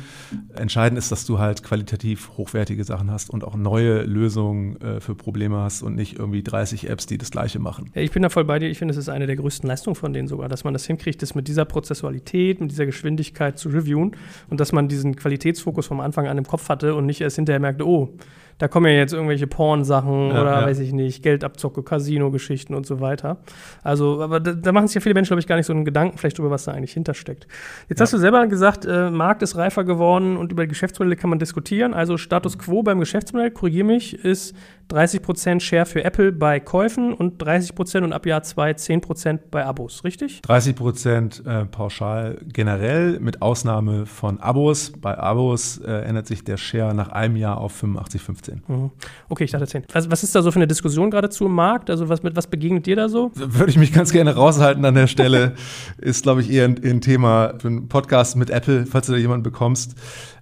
Entscheidend 0.54 0.96
ist, 0.98 1.10
dass 1.10 1.26
du 1.26 1.40
halt 1.40 1.64
qualitativ 1.64 2.30
hochwertige 2.36 2.84
Sachen 2.84 3.10
hast 3.10 3.28
und 3.28 3.42
auch 3.42 3.56
neue 3.56 4.02
Lösungen 4.02 4.80
äh, 4.80 5.00
für 5.00 5.16
Probleme 5.16 5.58
hast 5.58 5.82
und 5.82 5.96
nicht 5.96 6.18
irgendwie 6.18 6.44
30 6.44 6.88
Apps, 6.88 7.06
die 7.06 7.18
das 7.18 7.32
Gleiche 7.32 7.58
machen. 7.58 7.90
Ja, 7.94 8.02
ich 8.02 8.12
bin 8.12 8.22
da 8.22 8.28
voll 8.28 8.44
bei 8.44 8.60
dir. 8.60 8.68
Ich 8.68 8.78
finde, 8.78 8.92
es 8.92 8.98
ist 8.98 9.08
eine 9.08 9.26
der 9.26 9.36
größten 9.36 9.68
Leistungen 9.68 9.96
von 9.96 10.12
denen 10.12 10.28
sogar, 10.28 10.48
dass 10.48 10.62
man 10.62 10.72
das 10.72 10.86
hinkriegt, 10.86 11.22
das 11.22 11.34
mit 11.34 11.48
dieser 11.48 11.64
Prozessualität, 11.64 12.60
mit 12.60 12.70
dieser 12.70 12.86
Geschwindigkeit 12.86 13.31
Möglichkeit 13.32 13.58
zu 13.58 13.70
reviewen 13.70 14.12
und 14.50 14.60
dass 14.60 14.72
man 14.72 14.88
diesen 14.88 15.16
Qualitätsfokus 15.16 15.86
vom 15.86 16.00
Anfang 16.00 16.26
an 16.28 16.38
im 16.38 16.46
Kopf 16.46 16.68
hatte 16.68 16.94
und 16.94 17.06
nicht 17.06 17.20
erst 17.20 17.36
hinterher 17.36 17.60
merkte, 17.60 17.86
oh, 17.86 18.10
da 18.58 18.68
kommen 18.68 18.86
ja 18.86 18.98
jetzt 18.98 19.12
irgendwelche 19.12 19.46
Porn-Sachen 19.46 20.28
ja, 20.28 20.40
oder 20.40 20.60
ja. 20.60 20.66
weiß 20.66 20.78
ich 20.80 20.92
nicht, 20.92 21.22
Geldabzocke, 21.22 21.82
Casino-Geschichten 21.82 22.74
und 22.74 22.86
so 22.86 23.00
weiter. 23.00 23.38
Also, 23.82 24.22
aber 24.22 24.40
da, 24.40 24.52
da 24.52 24.72
machen 24.72 24.88
sich 24.88 24.94
ja 24.96 25.00
viele 25.00 25.14
Menschen, 25.14 25.30
glaube 25.30 25.40
ich, 25.40 25.46
gar 25.46 25.56
nicht 25.56 25.66
so 25.66 25.72
einen 25.72 25.84
Gedanken 25.84 26.18
vielleicht 26.18 26.38
darüber, 26.38 26.52
was 26.52 26.64
da 26.64 26.72
eigentlich 26.72 26.92
hintersteckt. 26.92 27.46
Jetzt 27.88 27.98
ja. 27.98 28.04
hast 28.04 28.12
du 28.12 28.18
selber 28.18 28.46
gesagt, 28.46 28.84
äh, 28.84 29.10
Markt 29.10 29.42
ist 29.42 29.56
reifer 29.56 29.84
geworden 29.84 30.36
und 30.36 30.52
über 30.52 30.62
die 30.62 30.68
Geschäftsmodelle 30.68 31.16
kann 31.16 31.30
man 31.30 31.38
diskutieren. 31.38 31.94
Also 31.94 32.16
Status 32.16 32.58
quo 32.58 32.82
beim 32.82 33.00
Geschäftsmodell, 33.00 33.50
korrigiere 33.50 33.86
mich, 33.86 34.24
ist 34.24 34.54
30% 34.92 35.60
Share 35.60 35.86
für 35.86 36.04
Apple 36.04 36.32
bei 36.32 36.60
Käufen 36.60 37.14
und 37.14 37.42
30% 37.42 38.04
und 38.04 38.12
ab 38.12 38.26
Jahr 38.26 38.42
2 38.42 38.72
10% 38.72 39.38
bei 39.50 39.64
Abos, 39.64 40.04
richtig? 40.04 40.42
30% 40.46 41.46
äh, 41.46 41.64
pauschal 41.66 42.38
generell 42.44 43.18
mit 43.20 43.40
Ausnahme 43.42 44.06
von 44.06 44.40
Abos. 44.40 44.92
Bei 45.00 45.18
Abos 45.18 45.78
äh, 45.78 45.90
ändert 45.90 46.26
sich 46.26 46.44
der 46.44 46.58
Share 46.58 46.94
nach 46.94 47.08
einem 47.08 47.36
Jahr 47.36 47.58
auf 47.58 47.72
85, 47.72 48.22
15. 48.42 48.62
Mhm. 48.66 48.90
Okay, 49.28 49.44
ich 49.44 49.50
dachte 49.50 49.66
10. 49.66 49.84
Was, 49.92 50.10
was 50.10 50.22
ist 50.22 50.34
da 50.34 50.42
so 50.42 50.50
für 50.50 50.56
eine 50.56 50.66
Diskussion 50.66 51.10
gerade 51.10 51.30
zu 51.30 51.46
im 51.46 51.52
Markt? 51.52 51.90
Also 51.90 52.08
was, 52.08 52.22
mit 52.22 52.36
was 52.36 52.46
begegnet 52.46 52.86
dir 52.86 52.96
da 52.96 53.08
so? 53.08 53.30
Würde 53.34 53.70
ich 53.70 53.78
mich 53.78 53.92
ganz 53.92 54.12
gerne 54.12 54.34
raushalten 54.34 54.84
an 54.84 54.94
der 54.94 55.06
Stelle. 55.06 55.54
ist, 55.98 56.24
glaube 56.24 56.40
ich, 56.42 56.50
eher 56.50 56.64
ein, 56.64 56.80
ein 56.82 57.00
Thema 57.00 57.54
für 57.58 57.68
einen 57.68 57.88
Podcast 57.88 58.36
mit 58.36 58.50
Apple, 58.50 58.86
falls 58.86 59.06
du 59.06 59.12
da 59.12 59.18
jemanden 59.18 59.42
bekommst. 59.42 59.96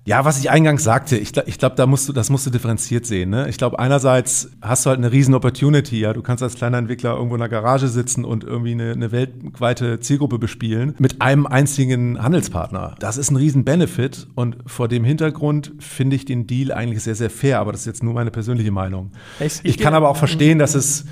Ja, 0.07 0.25
was 0.25 0.39
ich 0.41 0.51
eingangs 0.51 0.83
sagte, 0.83 1.19
ich, 1.19 1.37
ich 1.37 1.59
glaube, 1.59 1.77
da 1.77 1.87
musst 1.87 2.09
du, 2.09 2.13
das 2.13 2.31
musst 2.31 2.47
du 2.47 2.51
differenziert 2.51 3.05
sehen. 3.05 3.31
Ne? 3.31 3.49
Ich 3.49 3.59
glaube, 3.59 3.79
einerseits 3.79 4.51
hast 4.63 4.87
du 4.87 4.91
halt 4.91 4.99
eine 4.99 5.13
riesen 5.13 5.35
Opportunity, 5.35 6.01
ja. 6.01 6.15
Du 6.15 6.23
kannst 6.23 6.43
als 6.43 6.55
kleiner 6.55 6.79
Entwickler 6.79 7.15
irgendwo 7.15 7.35
in 7.35 7.41
der 7.41 7.51
Garage 7.51 7.89
sitzen 7.89 8.25
und 8.25 8.43
irgendwie 8.43 8.73
eine, 8.73 8.93
eine 8.93 9.13
weltweite 9.13 10.01
Zielgruppe 10.01 10.39
bespielen 10.39 10.95
mit 10.99 11.21
einem 11.21 11.47
einzigen 11.47 12.23
Handelspartner. 12.23 12.95
Das 12.99 13.19
ist 13.19 13.31
ein 13.31 13.37
riesen 13.37 13.65
Benefit 13.65 14.27
und 14.35 14.57
vor 14.67 14.89
dem 14.89 15.05
Hintergrund 15.05 15.73
finde 15.79 16.17
ich 16.17 16.25
den 16.25 16.47
Deal 16.47 16.73
eigentlich 16.73 17.03
sehr, 17.03 17.15
sehr 17.15 17.31
fair, 17.31 17.61
aber 17.61 17.73
das 17.73 17.83
ist 17.83 17.87
jetzt 17.87 18.03
nur 18.03 18.15
meine 18.15 18.31
persönliche 18.31 18.71
Meinung. 18.71 19.13
Ich, 19.39 19.61
ich, 19.63 19.65
ich 19.65 19.79
kann 19.79 19.93
aber 19.93 20.09
auch 20.09 20.17
verstehen, 20.17 20.59
dass 20.59 20.75
es 20.75 21.05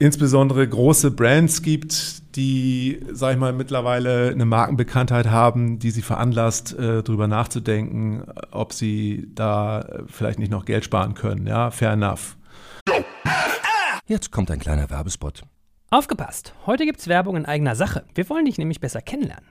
insbesondere 0.00 0.66
große 0.66 1.10
Brands 1.12 1.62
gibt, 1.62 2.34
die, 2.34 3.00
sag 3.12 3.34
ich 3.34 3.38
mal, 3.38 3.52
mittlerweile 3.52 4.30
eine 4.30 4.46
Markenbekanntheit 4.46 5.28
haben, 5.30 5.78
die 5.78 5.90
sie 5.90 6.02
veranlasst, 6.02 6.76
äh, 6.76 7.02
darüber 7.02 7.28
nachzudenken, 7.28 8.24
ob 8.50 8.72
sie 8.72 9.28
da 9.34 9.84
vielleicht 10.06 10.38
nicht 10.38 10.50
noch 10.50 10.64
Geld 10.64 10.84
sparen 10.84 11.14
können. 11.14 11.46
Ja, 11.46 11.70
fair 11.70 11.92
enough. 11.92 12.36
Jetzt 14.06 14.32
kommt 14.32 14.50
ein 14.50 14.58
kleiner 14.58 14.90
Werbespot. 14.90 15.42
Aufgepasst! 15.90 16.54
Heute 16.66 16.86
gibt's 16.86 17.06
Werbung 17.06 17.36
in 17.36 17.46
eigener 17.46 17.76
Sache. 17.76 18.04
Wir 18.14 18.28
wollen 18.30 18.46
dich 18.46 18.58
nämlich 18.58 18.80
besser 18.80 19.02
kennenlernen 19.02 19.48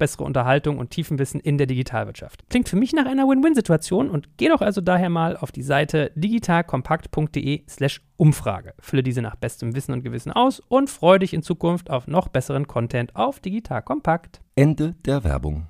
bessere 0.00 0.24
Unterhaltung 0.24 0.78
und 0.78 0.90
Tiefenwissen 0.90 1.38
in 1.38 1.56
der 1.58 1.68
Digitalwirtschaft. 1.68 2.42
Klingt 2.50 2.68
für 2.68 2.74
mich 2.74 2.92
nach 2.92 3.06
einer 3.06 3.28
Win-Win-Situation 3.28 4.10
und 4.10 4.36
geh 4.36 4.48
doch 4.48 4.62
also 4.62 4.80
daher 4.80 5.10
mal 5.10 5.36
auf 5.36 5.52
die 5.52 5.62
Seite 5.62 6.10
digitalkompakt.de 6.16 7.62
slash 7.68 8.00
Umfrage. 8.16 8.74
Fülle 8.80 9.04
diese 9.04 9.22
nach 9.22 9.36
bestem 9.36 9.76
Wissen 9.76 9.92
und 9.92 10.02
Gewissen 10.02 10.32
aus 10.32 10.60
und 10.60 10.90
freue 10.90 11.20
dich 11.20 11.32
in 11.32 11.42
Zukunft 11.42 11.88
auf 11.88 12.08
noch 12.08 12.26
besseren 12.26 12.66
Content 12.66 13.14
auf 13.14 13.38
Digital 13.38 13.82
Kompakt. 13.82 14.40
Ende 14.56 14.96
der 15.06 15.22
Werbung. 15.22 15.68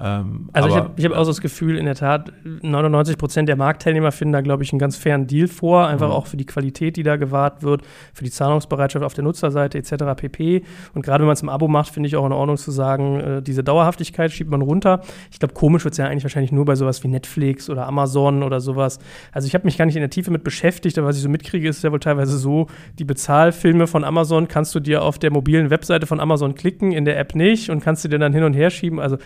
Ähm, 0.00 0.48
also 0.52 0.68
ich 0.68 0.74
habe 0.74 1.02
hab 1.02 1.12
auch 1.12 1.24
so 1.24 1.30
das 1.30 1.40
Gefühl, 1.40 1.76
in 1.76 1.84
der 1.84 1.94
Tat, 1.94 2.32
99 2.44 3.18
Prozent 3.18 3.48
der 3.48 3.56
Marktteilnehmer 3.56 4.10
finden 4.10 4.32
da, 4.32 4.40
glaube 4.40 4.62
ich, 4.62 4.72
einen 4.72 4.78
ganz 4.78 4.96
fairen 4.96 5.26
Deal 5.26 5.48
vor, 5.48 5.86
einfach 5.86 6.08
mhm. 6.08 6.14
auch 6.14 6.26
für 6.26 6.36
die 6.36 6.46
Qualität, 6.46 6.96
die 6.96 7.02
da 7.02 7.16
gewahrt 7.16 7.62
wird, 7.62 7.82
für 8.14 8.24
die 8.24 8.30
Zahlungsbereitschaft 8.30 9.04
auf 9.04 9.14
der 9.14 9.24
Nutzerseite 9.24 9.78
etc. 9.78 10.04
pp. 10.16 10.62
Und 10.94 11.02
gerade 11.02 11.22
wenn 11.22 11.26
man 11.26 11.34
es 11.34 11.42
im 11.42 11.48
Abo 11.48 11.68
macht, 11.68 11.92
finde 11.92 12.06
ich 12.06 12.16
auch 12.16 12.24
in 12.24 12.32
Ordnung 12.32 12.56
zu 12.56 12.70
sagen, 12.70 13.20
äh, 13.20 13.42
diese 13.42 13.62
Dauerhaftigkeit 13.62 14.32
schiebt 14.32 14.50
man 14.50 14.62
runter. 14.62 15.02
Ich 15.30 15.38
glaube, 15.38 15.54
komisch 15.54 15.84
wird 15.84 15.92
es 15.92 15.98
ja 15.98 16.06
eigentlich 16.06 16.24
wahrscheinlich 16.24 16.52
nur 16.52 16.64
bei 16.64 16.74
sowas 16.74 17.04
wie 17.04 17.08
Netflix 17.08 17.68
oder 17.68 17.86
Amazon 17.86 18.42
oder 18.42 18.60
sowas. 18.60 18.98
Also 19.32 19.46
ich 19.46 19.54
habe 19.54 19.64
mich 19.64 19.76
gar 19.76 19.84
nicht 19.84 19.96
in 19.96 20.02
der 20.02 20.10
Tiefe 20.10 20.30
mit 20.30 20.42
beschäftigt, 20.42 20.96
aber 20.98 21.08
was 21.08 21.16
ich 21.16 21.22
so 21.22 21.28
mitkriege, 21.28 21.68
ist 21.68 21.84
ja 21.84 21.92
wohl 21.92 22.00
teilweise 22.00 22.38
so, 22.38 22.66
die 22.98 23.04
Bezahlfilme 23.04 23.86
von 23.86 24.04
Amazon 24.04 24.48
kannst 24.48 24.74
du 24.74 24.80
dir 24.80 25.02
auf 25.02 25.18
der 25.18 25.30
mobilen 25.30 25.68
Webseite 25.68 26.06
von 26.06 26.18
Amazon 26.18 26.54
klicken, 26.54 26.92
in 26.92 27.04
der 27.04 27.18
App 27.18 27.34
nicht 27.34 27.68
und 27.68 27.80
kannst 27.80 28.04
du 28.04 28.08
dir 28.08 28.18
dann 28.18 28.32
hin 28.32 28.44
und 28.44 28.54
her 28.54 28.70
schieben. 28.70 28.98
Also 28.98 29.18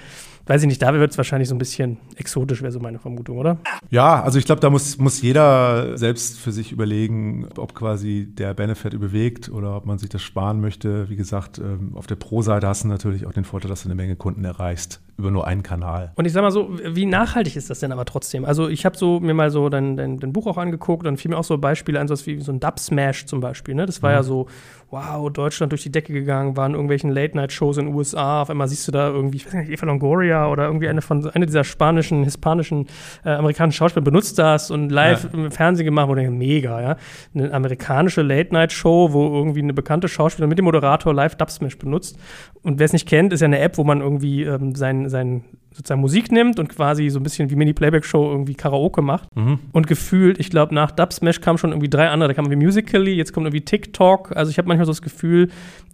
weiß 0.47 0.63
ich 0.63 0.69
nicht, 0.69 0.83
da 0.83 0.95
wird 0.95 1.11
es 1.11 1.19
wahrscheinlich 1.19 1.49
so 1.49 1.55
ein 1.55 1.59
bisschen 1.59 1.99
exotisch, 2.17 2.63
wäre 2.63 2.73
so 2.73 2.81
meine 2.81 2.99
Vermutung, 2.99 3.39
oder? 3.39 3.59
Ja, 3.91 4.23
also 4.23 4.39
ich 4.39 4.47
glaube, 4.47 4.61
da 4.61 4.71
muss, 4.71 4.99
muss 4.99 5.21
jeder 5.21 5.97
selbst 5.99 6.39
für 6.39 6.53
sich 6.53 6.73
überlegen, 6.73 7.49
ob 7.57 7.75
quasi 7.75 8.29
der 8.33 8.55
Benefit 8.55 8.93
überwiegt 8.93 9.49
oder 9.49 9.77
ob 9.77 9.87
man 9.87 9.99
sich 9.99 10.09
das 10.09 10.23
sparen 10.23 10.61
möchte. 10.61 11.09
Wie 11.11 11.17
gesagt, 11.17 11.59
ähm, 11.59 11.93
auf 11.95 12.07
der 12.07 12.17
Pro-Seite 12.17 12.67
hast 12.67 12.85
du 12.85 12.89
natürlich 12.89 13.27
auch 13.27 13.33
den 13.33 13.45
Vorteil, 13.45 13.69
dass 13.69 13.83
du 13.83 13.89
eine 13.89 13.97
Menge 13.97 14.17
Kunden 14.17 14.45
erreichst 14.45 15.01
über 15.19 15.31
nur 15.31 15.47
einen 15.47 15.63
Kanal. 15.63 16.13
Und 16.15 16.27
ich 16.27 16.33
sag 16.33 16.43
mal 16.43 16.51
so, 16.51 16.79
wie 16.85 17.07
nachhaltig 17.07 17.57
ist 17.57 17.71
das 17.71 17.81
denn 17.81 17.91
aber 17.91 18.05
trotzdem? 18.05 18.45
Also 18.45 18.69
ich 18.69 18.85
habe 18.85 18.99
so 18.99 19.19
mir 19.19 19.33
mal 19.33 19.51
so 19.51 19.69
dein, 19.69 19.97
dein, 19.97 20.19
dein, 20.19 20.33
Buch 20.33 20.47
auch 20.47 20.59
angeguckt 20.59 21.07
und 21.07 21.17
fiel 21.17 21.31
mir 21.31 21.39
auch 21.39 21.45
so 21.45 21.57
Beispiele 21.57 21.99
ein, 21.99 22.09
so 22.09 22.15
wie 22.27 22.41
so 22.41 22.53
ein 22.53 22.61
Dub-Smash 22.61 23.25
zum 23.27 23.41
Beispiel. 23.41 23.75
Ne? 23.75 23.87
Das 23.87 24.03
war 24.03 24.11
mhm. 24.11 24.17
ja 24.17 24.23
so, 24.23 24.47
wow, 24.91 25.31
Deutschland 25.33 25.73
durch 25.73 25.83
die 25.83 25.91
Decke 25.91 26.13
gegangen, 26.13 26.57
waren 26.57 26.73
irgendwelchen 26.73 27.11
Late-Night-Shows 27.11 27.79
in 27.79 27.87
den 27.87 27.95
USA. 27.95 28.43
Auf 28.43 28.51
einmal 28.51 28.69
siehst 28.69 28.87
du 28.87 28.93
da 28.93 29.09
irgendwie, 29.09 29.39
ich 29.39 29.47
weiß 29.47 29.55
nicht, 29.55 29.71
Eva 29.71 29.87
Longoria 29.87 30.49
oder 30.49 30.67
irgendwie 30.67 30.89
eine 30.89 31.03
von 31.03 31.29
eine 31.31 31.47
dieser 31.47 31.65
spanischen, 31.65 32.23
hispanischen, 32.23 32.87
äh, 33.25 33.31
amerikanischen 33.31 33.79
Schauspieler 33.79 34.05
benutzt 34.05 34.39
das 34.39 34.71
und 34.71 34.91
live 34.91 35.25
ja. 35.25 35.31
im 35.39 35.51
Fernsehen 35.51 35.87
gemacht, 35.87 36.09
denke, 36.17 36.31
mega, 36.31 36.81
ja. 36.81 36.97
Eine 37.35 37.53
amerikanische 37.53 38.23
Late-Night-Show, 38.23 39.13
wo 39.13 39.37
irgendwie 39.37 39.63
eine 39.63 39.75
bekannte 39.75 40.09
Schauspielerin 40.09 40.51
mit 40.51 40.59
dem 40.59 40.65
Moderator 40.65 41.13
live 41.13 41.35
Dubsmash 41.35 41.79
benutzt. 41.79 42.19
Und 42.67 42.81
wer 42.81 42.87
es 42.87 42.93
nicht 42.93 43.07
kennt, 43.07 43.33
ist 43.33 43.43
ja 43.43 43.45
eine 43.45 43.61
App, 43.61 43.79
wo 43.79 43.85
man 43.85 44.01
irgendwie 44.01 44.43
ähm, 44.43 44.75
sein, 44.75 45.09
sein 45.09 45.45
sozusagen 45.77 46.01
Musik 46.01 46.33
nimmt 46.33 46.59
und 46.59 46.69
quasi 46.69 47.11
so 47.11 47.21
ein 47.21 47.23
bisschen 47.23 47.51
wie 47.51 47.55
Mini-Playback-Show 47.55 48.31
irgendwie 48.31 48.55
Karaoke 48.55 49.03
macht. 49.03 49.29
Mhm. 49.37 49.61
Und 49.73 49.87
gefühlt, 49.87 50.41
ich 50.41 50.51
glaube, 50.51 50.75
nach 50.75 50.91
Dubsmash 50.91 51.41
kamen 51.41 51.59
schon 51.59 51.71
irgendwie 51.71 51.91
drei 51.91 52.09
andere. 52.09 52.29
Da 52.29 52.35
kam 52.35 52.47
irgendwie 52.47 52.65
Musically, 52.65 53.13
jetzt 53.13 53.33
kommt 53.33 53.47
irgendwie 53.47 53.65
TikTok. 53.65 54.35
Also 54.35 54.51
ich 54.51 54.59
habe 54.59 54.67
manchmal 54.67 54.87
so 54.87 54.91
das 54.91 55.03
Gefühl, 55.03 55.49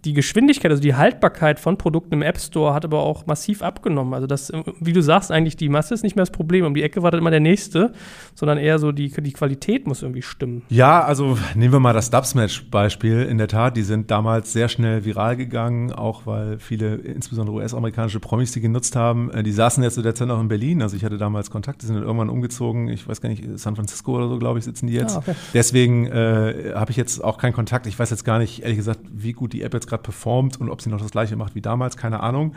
die 0.05 0.13
Geschwindigkeit, 0.13 0.71
also 0.71 0.81
die 0.81 0.95
Haltbarkeit 0.95 1.59
von 1.59 1.77
Produkten 1.77 2.13
im 2.13 2.21
App 2.21 2.39
Store 2.39 2.73
hat 2.73 2.85
aber 2.85 3.03
auch 3.03 3.25
massiv 3.25 3.61
abgenommen. 3.61 4.13
Also 4.13 4.27
das, 4.27 4.51
wie 4.79 4.93
du 4.93 5.01
sagst, 5.01 5.31
eigentlich 5.31 5.55
die 5.55 5.69
Masse 5.69 5.93
ist 5.93 6.03
nicht 6.03 6.15
mehr 6.15 6.23
das 6.23 6.31
Problem. 6.31 6.65
Um 6.65 6.73
die 6.73 6.83
Ecke 6.83 7.03
wartet 7.03 7.19
immer 7.19 7.31
der 7.31 7.39
Nächste, 7.39 7.93
sondern 8.35 8.57
eher 8.57 8.79
so 8.79 8.91
die, 8.91 9.09
die 9.09 9.31
Qualität 9.31 9.87
muss 9.87 10.01
irgendwie 10.01 10.21
stimmen. 10.21 10.63
Ja, 10.69 11.03
also 11.03 11.37
nehmen 11.55 11.73
wir 11.73 11.79
mal 11.79 11.93
das 11.93 12.09
Dubsmatch-Beispiel. 12.09 13.23
In 13.23 13.37
der 13.37 13.47
Tat, 13.47 13.77
die 13.77 13.83
sind 13.83 14.11
damals 14.11 14.53
sehr 14.53 14.69
schnell 14.69 15.05
viral 15.05 15.37
gegangen, 15.37 15.91
auch 15.91 16.25
weil 16.25 16.59
viele, 16.63 16.95
insbesondere 16.95 17.55
US-amerikanische 17.57 18.19
Promis, 18.19 18.51
die 18.51 18.61
genutzt 18.61 18.95
haben. 18.95 19.29
Äh, 19.31 19.43
die 19.43 19.51
saßen 19.51 19.83
jetzt 19.83 19.95
zu 19.95 20.01
der 20.01 20.15
Zeit 20.15 20.27
noch 20.27 20.39
in 20.39 20.47
Berlin. 20.47 20.81
Also 20.81 20.95
ich 20.95 21.05
hatte 21.05 21.17
damals 21.17 21.51
Kontakt, 21.51 21.81
die 21.81 21.85
sind 21.85 21.95
dann 21.95 22.03
irgendwann 22.03 22.29
umgezogen. 22.29 22.87
Ich 22.87 23.07
weiß 23.07 23.21
gar 23.21 23.29
nicht, 23.29 23.43
San 23.59 23.75
Francisco 23.75 24.15
oder 24.15 24.29
so, 24.29 24.39
glaube 24.39 24.59
ich, 24.59 24.65
sitzen 24.65 24.87
die 24.87 24.93
jetzt. 24.93 25.15
Ah, 25.15 25.19
okay. 25.19 25.35
Deswegen 25.53 26.07
äh, 26.07 26.73
habe 26.75 26.91
ich 26.91 26.97
jetzt 26.97 27.23
auch 27.23 27.37
keinen 27.37 27.53
Kontakt. 27.53 27.85
Ich 27.87 27.99
weiß 27.99 28.09
jetzt 28.09 28.23
gar 28.23 28.39
nicht, 28.39 28.63
ehrlich 28.63 28.77
gesagt, 28.77 29.01
wie 29.11 29.33
gut 29.33 29.53
die 29.53 29.61
App 29.61 29.73
jetzt 29.73 29.87
gerade 29.87 30.03
performt 30.03 30.59
und 30.59 30.69
ob 30.69 30.81
sie 30.81 30.89
noch 30.89 31.01
das 31.01 31.11
gleiche 31.11 31.35
macht 31.35 31.55
wie 31.55 31.61
damals, 31.61 31.97
keine 31.97 32.21
Ahnung. 32.21 32.55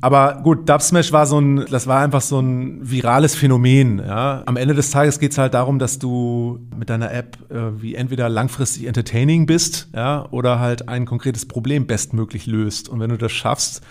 Aber 0.00 0.40
gut, 0.42 0.68
Dubsmash 0.68 1.12
war 1.12 1.26
so 1.26 1.38
ein, 1.38 1.66
das 1.70 1.86
war 1.86 2.00
einfach 2.00 2.22
so 2.22 2.40
ein 2.40 2.78
virales 2.82 3.34
Phänomen. 3.34 3.98
Ja. 3.98 4.42
Am 4.46 4.56
Ende 4.56 4.74
des 4.74 4.90
Tages 4.90 5.20
geht 5.20 5.32
es 5.32 5.38
halt 5.38 5.54
darum, 5.54 5.78
dass 5.78 5.98
du 5.98 6.58
mit 6.76 6.90
deiner 6.90 7.12
App 7.12 7.38
äh, 7.50 7.80
wie 7.80 7.94
entweder 7.94 8.28
langfristig 8.28 8.86
entertaining 8.86 9.46
bist, 9.46 9.88
ja, 9.94 10.26
oder 10.30 10.58
halt 10.58 10.88
ein 10.88 11.06
konkretes 11.06 11.46
Problem 11.46 11.86
bestmöglich 11.86 12.46
löst. 12.46 12.88
Und 12.88 12.98
wenn 12.98 13.10
du 13.10 13.18
das 13.18 13.32
schaffst, 13.32 13.82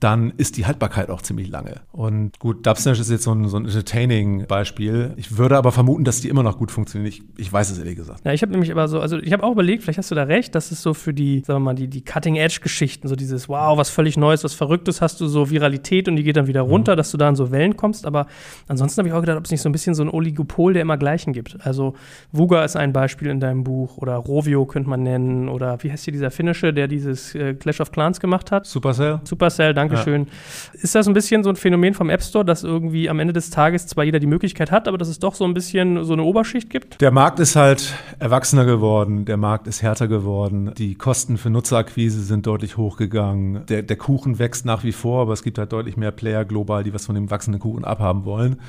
dann 0.00 0.32
ist 0.36 0.56
die 0.56 0.66
Haltbarkeit 0.66 1.10
auch 1.10 1.22
ziemlich 1.22 1.48
lange. 1.48 1.80
Und 1.90 2.38
gut, 2.38 2.64
Dubsmash 2.66 3.00
ist 3.00 3.10
jetzt 3.10 3.24
so 3.24 3.32
ein, 3.32 3.48
so 3.48 3.56
ein 3.56 3.64
Entertaining-Beispiel. 3.64 5.14
Ich 5.16 5.36
würde 5.36 5.56
aber 5.56 5.72
vermuten, 5.72 6.04
dass 6.04 6.20
die 6.20 6.28
immer 6.28 6.44
noch 6.44 6.56
gut 6.56 6.70
funktionieren. 6.70 7.08
Ich, 7.08 7.22
ich 7.36 7.52
weiß 7.52 7.70
es 7.70 7.78
ehrlich 7.78 7.96
gesagt. 7.96 8.24
Ja, 8.24 8.32
ich 8.32 8.42
habe 8.42 8.52
nämlich 8.52 8.70
aber 8.70 8.86
so, 8.86 9.00
also 9.00 9.18
ich 9.18 9.32
habe 9.32 9.42
auch 9.42 9.52
überlegt, 9.52 9.82
vielleicht 9.82 9.98
hast 9.98 10.10
du 10.10 10.14
da 10.14 10.22
recht, 10.22 10.54
dass 10.54 10.70
es 10.70 10.82
so 10.82 10.94
für 10.94 11.12
die, 11.12 11.42
sagen 11.44 11.60
wir 11.60 11.64
mal, 11.64 11.74
die, 11.74 11.88
die 11.88 12.02
Cutting-Edge-Geschichten, 12.02 13.08
so 13.08 13.16
dieses, 13.16 13.48
wow, 13.48 13.76
was 13.76 13.90
völlig 13.90 14.16
Neues, 14.16 14.44
was 14.44 14.54
Verrücktes, 14.54 15.00
hast 15.00 15.20
du 15.20 15.26
so 15.26 15.50
Viralität 15.50 16.08
und 16.08 16.16
die 16.16 16.22
geht 16.22 16.36
dann 16.36 16.46
wieder 16.46 16.62
runter, 16.62 16.92
mhm. 16.92 16.96
dass 16.96 17.10
du 17.10 17.16
da 17.16 17.28
an 17.28 17.36
so 17.36 17.50
Wellen 17.50 17.76
kommst. 17.76 18.06
Aber 18.06 18.26
ansonsten 18.68 19.00
habe 19.00 19.08
ich 19.08 19.14
auch 19.14 19.20
gedacht, 19.20 19.38
ob 19.38 19.44
es 19.46 19.50
nicht 19.50 19.62
so 19.62 19.68
ein 19.68 19.72
bisschen 19.72 19.94
so 19.94 20.02
ein 20.02 20.10
Oligopol 20.10 20.74
der 20.74 20.82
immer 20.82 20.96
gleichen 20.96 21.32
gibt. 21.32 21.56
Also 21.66 21.94
Vuga 22.30 22.64
ist 22.64 22.76
ein 22.76 22.92
Beispiel 22.92 23.28
in 23.28 23.40
deinem 23.40 23.64
Buch 23.64 23.96
oder 23.96 24.14
Rovio 24.14 24.64
könnte 24.66 24.88
man 24.88 25.02
nennen 25.02 25.48
oder 25.48 25.82
wie 25.82 25.90
heißt 25.90 26.04
hier 26.04 26.12
dieser 26.12 26.30
Finnische, 26.30 26.72
der 26.72 26.86
dieses 26.86 27.34
äh, 27.34 27.54
Clash 27.54 27.80
of 27.80 27.90
Clans 27.90 28.20
gemacht 28.20 28.52
hat? 28.52 28.66
Supercell. 28.66 29.20
Supercell, 29.24 29.74
danke 29.74 29.87
Dankeschön. 29.88 30.24
Ja. 30.24 30.80
Ist 30.82 30.94
das 30.94 31.08
ein 31.08 31.14
bisschen 31.14 31.44
so 31.44 31.50
ein 31.50 31.56
Phänomen 31.56 31.94
vom 31.94 32.10
App 32.10 32.22
Store, 32.22 32.44
dass 32.44 32.64
irgendwie 32.64 33.08
am 33.08 33.18
Ende 33.18 33.32
des 33.32 33.50
Tages 33.50 33.86
zwar 33.86 34.04
jeder 34.04 34.18
die 34.18 34.26
Möglichkeit 34.26 34.70
hat, 34.70 34.88
aber 34.88 34.98
dass 34.98 35.08
es 35.08 35.18
doch 35.18 35.34
so 35.34 35.44
ein 35.44 35.54
bisschen 35.54 36.04
so 36.04 36.12
eine 36.12 36.22
Oberschicht 36.22 36.70
gibt? 36.70 37.00
Der 37.00 37.10
Markt 37.10 37.40
ist 37.40 37.56
halt 37.56 37.94
erwachsener 38.18 38.64
geworden, 38.64 39.24
der 39.24 39.36
Markt 39.36 39.66
ist 39.66 39.82
härter 39.82 40.08
geworden, 40.08 40.72
die 40.76 40.94
Kosten 40.94 41.38
für 41.38 41.50
Nutzerakquise 41.50 42.22
sind 42.22 42.46
deutlich 42.46 42.76
hochgegangen, 42.76 43.66
der, 43.66 43.82
der 43.82 43.96
Kuchen 43.96 44.38
wächst 44.38 44.64
nach 44.64 44.84
wie 44.84 44.92
vor, 44.92 45.22
aber 45.22 45.32
es 45.32 45.42
gibt 45.42 45.58
halt 45.58 45.72
deutlich 45.72 45.96
mehr 45.96 46.10
Player 46.10 46.44
global, 46.44 46.84
die 46.84 46.94
was 46.94 47.06
von 47.06 47.14
dem 47.14 47.30
wachsenden 47.30 47.60
Kuchen 47.60 47.84
abhaben 47.84 48.24
wollen. 48.24 48.60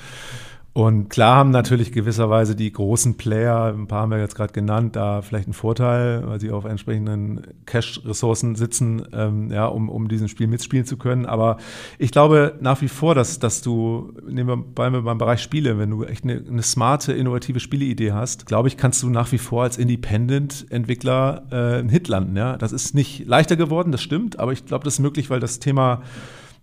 Und 0.71 1.09
klar 1.09 1.35
haben 1.35 1.49
natürlich 1.49 1.91
gewisserweise 1.91 2.55
die 2.55 2.71
großen 2.71 3.17
Player, 3.17 3.73
ein 3.75 3.87
paar 3.87 4.03
haben 4.03 4.11
wir 4.11 4.19
jetzt 4.19 4.35
gerade 4.35 4.53
genannt, 4.53 4.95
da 4.95 5.23
vielleicht 5.23 5.47
einen 5.47 5.53
Vorteil, 5.53 6.27
weil 6.27 6.39
sie 6.39 6.51
auf 6.51 6.65
entsprechenden 6.65 7.41
Cash-Ressourcen 7.65 8.55
sitzen, 8.55 9.03
ähm, 9.11 9.51
ja, 9.51 9.65
um, 9.65 9.89
um 9.89 10.07
diesen 10.07 10.27
Spiel 10.27 10.45
mitspielen 10.45 10.85
zu 10.85 10.97
können. 10.97 11.25
Aber 11.25 11.57
ich 11.97 12.11
glaube 12.11 12.55
nach 12.61 12.81
wie 12.81 12.87
vor, 12.87 13.15
dass, 13.15 13.39
dass 13.39 13.63
du, 13.63 14.13
nehmen 14.27 14.47
wir 14.47 14.57
beim, 14.57 15.03
beim 15.03 15.17
Bereich 15.17 15.41
Spiele, 15.41 15.79
wenn 15.79 15.89
du 15.89 16.03
echt 16.03 16.23
eine, 16.23 16.43
eine 16.47 16.61
smarte, 16.61 17.13
innovative 17.13 17.59
Spieleidee 17.59 18.11
hast, 18.11 18.45
glaube 18.45 18.67
ich, 18.67 18.77
kannst 18.77 19.01
du 19.01 19.09
nach 19.09 19.31
wie 19.31 19.39
vor 19.39 19.63
als 19.63 19.77
Independent-Entwickler 19.77 21.43
äh, 21.51 21.79
einen 21.79 21.89
Hit 21.89 22.07
landen. 22.07 22.37
Ja? 22.37 22.57
Das 22.57 22.73
ist 22.73 22.93
nicht 22.93 23.25
leichter 23.25 23.55
geworden, 23.55 23.91
das 23.91 24.03
stimmt, 24.03 24.37
aber 24.37 24.53
ich 24.53 24.67
glaube, 24.67 24.83
das 24.83 24.93
ist 24.93 24.99
möglich, 24.99 25.31
weil 25.31 25.39
das 25.39 25.57
Thema 25.57 26.03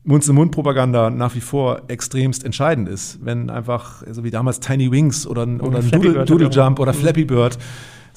Mund-zu-Mund-Propaganda 0.07 1.11
nach 1.11 1.35
wie 1.35 1.41
vor 1.41 1.83
extremst 1.89 2.45
entscheidend 2.45 2.89
ist. 2.89 3.19
Wenn 3.23 3.51
einfach, 3.51 4.03
so 4.11 4.25
wie 4.25 4.31
damals 4.31 4.61
Tiny 4.61 4.91
Wings 4.91 5.27
oder, 5.27 5.43
oder 5.61 5.79
ein 5.79 5.91
Doodle, 5.91 6.25
Doodle 6.25 6.49
Jump 6.49 6.79
oder 6.79 6.95
Flappy 6.95 7.25
Bird 7.25 7.59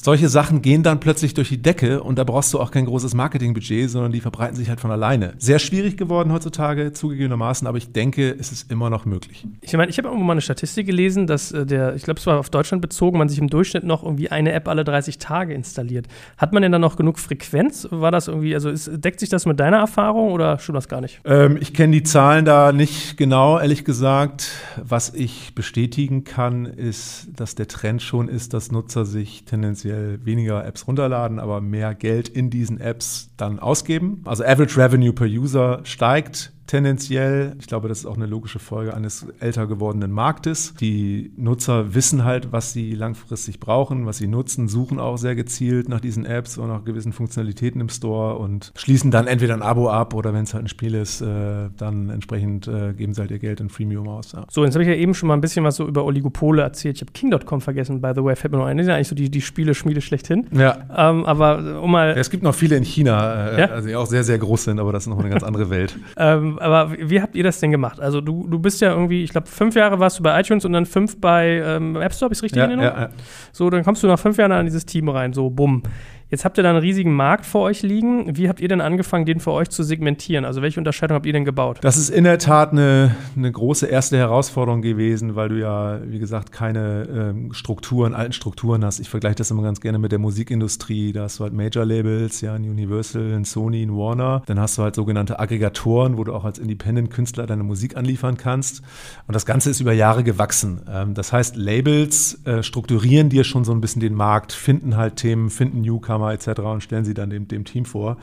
solche 0.02 0.30
Sachen 0.30 0.62
gehen 0.62 0.84
dann 0.84 1.00
plötzlich 1.00 1.34
durch 1.34 1.50
die 1.50 1.62
Decke 1.62 2.02
und 2.02 2.18
da 2.18 2.24
brauchst 2.24 2.54
du 2.54 2.60
auch 2.60 2.72
kein 2.72 2.86
großes 2.86 3.14
Marketingbudget, 3.14 3.90
sondern 3.90 4.12
die 4.12 4.22
verbreiten 4.22 4.56
sich 4.56 4.70
halt 4.70 4.80
von 4.80 4.92
alleine. 4.92 5.34
Sehr 5.38 5.60
schwierig 5.60 5.98
geworden 5.98 6.32
heutzutage, 6.32 6.94
zugegebenermaßen, 6.94 7.68
aber 7.68 7.78
ich 7.78 7.92
denke, 7.92 8.36
es 8.40 8.52
ist 8.52 8.72
immer 8.72 8.90
noch 8.90 9.06
möglich. 9.06 9.46
Ich 9.62 9.74
meine, 9.74 9.90
ich 9.90 9.98
habe 9.98 10.08
irgendwo 10.08 10.26
mal 10.26 10.34
eine 10.34 10.42
Statistik 10.42 10.86
gelesen, 10.86 11.28
dass 11.28 11.52
äh, 11.52 11.66
der, 11.66 11.96
ich 11.96 12.04
glaube, 12.04 12.20
es 12.20 12.26
war 12.26 12.40
auf 12.40 12.50
Deutschland 12.50 12.82
bezogen, 12.82 13.18
man 13.18 13.30
sich 13.30 13.40
im 13.40 13.48
Durchschnitt 13.48 13.84
noch 13.84 14.04
irgendwie 14.04 14.32
eine 14.32 14.54
App 14.54 14.68
alle 14.68 14.84
30 14.84 15.18
Tage 15.18 15.54
installiert. 15.54 16.08
Hat 16.38 16.54
man 16.54 16.62
denn 16.62 16.72
dann 16.72 16.82
noch 16.82 16.96
genug 16.96 17.20
Frequenz? 17.20 17.88
War 17.92 18.12
das 18.12 18.28
irgendwie, 18.28 18.54
also 18.54 18.70
ist, 18.70 18.90
deckt 18.94 19.20
sich 19.20 19.30
das 19.30 19.46
mit 19.46 19.60
deiner 19.60 19.78
Erfahrung 19.78 20.32
oder 20.32 20.60
stimmt 20.60 20.78
das 20.78 20.88
gar 20.88 21.02
nicht? 21.02 21.20
Ähm, 21.26 21.58
ich 21.60 21.74
kenne 21.74 21.94
die 21.94 22.04
Zahlen 22.04 22.46
da 22.46 22.72
nicht 22.72 23.18
genau, 23.18 23.60
ehrlich 23.60 23.84
gesagt. 23.84 24.52
Was 24.82 25.14
ich 25.14 25.54
bestätigen 25.56 26.24
kann, 26.24 26.66
ist, 26.66 27.28
dass 27.36 27.56
der 27.56 27.68
Trend 27.68 28.02
schon 28.02 28.30
ist, 28.30 28.54
dass 28.54 28.72
Nutzer 28.72 29.06
sich 29.06 29.44
tendenziell 29.44 29.89
tendenziell 29.90 30.26
weniger 30.26 30.66
Apps 30.66 30.88
runterladen, 30.88 31.40
aber 31.40 31.62
mehr 31.62 31.96
Geld 31.96 32.30
in 32.30 32.50
diesen 32.50 32.80
Apps 32.80 33.32
dann 33.38 33.60
ausgeben. 33.60 34.22
Also 34.26 34.44
Average 34.44 34.78
Revenue 34.78 35.14
per 35.14 35.28
User 35.28 35.82
steigt 35.84 36.52
tendenziell. 36.70 37.56
Ich 37.60 37.66
glaube, 37.66 37.88
das 37.90 38.00
ist 38.00 38.06
auch 38.06 38.16
eine 38.16 38.28
logische 38.28 38.60
Folge 38.60 38.94
eines 38.94 39.26
älter 39.40 39.66
gewordenen 39.66 40.12
Marktes. 40.12 40.76
Die 40.80 41.32
Nutzer 41.36 41.96
wissen 41.96 42.26
halt, 42.26 42.52
was 42.52 42.74
sie 42.74 42.94
langfristig 42.94 43.60
brauchen, 43.60 44.06
was 44.06 44.18
sie 44.18 44.28
nutzen, 44.28 44.68
suchen 44.68 45.00
auch 45.00 45.18
sehr 45.18 45.34
gezielt 45.34 45.90
nach 45.90 46.00
diesen 46.00 46.26
Apps 46.26 46.60
und 46.60 46.68
nach 46.68 46.86
gewissen 46.86 47.12
Funktionalitäten 47.12 47.82
im 47.82 47.90
Store 47.90 48.38
und 48.38 48.72
schließen 48.76 49.10
dann 49.10 49.26
entweder 49.26 49.56
ein 49.56 49.64
Abo 49.64 49.90
ab 49.90 50.14
oder 50.14 50.32
wenn 50.34 50.44
es 50.44 50.54
halt 50.54 50.66
ein 50.66 50.68
Spiel 50.68 50.94
ist, 50.94 51.22
äh, 51.22 51.70
dann 51.76 52.12
entsprechend 52.12 52.68
äh, 52.68 52.94
geben 52.94 53.16
sie 53.16 53.22
halt 53.22 53.32
ihr 53.32 53.40
Geld 53.40 53.62
in 53.62 53.70
Freemium 53.70 54.08
aus. 54.08 54.34
Ja. 54.34 54.46
So, 54.52 54.64
jetzt 54.64 54.76
habe 54.76 54.84
ich 54.84 54.90
ja 54.90 54.96
eben 54.96 55.16
schon 55.16 55.28
mal 55.28 55.34
ein 55.34 55.42
bisschen 55.42 55.66
was 55.66 55.76
so 55.76 55.88
über 55.88 56.06
Oligopole 56.06 56.62
erzählt. 56.62 56.98
Ich 56.98 57.02
habe 57.02 57.12
King.com 57.14 57.62
vergessen, 57.62 58.00
by 58.00 58.12
the 58.16 58.24
way, 58.24 58.36
fällt 58.36 58.52
mir 58.52 58.60
noch 58.60 58.68
ein. 58.68 58.78
Das 58.78 58.86
sind 58.86 58.92
ja 58.92 58.96
eigentlich 58.96 59.08
so 59.08 59.16
die, 59.16 59.32
die 59.32 59.42
Spiele-Schmiede 59.42 60.02
schlechthin. 60.02 60.46
Ja. 60.52 60.78
Ähm, 60.96 61.26
aber 61.26 61.82
um 61.82 61.92
mal. 61.92 62.12
Es 62.12 62.30
gibt 62.30 62.44
noch 62.44 62.54
viele 62.54 62.76
in 62.78 62.84
China, 62.84 63.48
äh, 63.50 63.62
Ja? 63.62 63.66
also 63.72 63.88
die 63.88 63.96
auch 63.96 64.06
sehr, 64.06 64.24
sehr 64.24 64.38
groß 64.38 64.66
sind, 64.66 64.80
aber 64.80 64.94
das 64.94 65.04
ist 65.04 65.10
noch 65.10 65.18
eine 65.18 65.30
ganz 65.30 65.42
andere 65.42 65.72
Welt. 65.72 65.98
Ähm, 66.22 66.59
aber 66.60 66.92
wie 66.98 67.22
habt 67.22 67.36
ihr 67.36 67.44
das 67.44 67.60
denn 67.60 67.72
gemacht? 67.72 68.00
Also 68.00 68.22
du, 68.22 68.48
du 68.48 68.60
bist 68.60 68.82
ja 68.82 68.92
irgendwie, 68.92 69.24
ich 69.24 69.32
glaube, 69.32 69.48
fünf 69.48 69.76
Jahre 69.76 70.00
warst 70.00 70.20
du 70.20 70.24
bei 70.24 70.40
iTunes 70.40 70.66
und 70.66 70.74
dann 70.74 70.86
fünf 70.86 71.20
bei 71.20 71.62
ähm, 71.66 71.96
App 71.96 72.14
Store, 72.14 72.28
habe 72.28 72.34
ich 72.34 72.40
es 72.40 72.44
richtig 72.44 72.58
Ja, 72.60 72.66
in 72.66 72.72
Erinnerung? 72.80 72.98
ja, 72.98 73.04
ja. 73.08 73.10
So, 73.52 73.70
dann 73.70 73.84
kommst 73.84 74.04
du 74.04 74.08
nach 74.08 74.20
fünf 74.20 74.38
Jahren 74.38 74.52
an 74.52 74.66
dieses 74.66 74.86
Team 74.86 75.10
rein, 75.10 75.34
so 75.34 75.50
bumm. 75.50 75.84
Jetzt 76.32 76.46
habt 76.46 76.60
ihr 76.60 76.64
da 76.64 76.70
einen 76.70 76.78
riesigen 76.78 77.16
Markt 77.16 77.48
vor 77.48 77.64
euch 77.64 77.82
liegen. 77.82 78.38
Wie 78.38 78.50
habt 78.50 78.62
ihr 78.62 78.68
denn 78.68 78.82
angefangen, 78.82 79.26
den 79.26 79.40
für 79.40 79.52
euch 79.52 79.70
zu 79.70 79.82
segmentieren? 79.82 80.46
Also 80.46 80.62
welche 80.62 80.80
Unterscheidung 80.80 81.16
habt 81.16 81.26
ihr 81.26 81.34
denn 81.34 81.44
gebaut? 81.44 81.80
Das 81.82 81.98
ist 81.98 82.12
in 82.12 82.24
der 82.24 82.38
Tat 82.38 82.72
eine, 82.72 83.16
eine 83.36 83.52
große 83.52 83.88
erste 83.88 84.16
Herausforderung 84.16 84.84
gewesen, 84.84 85.36
weil 85.36 85.50
du 85.50 85.60
ja, 85.60 86.00
wie 86.06 86.20
gesagt, 86.20 86.52
keine 86.52 87.08
ähm, 87.12 87.54
Strukturen, 87.54 88.14
alten 88.14 88.34
Strukturen 88.34 88.86
hast. 88.86 89.00
Ich 89.00 89.10
vergleiche 89.10 89.38
das 89.38 89.50
immer 89.50 89.64
ganz 89.64 89.82
gerne 89.82 89.98
mit 89.98 90.12
der 90.12 90.20
Musikindustrie. 90.20 91.14
Da 91.14 91.24
hast 91.24 91.40
du 91.40 91.46
halt 91.46 91.54
Major-Labels, 91.54 92.42
ja, 92.42 92.54
ein 92.54 92.64
Universal, 92.64 93.34
ein 93.34 93.44
Sony, 93.44 93.82
ein 93.82 93.98
Warner. 93.98 94.44
Dann 94.46 94.60
hast 94.60 94.78
du 94.78 94.84
halt 94.84 94.94
sogenannte 94.94 95.40
Aggregatoren, 95.40 96.20
wo 96.20 96.24
du 96.24 96.36
auch 96.36 96.46
als 96.46 96.60
Independent-Künstler 96.60 97.48
deine 97.48 97.64
Musik 97.64 97.98
anliefern 97.98 98.38
kannst. 98.38 98.84
Und 99.26 99.34
das 99.34 99.48
Ganze 99.48 99.72
ist 99.72 99.80
über 99.80 99.94
Jahre 99.94 100.24
gewachsen. 100.24 100.82
Ähm, 100.88 101.16
das 101.16 101.34
heißt, 101.34 101.56
Labels 101.56 102.46
äh, 102.46 102.62
strukturieren 102.62 103.30
dir 103.30 103.44
schon 103.44 103.64
so 103.64 103.72
ein 103.72 103.82
bisschen 103.82 104.00
den 104.00 104.14
Markt, 104.14 104.54
finden 104.54 104.96
halt 104.96 105.16
Themen, 105.16 105.50
finden 105.50 105.82
Newcomer 105.82 106.19
etc. 106.28 106.60
und 106.62 106.84
stellen 106.84 107.06
sie 107.06 107.14
dann 107.14 107.30
dem, 107.30 107.48
dem 107.48 107.66
Team 107.66 107.86
vor. 107.86 108.18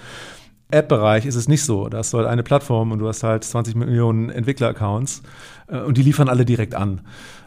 App-Bereich 0.71 1.27
ist 1.27 1.37
es 1.37 1.49
nicht 1.49 1.65
so. 1.65 1.89
Da 1.89 1.99
hast 1.99 2.13
du 2.13 2.19
halt 2.19 2.27
eine 2.27 2.43
Plattform 2.43 2.91
und 2.93 2.99
du 2.99 3.09
hast 3.09 3.23
halt 3.23 3.45
20 3.45 3.77
Millionen 3.77 4.31
Entwickler-Accounts 4.31 5.23
äh, 5.69 5.79
und 5.79 5.97
die 5.97 6.03
liefern 6.03 6.29
alle 6.29 6.45
direkt 6.45 6.75
an. 6.75 7.03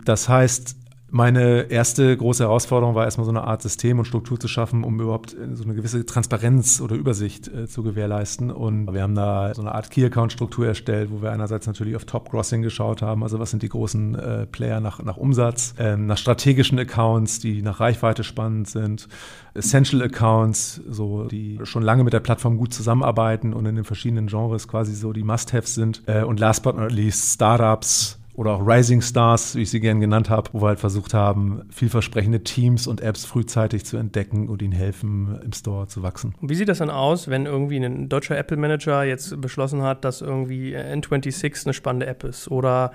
Das 0.06 0.30
heißt, 0.30 0.78
meine 1.12 1.72
erste 1.72 2.16
große 2.16 2.44
Herausforderung 2.44 2.96
war 2.96 3.06
erstmal 3.06 3.26
so 3.26 3.32
eine 3.32 3.44
Art 3.44 3.62
System 3.62 4.00
und 4.00 4.06
Struktur 4.06 4.40
zu 4.40 4.48
schaffen, 4.48 4.84
um 4.84 5.00
überhaupt 5.00 5.34
äh, 5.34 5.56
so 5.56 5.64
eine 5.64 5.74
gewisse 5.74 6.06
Transparenz 6.06 6.82
oder 6.82 6.96
Übersicht 6.96 7.48
äh, 7.48 7.68
zu 7.68 7.84
gewährleisten. 7.84 8.52
Und 8.52 8.94
wir 8.94 9.02
haben 9.02 9.16
da 9.16 9.54
so 9.54 9.62
eine 9.62 9.74
Art 9.74 9.90
Key-Account-Struktur 9.90 10.68
erstellt, 10.68 11.10
wo 11.12 11.22
wir 11.22 11.32
einerseits 11.32 11.68
natürlich 11.68 11.96
auf 11.96 12.06
Top-Grossing 12.06 12.62
geschaut 12.62 13.02
haben, 13.02 13.24
also 13.24 13.40
was 13.40 13.52
sind 13.52 13.64
die 13.64 13.70
großen 13.70 14.16
äh, 14.16 14.46
Player 14.46 14.80
nach, 14.80 15.02
nach 15.04 15.18
Umsatz, 15.18 15.74
ähm, 15.80 16.06
nach 16.06 16.18
strategischen 16.18 16.78
Accounts, 16.80 17.40
die 17.40 17.62
nach 17.62 17.80
Reichweite 17.80 18.24
spannend 18.24 18.68
sind, 18.68 19.08
Essential 19.54 20.02
Accounts, 20.02 20.82
so 20.88 21.26
die 21.26 21.60
schon 21.64 21.84
lange 21.84 22.04
mit 22.04 22.14
der 22.14 22.20
Plattform 22.20 22.58
gut 22.58 22.74
zusammenarbeiten 22.74 23.54
und 23.54 23.66
in 23.66 23.76
den 23.76 23.86
verschiedenen 23.86 24.28
Genres 24.28 24.68
quasi 24.68 24.94
so 24.94 25.14
die 25.14 25.24
Must-Haves 25.24 25.74
sind. 25.74 26.04
Äh, 26.06 26.24
und 26.24 26.40
last 26.40 26.64
but 26.64 26.78
not 26.78 26.92
least 26.92 27.34
Startups, 27.34 28.19
oder 28.40 28.52
auch 28.52 28.66
Rising 28.66 29.02
Stars, 29.02 29.56
wie 29.56 29.64
ich 29.64 29.70
sie 29.70 29.82
gerne 29.82 30.00
genannt 30.00 30.30
habe, 30.30 30.50
wo 30.54 30.62
wir 30.62 30.70
halt 30.70 30.80
versucht 30.80 31.14
haben, 31.14 31.64
vielversprechende 31.72 32.42
Teams 32.42 32.88
und 32.88 33.02
Apps 33.02 33.26
frühzeitig 33.26 33.84
zu 33.84 33.98
entdecken 33.98 34.48
und 34.48 34.62
ihnen 34.62 34.72
helfen, 34.72 35.42
im 35.44 35.52
Store 35.52 35.88
zu 35.88 36.04
wachsen. 36.04 36.34
Wie 36.40 36.56
sieht 36.56 36.70
das 36.70 36.78
dann 36.78 36.90
aus, 36.90 37.28
wenn 37.28 37.46
irgendwie 37.46 37.76
ein 37.76 38.08
deutscher 38.08 38.38
Apple-Manager 38.38 39.04
jetzt 39.04 39.42
beschlossen 39.42 39.82
hat, 39.82 40.06
dass 40.06 40.22
irgendwie 40.22 40.74
N26 40.74 41.66
eine 41.66 41.74
spannende 41.74 42.06
App 42.06 42.24
ist? 42.24 42.50
Oder, 42.50 42.94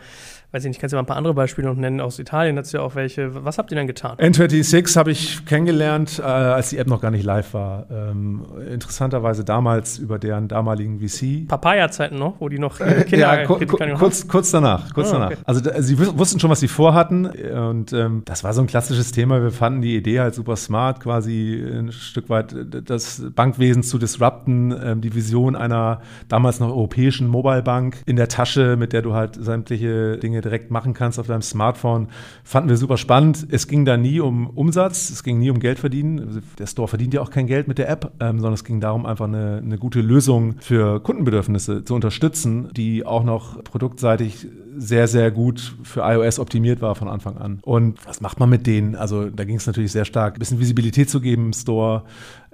weiß 0.54 0.64
ich 0.64 0.68
nicht, 0.68 0.80
kannst 0.80 0.92
du 0.92 0.96
mal 0.96 1.02
ein 1.02 1.06
paar 1.06 1.16
andere 1.16 1.34
Beispiele 1.34 1.66
noch 1.68 1.74
nennen? 1.76 2.00
Aus 2.00 2.18
Italien 2.18 2.56
hat 2.56 2.64
es 2.66 2.72
ja 2.72 2.80
auch 2.80 2.94
welche. 2.94 3.44
Was 3.44 3.58
habt 3.58 3.72
ihr 3.72 3.76
dann 3.76 3.86
getan? 3.88 4.16
N26 4.18 4.96
habe 4.96 5.10
ich 5.10 5.44
kennengelernt, 5.46 6.18
äh, 6.20 6.22
als 6.22 6.70
die 6.70 6.78
App 6.78 6.86
noch 6.86 7.00
gar 7.00 7.10
nicht 7.10 7.24
live 7.24 7.52
war. 7.54 7.86
Ähm, 7.90 8.42
interessanterweise 8.72 9.44
damals 9.44 9.98
über 9.98 10.18
deren 10.18 10.48
damaligen 10.48 11.00
VC. 11.00 11.48
Papaya-Zeiten 11.48 12.16
noch, 12.18 12.40
wo 12.40 12.48
die 12.48 12.58
noch 12.58 12.80
äh, 12.80 13.04
Kinder 13.04 13.40
ja, 13.40 13.44
ku 13.46 13.54
ku 13.58 13.76
kurz, 13.98 14.28
kurz 14.28 14.50
danach, 14.50 14.92
kurz 14.94 15.10
danach. 15.10 15.32
okay. 15.32 15.38
Also 15.44 15.60
da, 15.60 15.82
sie 15.82 15.96
wus- 15.96 16.16
wussten 16.16 16.38
schon, 16.38 16.50
was 16.50 16.60
sie 16.60 16.68
vorhatten 16.68 17.26
und 17.26 17.92
ähm, 17.92 18.22
das 18.24 18.44
war 18.44 18.52
so 18.52 18.60
ein 18.60 18.66
klassisches 18.66 19.12
Thema. 19.12 19.42
Wir 19.42 19.50
fanden 19.50 19.82
die 19.82 19.96
Idee 19.96 20.20
halt 20.20 20.34
super 20.34 20.56
smart, 20.56 21.00
quasi 21.00 21.54
ein 21.54 21.90
Stück 21.92 22.28
weit 22.28 22.52
äh, 22.52 22.82
das 22.82 23.22
Bankwesen 23.34 23.82
zu 23.82 23.98
disrupten, 23.98 24.72
ähm, 24.80 25.00
die 25.00 25.14
Vision 25.14 25.56
einer 25.56 26.00
damals 26.28 26.60
noch 26.60 26.68
europäischen 26.68 27.26
Mobile-Bank 27.28 28.02
in 28.06 28.16
der 28.16 28.28
Tasche, 28.28 28.76
mit 28.76 28.92
der 28.92 29.02
du 29.02 29.14
halt 29.14 29.34
sämtliche 29.42 30.18
Dinge 30.18 30.40
direkt 30.44 30.70
machen 30.70 30.94
kannst 30.94 31.18
auf 31.18 31.26
deinem 31.26 31.42
Smartphone, 31.42 32.08
fanden 32.42 32.68
wir 32.68 32.76
super 32.76 32.96
spannend. 32.96 33.46
Es 33.50 33.68
ging 33.68 33.84
da 33.84 33.96
nie 33.96 34.20
um 34.20 34.48
Umsatz, 34.48 35.10
es 35.10 35.22
ging 35.22 35.38
nie 35.38 35.50
um 35.50 35.58
Geld 35.58 35.78
verdienen. 35.78 36.42
Der 36.58 36.66
Store 36.66 36.88
verdient 36.88 37.14
ja 37.14 37.22
auch 37.22 37.30
kein 37.30 37.46
Geld 37.46 37.68
mit 37.68 37.78
der 37.78 37.88
App, 37.88 38.12
ähm, 38.20 38.38
sondern 38.38 38.54
es 38.54 38.64
ging 38.64 38.80
darum, 38.80 39.06
einfach 39.06 39.26
eine, 39.26 39.62
eine 39.64 39.78
gute 39.78 40.00
Lösung 40.00 40.56
für 40.60 41.00
Kundenbedürfnisse 41.00 41.84
zu 41.84 41.94
unterstützen, 41.94 42.70
die 42.74 43.06
auch 43.06 43.24
noch 43.24 43.62
produktseitig 43.64 44.46
sehr, 44.76 45.06
sehr 45.08 45.30
gut 45.30 45.76
für 45.82 46.00
iOS 46.00 46.38
optimiert 46.38 46.80
war 46.80 46.94
von 46.94 47.08
Anfang 47.08 47.36
an. 47.38 47.58
Und 47.62 48.04
was 48.06 48.20
macht 48.20 48.40
man 48.40 48.50
mit 48.50 48.66
denen? 48.66 48.94
Also 48.96 49.30
da 49.30 49.44
ging 49.44 49.56
es 49.56 49.66
natürlich 49.66 49.92
sehr 49.92 50.04
stark, 50.04 50.34
ein 50.34 50.38
bisschen 50.38 50.60
Visibilität 50.60 51.08
zu 51.08 51.20
geben 51.20 51.46
im 51.46 51.52
Store, 51.52 52.04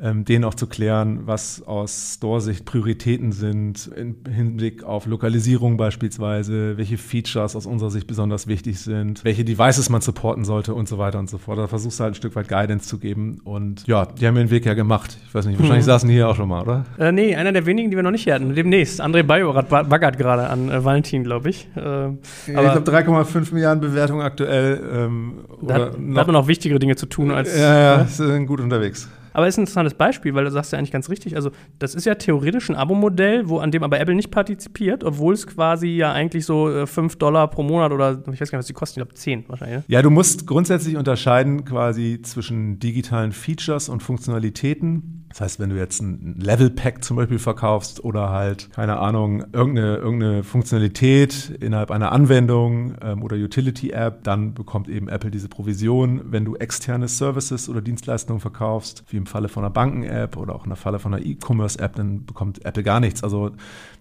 ähm, 0.02 0.24
denen 0.24 0.44
auch 0.44 0.54
zu 0.54 0.66
klären, 0.66 1.20
was 1.26 1.62
aus 1.66 2.14
Store-Sicht 2.16 2.64
Prioritäten 2.64 3.32
sind, 3.32 3.90
im 3.96 4.16
Hinblick 4.30 4.82
auf 4.82 5.06
Lokalisierung 5.06 5.76
beispielsweise, 5.76 6.76
welche 6.78 6.96
Features 6.98 7.54
aus 7.56 7.66
unserer 7.66 7.90
Sicht 7.90 8.06
besonders 8.06 8.46
wichtig 8.46 8.80
sind, 8.80 9.24
welche 9.24 9.44
Devices 9.44 9.90
man 9.90 10.00
supporten 10.00 10.44
sollte 10.44 10.74
und 10.74 10.88
so 10.88 10.98
weiter 10.98 11.18
und 11.18 11.28
so 11.28 11.38
fort. 11.38 11.58
Da 11.58 11.66
versuchst 11.66 11.98
du 12.00 12.04
halt 12.04 12.12
ein 12.12 12.16
Stück 12.16 12.34
weit 12.36 12.48
Guidance 12.48 12.88
zu 12.88 12.98
geben. 12.98 13.40
Und 13.44 13.86
ja, 13.86 14.06
die 14.06 14.26
haben 14.26 14.36
ihren 14.36 14.50
Weg 14.50 14.64
ja 14.66 14.74
gemacht. 14.74 15.18
Ich 15.28 15.34
weiß 15.34 15.46
nicht, 15.46 15.58
wahrscheinlich 15.58 15.84
saßen 15.84 16.08
die 16.08 16.14
hier 16.14 16.28
auch 16.28 16.36
schon 16.36 16.48
mal, 16.48 16.62
oder? 16.62 16.84
Äh, 16.98 17.12
nee, 17.12 17.34
einer 17.36 17.52
der 17.52 17.66
wenigen, 17.66 17.90
die 17.90 17.96
wir 17.96 18.02
noch 18.02 18.10
nicht 18.10 18.24
hier 18.24 18.34
hatten. 18.34 18.54
Demnächst. 18.54 19.00
André 19.02 19.22
Bajorat 19.22 19.68
ba- 19.68 19.82
baggert 19.82 20.16
gerade 20.18 20.48
an 20.48 20.70
äh, 20.70 20.84
Valentin, 20.84 21.24
glaube 21.24 21.50
ich. 21.50 21.68
Äh, 21.76 22.08
ich 22.46 22.56
aber 22.56 22.80
glaube 22.80 22.90
3,5 22.90 23.52
Milliarden 23.54 23.80
Bewertungen 23.80 24.22
aktuell. 24.22 24.80
Ähm, 24.92 25.32
da 25.62 25.74
hat, 25.74 25.80
da 25.94 26.20
hat 26.20 26.26
man 26.26 26.32
noch 26.34 26.46
wichtigere 26.48 26.78
Dinge 26.78 26.96
zu 26.96 27.06
tun 27.06 27.30
als. 27.30 27.56
ja, 27.56 27.98
ja, 27.98 28.04
sind 28.06 28.46
gut 28.46 28.60
unterwegs. 28.60 29.08
Aber 29.32 29.46
ist 29.46 29.58
ein 29.58 29.62
interessantes 29.62 29.94
Beispiel, 29.94 30.34
weil 30.34 30.44
du 30.44 30.50
sagst 30.50 30.72
ja 30.72 30.78
eigentlich 30.78 30.92
ganz 30.92 31.08
richtig. 31.08 31.36
Also, 31.36 31.50
das 31.78 31.94
ist 31.94 32.06
ja 32.06 32.14
theoretisch 32.14 32.68
ein 32.68 32.76
Abo-Modell, 32.76 33.48
wo 33.48 33.58
an 33.58 33.70
dem 33.70 33.82
aber 33.82 34.00
Apple 34.00 34.14
nicht 34.14 34.30
partizipiert, 34.30 35.04
obwohl 35.04 35.34
es 35.34 35.46
quasi 35.46 35.88
ja 35.88 36.12
eigentlich 36.12 36.46
so 36.46 36.70
äh, 36.70 36.86
5 36.86 37.16
Dollar 37.16 37.48
pro 37.48 37.62
Monat 37.62 37.92
oder 37.92 38.22
ich 38.32 38.40
weiß 38.40 38.50
gar 38.50 38.58
nicht, 38.58 38.64
was 38.64 38.66
die 38.66 38.72
kosten, 38.72 39.00
ich 39.00 39.06
glaube 39.06 39.14
10 39.14 39.44
wahrscheinlich. 39.48 39.78
Ne? 39.78 39.84
Ja, 39.88 40.02
du 40.02 40.10
musst 40.10 40.46
grundsätzlich 40.46 40.96
unterscheiden 40.96 41.64
quasi 41.64 42.20
zwischen 42.22 42.78
digitalen 42.78 43.32
Features 43.32 43.88
und 43.88 44.02
Funktionalitäten. 44.02 45.19
Das 45.30 45.40
heißt, 45.40 45.60
wenn 45.60 45.70
du 45.70 45.76
jetzt 45.76 46.02
ein 46.02 46.34
Level 46.40 46.70
Pack 46.70 47.04
zum 47.04 47.16
Beispiel 47.16 47.38
verkaufst 47.38 48.02
oder 48.04 48.30
halt, 48.30 48.68
keine 48.72 48.98
Ahnung, 48.98 49.44
irgendeine, 49.52 49.96
irgendeine 49.96 50.42
Funktionalität 50.42 51.50
innerhalb 51.60 51.92
einer 51.92 52.10
Anwendung 52.10 52.96
ähm, 53.00 53.22
oder 53.22 53.36
Utility-App, 53.36 54.24
dann 54.24 54.54
bekommt 54.54 54.88
eben 54.88 55.08
Apple 55.08 55.30
diese 55.30 55.48
Provision. 55.48 56.20
Wenn 56.32 56.44
du 56.44 56.56
externe 56.56 57.06
Services 57.06 57.68
oder 57.68 57.80
Dienstleistungen 57.80 58.40
verkaufst, 58.40 59.04
wie 59.08 59.18
im 59.18 59.26
Falle 59.26 59.48
von 59.48 59.62
einer 59.62 59.72
Banken-App 59.72 60.36
oder 60.36 60.56
auch 60.56 60.66
im 60.66 60.74
Falle 60.74 60.98
von 60.98 61.14
einer 61.14 61.24
E-Commerce-App, 61.24 61.94
dann 61.94 62.26
bekommt 62.26 62.64
Apple 62.64 62.82
gar 62.82 62.98
nichts. 62.98 63.22
Also 63.22 63.52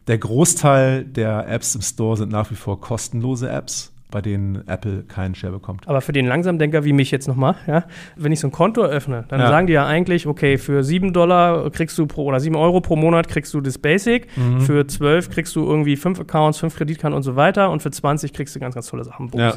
der 0.07 0.17
Großteil 0.17 1.05
der 1.05 1.47
Apps 1.47 1.75
im 1.75 1.81
Store 1.81 2.17
sind 2.17 2.31
nach 2.31 2.49
wie 2.49 2.55
vor 2.55 2.81
kostenlose 2.81 3.47
Apps 3.49 3.93
bei 4.11 4.21
denen 4.21 4.67
Apple 4.67 5.03
keinen 5.03 5.35
Share 5.35 5.53
bekommt. 5.53 5.87
Aber 5.87 6.01
für 6.01 6.11
den 6.13 6.25
Langsamdenker 6.25 6.83
wie 6.83 6.93
mich 6.93 7.11
jetzt 7.11 7.27
nochmal, 7.27 7.55
ja, 7.67 7.83
wenn 8.15 8.31
ich 8.31 8.39
so 8.39 8.47
ein 8.47 8.51
Konto 8.51 8.81
eröffne, 8.81 9.25
dann 9.29 9.39
Ja. 9.39 9.49
sagen 9.49 9.67
die 9.67 9.73
ja 9.73 9.85
eigentlich, 9.85 10.25
okay, 10.25 10.57
für 10.57 10.83
7 10.83 11.13
Dollar 11.13 11.69
kriegst 11.69 11.97
du 11.97 12.07
pro 12.07 12.25
oder 12.25 12.39
7 12.39 12.55
Euro 12.55 12.81
pro 12.81 12.95
Monat 12.95 13.27
kriegst 13.27 13.53
du 13.53 13.61
das 13.61 13.77
Basic, 13.77 14.27
Mhm. 14.35 14.61
für 14.61 14.87
12 14.87 15.29
kriegst 15.29 15.55
du 15.55 15.63
irgendwie 15.63 15.95
5 15.95 16.19
Accounts, 16.19 16.57
5 16.57 16.75
Kreditkarten 16.75 17.15
und 17.15 17.21
so 17.23 17.35
weiter 17.35 17.69
und 17.69 17.81
für 17.83 17.91
20 17.91 18.33
kriegst 18.33 18.55
du 18.55 18.59
ganz, 18.59 18.73
ganz 18.73 18.87
tolle 18.87 19.03
Sachen. 19.03 19.29
Ja. 19.35 19.53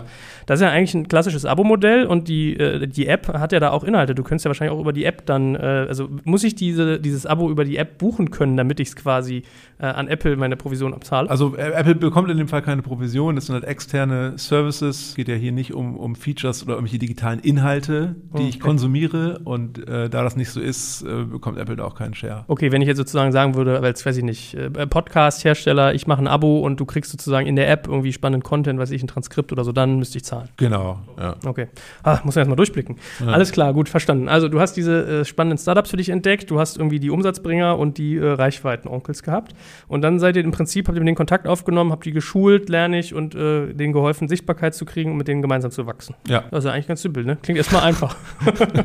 Das 0.47 0.61
ist 0.61 0.65
ja 0.65 0.71
eigentlich 0.71 0.95
ein 0.95 1.09
klassisches 1.09 1.47
Abo-Modell 1.47 2.05
und 2.07 2.29
die, 2.29 2.55
äh, 2.59 2.87
die 2.87 3.07
App 3.07 3.29
hat 3.29 3.53
ja 3.53 3.61
da 3.61 3.71
auch 3.71 3.85
Inhalte. 3.85 4.15
Du 4.15 4.23
könntest 4.23 4.45
ja 4.45 4.51
wahrscheinlich 4.51 4.77
auch 4.77 4.81
über 4.81 4.93
die 4.93 5.05
App 5.07 5.25
dann, 5.25 5.55
äh, 5.55 5.87
also 5.88 6.09
muss 6.25 6.45
ich 6.45 6.55
diese, 6.55 7.01
dieses 7.01 7.25
Abo 7.25 7.49
über 7.51 7.65
die 7.65 7.79
App 7.79 7.97
buchen 7.99 8.31
können, 8.31 8.57
damit 8.59 8.81
ich 8.81 8.88
es 8.88 8.97
quasi 8.97 9.45
äh, 9.79 9.87
an 9.87 10.09
Apple 10.09 10.37
meine 10.37 10.57
Provision 10.57 10.93
abzahle? 10.95 11.31
Also 11.31 11.57
äh, 11.57 11.73
Apple 11.73 11.95
bekommt 11.95 12.31
in 12.31 12.37
dem 12.37 12.49
Fall 12.49 12.62
keine 12.62 12.83
Provision, 12.83 13.35
das 13.35 13.47
sind 13.47 13.55
halt 13.55 13.65
externe 13.65 14.35
Services. 14.46 15.14
Geht 15.14 15.28
ja 15.28 15.35
hier 15.35 15.52
nicht 15.52 15.72
um, 15.72 15.96
um 15.96 16.14
Features 16.14 16.62
oder 16.62 16.74
irgendwelche 16.74 16.98
digitalen 16.98 17.40
Inhalte, 17.40 18.16
die 18.33 18.38
okay. 18.38 18.48
ich 18.48 18.61
konsumiere. 18.61 19.40
Und 19.44 19.87
äh, 19.88 20.09
da 20.09 20.22
das 20.22 20.37
nicht 20.37 20.50
so 20.50 20.61
ist, 20.61 21.02
äh, 21.02 21.24
bekommt 21.24 21.59
Apple 21.59 21.76
da 21.76 21.85
auch 21.85 21.94
keinen 21.94 22.14
Share. 22.14 22.44
Okay, 22.48 22.72
wenn 22.72 22.83
ich 22.83 22.88
jetzt 22.88 22.98
sozusagen 22.98 23.33
sagen 23.33 23.55
würde, 23.55 23.81
als 23.81 24.05
weiß 24.05 24.16
ich 24.16 24.24
nicht, 24.24 24.55
äh, 24.55 24.70
Podcast-Hersteller, 24.87 25.94
ich 25.94 26.07
mache 26.07 26.22
ein 26.22 26.28
Abo 26.28 26.61
und 26.61 26.81
du 26.81 26.85
kriegst 26.85 27.11
sozusagen 27.11 27.46
in 27.46 27.57
der 27.57 27.70
App 27.70 27.87
irgendwie 27.87 28.12
spannenden 28.12 28.42
Content, 28.42 28.78
weiß 28.78 28.90
ich, 28.90 29.02
ein 29.02 29.09
Transkript 29.09 29.52
oder 29.52 29.64
so, 29.64 29.72
dann 29.72 29.98
müsste 29.98 30.18
ich 30.18 30.24
zahlen. 30.24 30.48
Genau, 30.57 31.00
ja. 31.18 31.37
Okay. 31.44 31.68
Ah, 32.02 32.20
muss 32.24 32.35
man 32.35 32.42
erstmal 32.42 32.57
durchblicken. 32.57 32.96
Ja. 33.20 33.33
Alles 33.33 33.52
klar, 33.52 33.72
gut, 33.72 33.88
verstanden. 33.88 34.28
Also 34.28 34.48
du 34.48 34.61
hast 34.61 34.74
diese 34.74 35.20
äh, 35.20 35.24
spannenden 35.24 35.59
Startups 35.59 35.90
für 35.90 35.96
dich 35.96 36.09
entdeckt, 36.09 36.50
du 36.50 36.59
hast 36.59 36.76
irgendwie 36.76 37.00
die 37.00 37.11
Umsatzbringer 37.11 37.78
und 37.78 37.98
die 37.98 38.16
äh, 38.16 38.26
Reichweiten-Onkels 38.26 39.22
gehabt. 39.22 39.55
Und 39.88 40.02
dann 40.02 40.18
seid 40.18 40.37
ihr 40.37 40.44
im 40.44 40.52
Prinzip, 40.52 40.88
habt 40.88 40.96
ihr 40.96 41.00
mit 41.00 41.09
denen 41.09 41.16
Kontakt 41.16 41.46
aufgenommen, 41.46 41.92
habt 41.92 42.05
die 42.05 42.12
geschult, 42.12 42.68
lerne 42.68 42.98
ich 42.98 43.14
und 43.14 43.35
äh, 43.35 43.72
denen 43.72 43.92
geholfen, 43.92 44.28
Sichtbarkeit 44.33 44.75
zu 44.75 44.87
kriegen 44.87 45.11
und 45.11 45.18
mit 45.18 45.29
denen 45.29 45.42
gemeinsam 45.42 45.71
zu 45.71 45.87
wachsen. 45.87 46.14
Ja. 46.27 46.45
Das 46.51 46.64
ist 46.64 46.71
eigentlich 46.71 46.87
ganz 46.87 47.03
simpel, 47.03 47.25
ne? 47.25 47.37
Klingt 47.42 47.59
erstmal 47.59 47.83
einfach. 47.83 48.16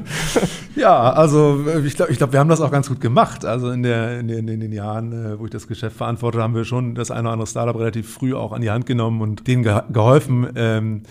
ja, 0.76 1.14
also 1.14 1.64
äh, 1.66 1.80
ich 1.86 1.96
glaube, 1.96 2.12
ich 2.12 2.18
glaub, 2.18 2.34
wir 2.34 2.40
haben 2.40 2.50
das 2.50 2.60
auch 2.60 2.72
ganz 2.72 2.90
gut 2.90 3.00
gemacht. 3.00 3.46
Also 3.46 3.72
in, 3.72 3.84
der, 3.84 4.20
in, 4.20 4.28
den, 4.28 4.48
in 4.48 4.60
den 4.60 4.74
Jahren, 4.74 5.14
äh, 5.14 5.40
wo 5.40 5.46
ich 5.46 5.52
das 5.52 5.68
Geschäft 5.68 5.96
verantwortet, 5.96 6.42
haben 6.42 6.54
wir 6.54 6.66
schon 6.66 6.96
das 6.96 7.12
eine 7.12 7.22
oder 7.22 7.32
andere 7.32 7.48
Startup 7.48 7.78
relativ 7.78 8.12
früh 8.12 8.34
auch 8.34 8.52
an 8.52 8.62
die 8.62 8.70
Hand 8.70 8.86
genommen 8.86 9.22
und 9.22 9.48
denen 9.48 9.64
ge 9.64 9.82
geholfen. 9.90 10.48
Ähm, 10.56 11.04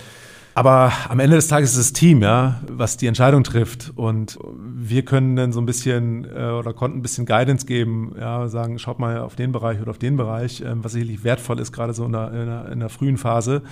aber 0.56 0.90
am 1.10 1.20
Ende 1.20 1.36
des 1.36 1.48
Tages 1.48 1.72
ist 1.72 1.76
es 1.76 1.92
das 1.92 1.92
Team, 1.92 2.22
ja, 2.22 2.62
was 2.66 2.96
die 2.96 3.06
Entscheidung 3.08 3.44
trifft. 3.44 3.92
Und 3.94 4.38
wir 4.58 5.04
können 5.04 5.36
dann 5.36 5.52
so 5.52 5.60
ein 5.60 5.66
bisschen 5.66 6.24
äh, 6.34 6.48
oder 6.48 6.72
konnten 6.72 7.00
ein 7.00 7.02
bisschen 7.02 7.26
Guidance 7.26 7.66
geben, 7.66 8.14
ja, 8.18 8.48
sagen, 8.48 8.78
schaut 8.78 8.98
mal 8.98 9.18
auf 9.18 9.36
den 9.36 9.52
Bereich 9.52 9.82
oder 9.82 9.90
auf 9.90 9.98
den 9.98 10.16
Bereich, 10.16 10.62
ähm, 10.62 10.82
was 10.82 10.92
sicherlich 10.92 11.24
wertvoll 11.24 11.60
ist, 11.60 11.72
gerade 11.72 11.92
so 11.92 12.06
in 12.06 12.12
der, 12.12 12.32
in 12.32 12.46
der, 12.46 12.68
in 12.72 12.80
der 12.80 12.88
frühen 12.88 13.18
Phase. 13.18 13.64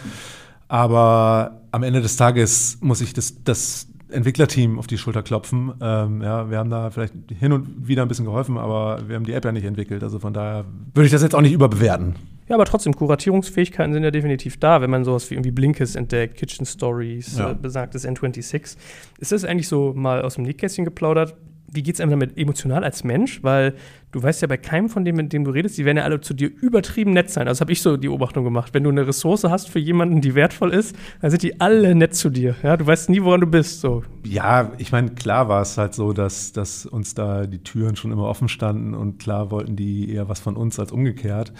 Aber 0.69 1.63
am 1.71 1.83
Ende 1.83 2.01
des 2.01 2.17
Tages 2.17 2.79
muss 2.81 3.01
ich 3.01 3.13
das, 3.13 3.43
das 3.45 3.89
Entwicklerteam 4.11 4.79
auf 4.79 4.87
die 4.87 4.99
Schulter 4.99 5.23
klopfen. 5.23 5.73
Ähm, 5.81 6.23
ja, 6.23 6.51
wir 6.51 6.59
haben 6.59 6.71
da 6.71 6.91
vielleicht 6.91 7.15
hin 7.39 7.53
und 7.53 7.89
wieder 7.89 8.03
ein 8.03 8.09
bisschen 8.09 8.25
geholfen, 8.25 8.59
aber 8.59 9.01
wir 9.09 9.17
haben 9.17 9.25
die 9.25 9.33
App 9.33 9.45
ja 9.45 9.53
nicht 9.53 9.65
entwickelt. 9.65 10.03
Also 10.03 10.19
von 10.19 10.33
daher 10.33 10.65
würde 10.95 11.07
ich 11.07 11.13
das 11.13 11.23
jetzt 11.23 11.35
auch 11.35 11.41
nicht 11.41 11.53
überbewerten. 11.53 12.15
Ja, 12.49 12.57
aber 12.57 12.67
trotzdem, 12.67 12.95
Kuratierungsfähigkeiten 12.95 13.95
sind 13.95 14.05
ja 14.05 14.11
definitiv 14.11 14.59
da, 14.59 14.83
wenn 14.83 14.91
man 14.91 15.05
sowas 15.05 15.31
wie 15.31 15.35
irgendwie 15.35 15.51
Blinkist 15.51 15.97
entdeckt, 15.97 16.37
Kitchen 16.37 16.67
Stories, 16.67 17.39
ja. 17.39 17.53
äh, 17.53 17.55
besagtes 17.55 18.07
N26. 18.07 18.77
Ist 19.19 19.33
das 19.33 19.45
eigentlich 19.45 19.69
so 19.69 19.95
mal 19.95 20.23
aus 20.23 20.35
dem 20.35 20.45
Nähkästchen 20.45 20.85
geplaudert? 20.85 21.35
Wie 21.73 21.83
geht 21.83 21.95
es 21.95 22.01
einem 22.01 22.11
damit 22.11 22.37
emotional 22.37 22.85
als 22.85 23.03
Mensch? 23.03 23.43
Weil 23.43 23.75
du 24.15 24.23
weißt 24.23 24.43
ja 24.43 24.49
bei 24.49 24.57
keinem 24.57 24.89
von 24.89 25.05
denen, 25.05 25.17
mit 25.17 25.33
dem 25.33 25.45
du 25.45 25.51
redest, 25.51 25.77
die 25.77 25.85
werden 25.85 25.97
ja 25.97 26.05
alle 26.05 26.21
zu 26.21 26.35
dir 26.35 26.49
übertrieben 26.61 27.13
nett 27.13 27.31
sein. 27.31 27.49
Also 27.49 27.63
habe 27.63 27.73
ich 27.73 27.83
so 27.83 27.97
die 27.97 28.07
Beobachtung 28.07 28.45
gemacht. 28.45 28.73
Wenn 28.73 28.85
du 28.85 28.91
eine 28.91 29.07
Ressource 29.07 29.43
hast 29.45 29.69
für 29.69 29.81
jemanden, 29.81 30.21
die 30.21 30.37
wertvoll 30.37 30.73
ist, 30.73 30.95
dann 31.21 31.31
sind 31.31 31.43
die 31.43 31.61
alle 31.61 31.95
nett 31.97 32.15
zu 32.15 32.31
dir. 32.31 32.55
Ja, 32.63 32.77
du 32.77 32.87
weißt 32.87 33.11
nie, 33.11 33.23
woran 33.23 33.41
du 33.41 33.49
bist. 33.49 33.81
So. 33.81 34.05
Ja, 34.25 34.71
ich 34.79 34.93
meine, 34.93 35.11
klar 35.11 35.49
war 35.49 35.63
es 35.63 35.77
halt 35.77 35.95
so, 35.95 36.13
dass, 36.13 36.53
dass 36.53 36.87
uns 36.87 37.15
da 37.15 37.47
die 37.47 37.59
Türen 37.59 37.97
schon 37.97 38.13
immer 38.13 38.29
offen 38.29 38.49
standen 38.49 38.95
und 38.95 39.19
klar 39.19 39.51
wollten 39.51 39.75
die 39.75 40.13
eher 40.13 40.29
was 40.29 40.39
von 40.39 40.57
uns 40.57 40.79
als 40.79 40.93
umgekehrt. 40.93 41.53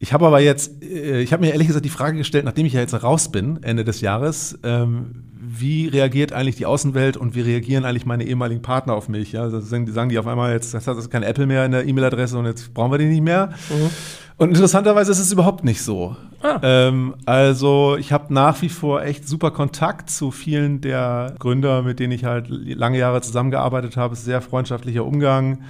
Ich 0.00 0.12
habe 0.12 0.26
aber 0.26 0.40
jetzt, 0.40 0.82
äh, 0.82 1.22
ich 1.22 1.32
habe 1.32 1.42
mir 1.44 1.52
ehrlich 1.52 1.68
gesagt 1.68 1.86
die 1.86 1.90
Frage 1.90 2.18
gestellt, 2.18 2.44
nachdem 2.44 2.66
ich 2.66 2.74
ja 2.74 2.80
jetzt 2.80 3.02
raus 3.02 3.32
bin, 3.32 3.62
Ende 3.62 3.84
des 3.84 4.02
Jahres, 4.02 4.58
ähm, 4.62 5.24
wie 5.46 5.88
reagiert 5.88 6.32
eigentlich 6.32 6.56
die 6.56 6.66
Außenwelt 6.66 7.16
und 7.16 7.34
wie 7.34 7.40
reagieren 7.40 7.84
eigentlich 7.84 8.06
meine 8.06 8.24
ehemaligen 8.24 8.62
Partner 8.62 8.94
auf 8.94 9.08
mich? 9.08 9.32
Ja, 9.32 9.48
sagen 9.48 10.08
die 10.08 10.18
auf 10.18 10.26
einmal 10.26 10.52
jetzt, 10.52 10.74
das 10.74 10.86
ist 10.86 11.10
kein 11.10 11.22
Apple 11.22 11.46
mehr 11.46 11.64
in 11.64 11.72
der 11.72 11.84
E-Mail-Adresse 11.94 12.38
und 12.38 12.46
jetzt 12.46 12.74
brauchen 12.74 12.90
wir 12.90 12.98
die 12.98 13.06
nicht 13.06 13.22
mehr. 13.22 13.50
Mhm. 13.70 13.90
Und 14.36 14.48
interessanterweise 14.48 15.12
ist 15.12 15.20
es 15.20 15.32
überhaupt 15.32 15.64
nicht 15.64 15.82
so. 15.82 16.16
Ah. 16.44 16.60
Ähm, 16.62 17.14
also 17.24 17.96
ich 17.98 18.12
habe 18.12 18.34
nach 18.34 18.60
wie 18.60 18.68
vor 18.68 19.02
echt 19.02 19.26
super 19.26 19.50
Kontakt 19.50 20.10
zu 20.10 20.30
vielen 20.30 20.82
der 20.82 21.34
Gründer, 21.38 21.82
mit 21.82 22.00
denen 22.00 22.12
ich 22.12 22.24
halt 22.24 22.48
lange 22.48 22.98
Jahre 22.98 23.22
zusammengearbeitet 23.22 23.96
habe. 23.96 24.12
Es 24.12 24.20
ist 24.20 24.24
sehr 24.26 24.42
freundschaftlicher 24.42 25.06
Umgang 25.06 25.60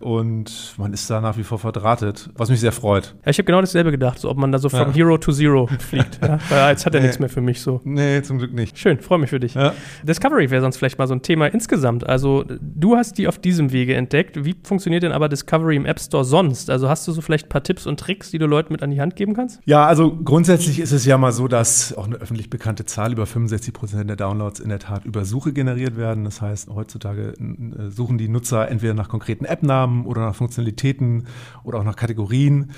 und 0.00 0.74
man 0.78 0.92
ist 0.92 1.08
da 1.08 1.20
nach 1.20 1.36
wie 1.36 1.44
vor 1.44 1.60
verdrahtet, 1.60 2.30
was 2.34 2.50
mich 2.50 2.58
sehr 2.58 2.72
freut. 2.72 3.14
Ja, 3.24 3.30
ich 3.30 3.38
habe 3.38 3.44
genau 3.44 3.60
dasselbe 3.60 3.92
gedacht, 3.92 4.18
so 4.18 4.28
ob 4.28 4.36
man 4.36 4.50
da 4.50 4.58
so 4.58 4.68
from 4.68 4.88
ja. 4.88 4.94
Hero 4.94 5.16
to 5.18 5.30
Zero 5.30 5.68
fliegt. 5.78 6.18
ja? 6.20 6.38
Weil 6.48 6.70
jetzt 6.70 6.86
hat 6.86 6.94
er 6.94 7.00
nee. 7.00 7.06
nichts 7.06 7.20
mehr 7.20 7.28
für 7.28 7.40
mich 7.40 7.60
so. 7.60 7.80
Nee, 7.84 8.22
zum 8.22 8.38
Glück 8.38 8.52
nicht. 8.52 8.76
Schön, 8.78 8.98
freue 8.98 9.18
mich 9.18 9.30
für 9.30 9.40
dich. 9.40 9.54
Ja. 9.54 9.74
Discovery 10.02 10.50
wäre 10.50 10.60
sonst 10.60 10.78
vielleicht 10.78 10.98
mal 10.98 11.06
so 11.06 11.14
ein 11.14 11.22
Thema 11.22 11.46
insgesamt. 11.46 12.04
Also 12.04 12.44
du 12.60 12.96
hast 12.96 13.18
die 13.18 13.28
auf 13.28 13.38
diesem 13.38 13.70
Wege 13.70 13.94
entdeckt. 13.94 14.44
Wie 14.44 14.56
funktioniert 14.64 15.04
denn 15.04 15.12
aber 15.12 15.28
Discovery 15.28 15.76
im 15.76 15.86
App 15.86 16.00
Store 16.00 16.24
sonst? 16.24 16.68
Also 16.68 16.88
hast 16.88 17.06
du 17.06 17.12
so 17.12 17.20
vielleicht 17.20 17.46
ein 17.46 17.50
paar 17.50 17.62
Tipps 17.62 17.86
und 17.86 17.96
Tricks, 18.06 18.30
die 18.30 18.38
du 18.38 18.46
Leuten 18.46 18.72
mit 18.72 18.82
an 18.82 18.90
die 18.92 19.00
Hand 19.00 19.16
geben 19.16 19.34
kannst? 19.34 19.60
Ja, 19.64 19.84
also 19.84 20.14
grundsätzlich 20.16 20.78
ist 20.78 20.92
es 20.92 21.04
ja 21.04 21.18
mal 21.18 21.32
so, 21.32 21.48
dass 21.48 21.92
auch 21.96 22.06
eine 22.06 22.16
öffentlich 22.16 22.50
bekannte 22.50 22.86
Zahl, 22.86 23.12
über 23.12 23.26
65 23.26 23.74
Prozent 23.74 24.08
der 24.08 24.16
Downloads 24.16 24.60
in 24.60 24.68
der 24.68 24.78
Tat 24.78 25.04
über 25.04 25.24
Suche 25.24 25.52
generiert 25.52 25.96
werden. 25.96 26.24
Das 26.24 26.40
heißt, 26.40 26.68
heutzutage 26.70 27.34
äh, 27.34 27.90
suchen 27.90 28.16
die 28.16 28.28
Nutzer 28.28 28.68
entweder 28.68 28.94
nach 28.94 29.08
konkreten 29.08 29.44
App-Namen 29.44 30.06
oder 30.06 30.20
nach 30.20 30.36
Funktionalitäten 30.36 31.26
oder 31.64 31.80
auch 31.80 31.84
nach 31.84 31.96
Kategorien. 31.96 32.70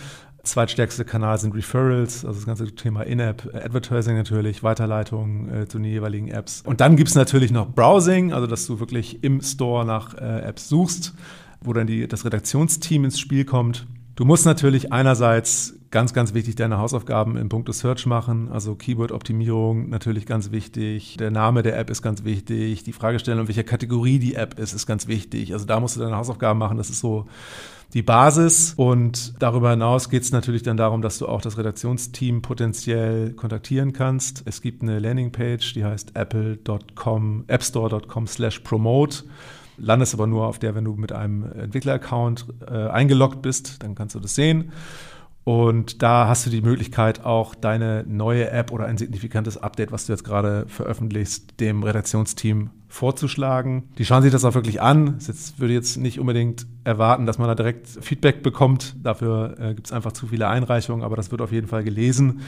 Zweitstärkste 0.44 1.04
Kanal 1.04 1.36
sind 1.36 1.54
Referrals, 1.54 2.24
also 2.24 2.38
das 2.38 2.46
ganze 2.46 2.74
Thema 2.74 3.02
In-App-Advertising 3.02 4.16
natürlich, 4.16 4.62
Weiterleitung 4.62 5.50
äh, 5.50 5.68
zu 5.68 5.76
den 5.78 5.84
jeweiligen 5.84 6.28
Apps. 6.28 6.62
Und 6.64 6.80
dann 6.80 6.96
gibt 6.96 7.10
es 7.10 7.14
natürlich 7.14 7.50
noch 7.50 7.68
Browsing, 7.68 8.32
also 8.32 8.46
dass 8.46 8.66
du 8.66 8.80
wirklich 8.80 9.22
im 9.22 9.42
Store 9.42 9.84
nach 9.84 10.14
äh, 10.14 10.40
Apps 10.40 10.70
suchst, 10.70 11.14
wo 11.60 11.74
dann 11.74 11.86
die, 11.86 12.08
das 12.08 12.24
Redaktionsteam 12.24 13.04
ins 13.04 13.20
Spiel 13.20 13.44
kommt. 13.44 13.86
Du 14.18 14.24
musst 14.24 14.46
natürlich 14.46 14.92
einerseits 14.92 15.78
ganz, 15.92 16.12
ganz 16.12 16.34
wichtig 16.34 16.56
deine 16.56 16.78
Hausaufgaben 16.78 17.36
im 17.36 17.48
Punkt 17.48 17.72
Search 17.72 18.04
machen, 18.04 18.50
also 18.50 18.74
Keyword-Optimierung 18.74 19.90
natürlich 19.90 20.26
ganz 20.26 20.50
wichtig. 20.50 21.18
Der 21.18 21.30
Name 21.30 21.62
der 21.62 21.78
App 21.78 21.88
ist 21.88 22.02
ganz 22.02 22.24
wichtig. 22.24 22.82
Die 22.82 22.92
Fragestellung, 22.92 23.46
welcher 23.46 23.62
Kategorie 23.62 24.18
die 24.18 24.34
App 24.34 24.58
ist, 24.58 24.72
ist 24.72 24.86
ganz 24.88 25.06
wichtig. 25.06 25.52
Also 25.52 25.66
da 25.66 25.78
musst 25.78 25.94
du 25.94 26.00
deine 26.00 26.16
Hausaufgaben 26.16 26.58
machen. 26.58 26.78
Das 26.78 26.90
ist 26.90 26.98
so 26.98 27.26
die 27.94 28.02
Basis. 28.02 28.74
Und 28.76 29.40
darüber 29.40 29.70
hinaus 29.70 30.10
geht 30.10 30.24
es 30.24 30.32
natürlich 30.32 30.64
dann 30.64 30.76
darum, 30.76 31.00
dass 31.00 31.18
du 31.18 31.28
auch 31.28 31.40
das 31.40 31.56
Redaktionsteam 31.56 32.42
potenziell 32.42 33.34
kontaktieren 33.34 33.92
kannst. 33.92 34.42
Es 34.46 34.62
gibt 34.62 34.82
eine 34.82 34.98
Landingpage, 34.98 35.74
die 35.74 35.84
heißt 35.84 36.16
apple.com, 36.16 37.44
appstore.com 37.46 38.26
slash 38.26 38.58
promote 38.58 39.22
landest 39.78 40.14
aber 40.14 40.26
nur 40.26 40.46
auf 40.46 40.58
der, 40.58 40.74
wenn 40.74 40.84
du 40.84 40.94
mit 40.94 41.12
einem 41.12 41.44
Entwickler-Account 41.44 42.46
äh, 42.66 42.88
eingeloggt 42.88 43.42
bist, 43.42 43.82
dann 43.82 43.94
kannst 43.94 44.14
du 44.14 44.20
das 44.20 44.34
sehen. 44.34 44.72
Und 45.48 46.02
da 46.02 46.28
hast 46.28 46.44
du 46.44 46.50
die 46.50 46.60
Möglichkeit, 46.60 47.24
auch 47.24 47.54
deine 47.54 48.04
neue 48.06 48.50
App 48.50 48.70
oder 48.70 48.84
ein 48.84 48.98
signifikantes 48.98 49.56
Update, 49.56 49.92
was 49.92 50.04
du 50.04 50.12
jetzt 50.12 50.22
gerade 50.22 50.66
veröffentlichst, 50.68 51.58
dem 51.58 51.82
Redaktionsteam 51.84 52.68
vorzuschlagen. 52.86 53.84
Die 53.96 54.04
schauen 54.04 54.22
sich 54.22 54.30
das 54.30 54.44
auch 54.44 54.52
wirklich 54.52 54.82
an. 54.82 55.16
Jetzt 55.26 55.58
würde 55.58 55.72
jetzt 55.72 55.96
nicht 55.96 56.20
unbedingt 56.20 56.66
erwarten, 56.84 57.24
dass 57.24 57.38
man 57.38 57.48
da 57.48 57.54
direkt 57.54 57.86
Feedback 57.86 58.42
bekommt. 58.42 58.94
Dafür 59.02 59.56
äh, 59.58 59.74
gibt 59.74 59.86
es 59.86 59.92
einfach 59.94 60.12
zu 60.12 60.26
viele 60.26 60.48
Einreichungen, 60.48 61.02
aber 61.02 61.16
das 61.16 61.30
wird 61.30 61.40
auf 61.40 61.50
jeden 61.50 61.66
Fall 61.66 61.82
gelesen. 61.82 62.42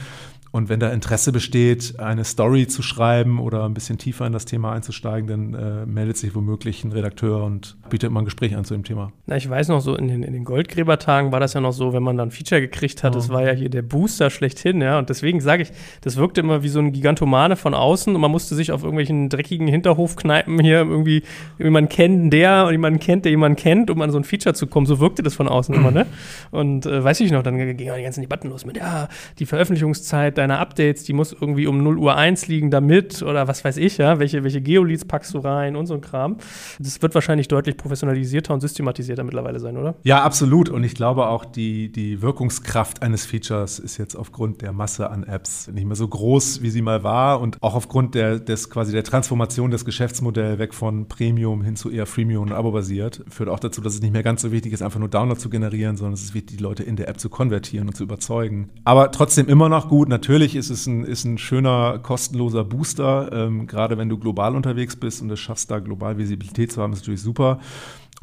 Und 0.51 0.67
wenn 0.67 0.81
da 0.81 0.89
Interesse 0.89 1.31
besteht, 1.31 1.97
eine 1.97 2.25
Story 2.25 2.67
zu 2.67 2.81
schreiben 2.81 3.39
oder 3.39 3.63
ein 3.63 3.73
bisschen 3.73 3.97
tiefer 3.97 4.27
in 4.27 4.33
das 4.33 4.43
Thema 4.43 4.73
einzusteigen, 4.73 5.27
dann 5.27 5.53
äh, 5.53 5.85
meldet 5.85 6.17
sich 6.17 6.35
womöglich 6.35 6.83
ein 6.83 6.91
Redakteur 6.91 7.43
und 7.45 7.77
bietet 7.89 8.09
immer 8.09 8.21
ein 8.21 8.25
Gespräch 8.25 8.55
an 8.57 8.65
zu 8.65 8.73
dem 8.73 8.83
Thema. 8.83 9.13
Na, 9.27 9.37
ich 9.37 9.49
weiß 9.49 9.69
noch 9.69 9.79
so, 9.79 9.95
in 9.95 10.09
den, 10.09 10.23
in 10.23 10.33
den 10.33 10.43
Goldgräbertagen 10.43 11.31
war 11.31 11.39
das 11.39 11.53
ja 11.53 11.61
noch 11.61 11.71
so, 11.71 11.93
wenn 11.93 12.03
man 12.03 12.17
dann 12.17 12.27
ein 12.27 12.31
Feature 12.31 12.59
gekriegt 12.59 13.01
hat, 13.01 13.13
oh. 13.13 13.15
das 13.15 13.29
war 13.29 13.43
ja 13.43 13.53
hier 13.53 13.69
der 13.69 13.81
Booster 13.81 14.29
schlechthin, 14.29 14.81
ja. 14.81 14.99
Und 14.99 15.09
deswegen 15.09 15.39
sage 15.39 15.63
ich, 15.63 15.71
das 16.01 16.17
wirkte 16.17 16.41
immer 16.41 16.63
wie 16.63 16.69
so 16.69 16.79
ein 16.79 16.91
Gigantomane 16.91 17.55
von 17.55 17.73
außen 17.73 18.13
und 18.13 18.19
man 18.19 18.31
musste 18.31 18.53
sich 18.55 18.73
auf 18.73 18.83
irgendwelchen 18.83 19.29
dreckigen 19.29 19.67
Hinterhofkneipen 19.67 20.59
hier 20.59 20.79
irgendwie 20.79 21.23
jemanden 21.59 21.89
kennen, 21.89 22.29
der 22.29 22.65
und 22.65 22.73
jemanden 22.73 22.99
kennt, 22.99 23.23
der 23.23 23.31
jemanden 23.31 23.55
kennt, 23.55 23.89
um 23.89 24.01
an 24.01 24.11
so 24.11 24.17
ein 24.17 24.25
Feature 24.25 24.53
zu 24.53 24.67
kommen. 24.67 24.85
So 24.85 24.99
wirkte 24.99 25.23
das 25.23 25.33
von 25.33 25.47
außen 25.47 25.73
immer, 25.73 25.91
ne? 25.91 26.05
Und 26.51 26.85
äh, 26.85 27.01
weiß 27.01 27.21
ich 27.21 27.31
noch, 27.31 27.43
dann 27.43 27.57
gingen 27.57 27.77
die 27.77 27.85
ganzen 27.85 28.21
Debatten 28.21 28.49
los 28.49 28.65
mit, 28.65 28.75
ja, 28.75 29.07
die 29.39 29.45
Veröffentlichungszeit 29.45 30.40
deiner 30.41 30.59
Updates, 30.59 31.03
die 31.03 31.13
muss 31.13 31.33
irgendwie 31.33 31.67
um 31.67 31.83
0 31.83 31.97
Uhr 31.97 32.15
1 32.15 32.47
liegen 32.47 32.71
damit 32.71 33.21
oder 33.21 33.47
was 33.47 33.63
weiß 33.63 33.77
ich, 33.77 33.97
ja, 33.97 34.19
welche, 34.19 34.43
welche 34.43 34.61
Geoleads 34.61 35.05
packst 35.05 35.33
du 35.33 35.39
rein 35.39 35.75
und 35.75 35.85
so 35.85 35.93
ein 35.93 36.01
Kram. 36.01 36.37
Das 36.79 37.01
wird 37.01 37.15
wahrscheinlich 37.15 37.47
deutlich 37.47 37.77
professionalisierter 37.77 38.53
und 38.53 38.61
systematisierter 38.61 39.23
mittlerweile 39.23 39.59
sein, 39.59 39.77
oder? 39.77 39.95
Ja, 40.03 40.23
absolut. 40.23 40.69
Und 40.69 40.83
ich 40.83 40.95
glaube 40.95 41.27
auch, 41.27 41.45
die, 41.45 41.91
die 41.91 42.21
Wirkungskraft 42.21 43.01
eines 43.01 43.25
Features 43.25 43.79
ist 43.79 43.97
jetzt 43.97 44.15
aufgrund 44.15 44.61
der 44.61 44.73
Masse 44.73 45.09
an 45.09 45.23
Apps 45.23 45.67
nicht 45.67 45.85
mehr 45.85 45.95
so 45.95 46.07
groß, 46.07 46.61
wie 46.61 46.69
sie 46.69 46.81
mal 46.81 47.03
war 47.03 47.39
und 47.39 47.61
auch 47.61 47.75
aufgrund 47.75 48.15
der, 48.15 48.39
des 48.39 48.69
quasi 48.69 48.91
der 48.91 49.03
Transformation 49.03 49.71
des 49.71 49.85
Geschäftsmodells 49.85 50.59
weg 50.59 50.73
von 50.73 51.07
Premium 51.07 51.61
hin 51.61 51.75
zu 51.75 51.89
eher 51.89 52.05
Freemium 52.05 52.43
und 52.43 52.51
Abo-basiert, 52.51 53.23
führt 53.29 53.49
auch 53.49 53.59
dazu, 53.59 53.81
dass 53.81 53.93
es 53.93 54.01
nicht 54.01 54.13
mehr 54.13 54.23
ganz 54.23 54.41
so 54.41 54.51
wichtig 54.51 54.73
ist, 54.73 54.81
einfach 54.81 54.99
nur 54.99 55.09
Download 55.09 55.39
zu 55.39 55.49
generieren, 55.49 55.97
sondern 55.97 56.13
es 56.13 56.23
ist 56.23 56.33
wichtig, 56.33 56.57
die 56.57 56.63
Leute 56.63 56.83
in 56.83 56.95
der 56.95 57.07
App 57.07 57.19
zu 57.19 57.29
konvertieren 57.29 57.87
und 57.87 57.95
zu 57.95 58.03
überzeugen. 58.03 58.69
Aber 58.83 59.11
trotzdem 59.11 59.47
immer 59.47 59.69
noch 59.69 59.87
gut. 59.87 60.09
Natürlich 60.09 60.30
Natürlich 60.31 60.55
ist 60.55 60.69
es 60.69 60.87
ein, 60.87 61.03
ist 61.03 61.25
ein 61.25 61.37
schöner, 61.37 61.99
kostenloser 61.99 62.63
Booster. 62.63 63.29
Ähm, 63.33 63.67
gerade 63.67 63.97
wenn 63.97 64.07
du 64.07 64.17
global 64.17 64.55
unterwegs 64.55 64.95
bist 64.95 65.21
und 65.21 65.29
es 65.29 65.41
schaffst, 65.41 65.69
da 65.69 65.79
global 65.79 66.17
Visibilität 66.17 66.71
zu 66.71 66.81
haben, 66.81 66.93
ist 66.93 66.99
natürlich 66.99 67.21
super. 67.21 67.59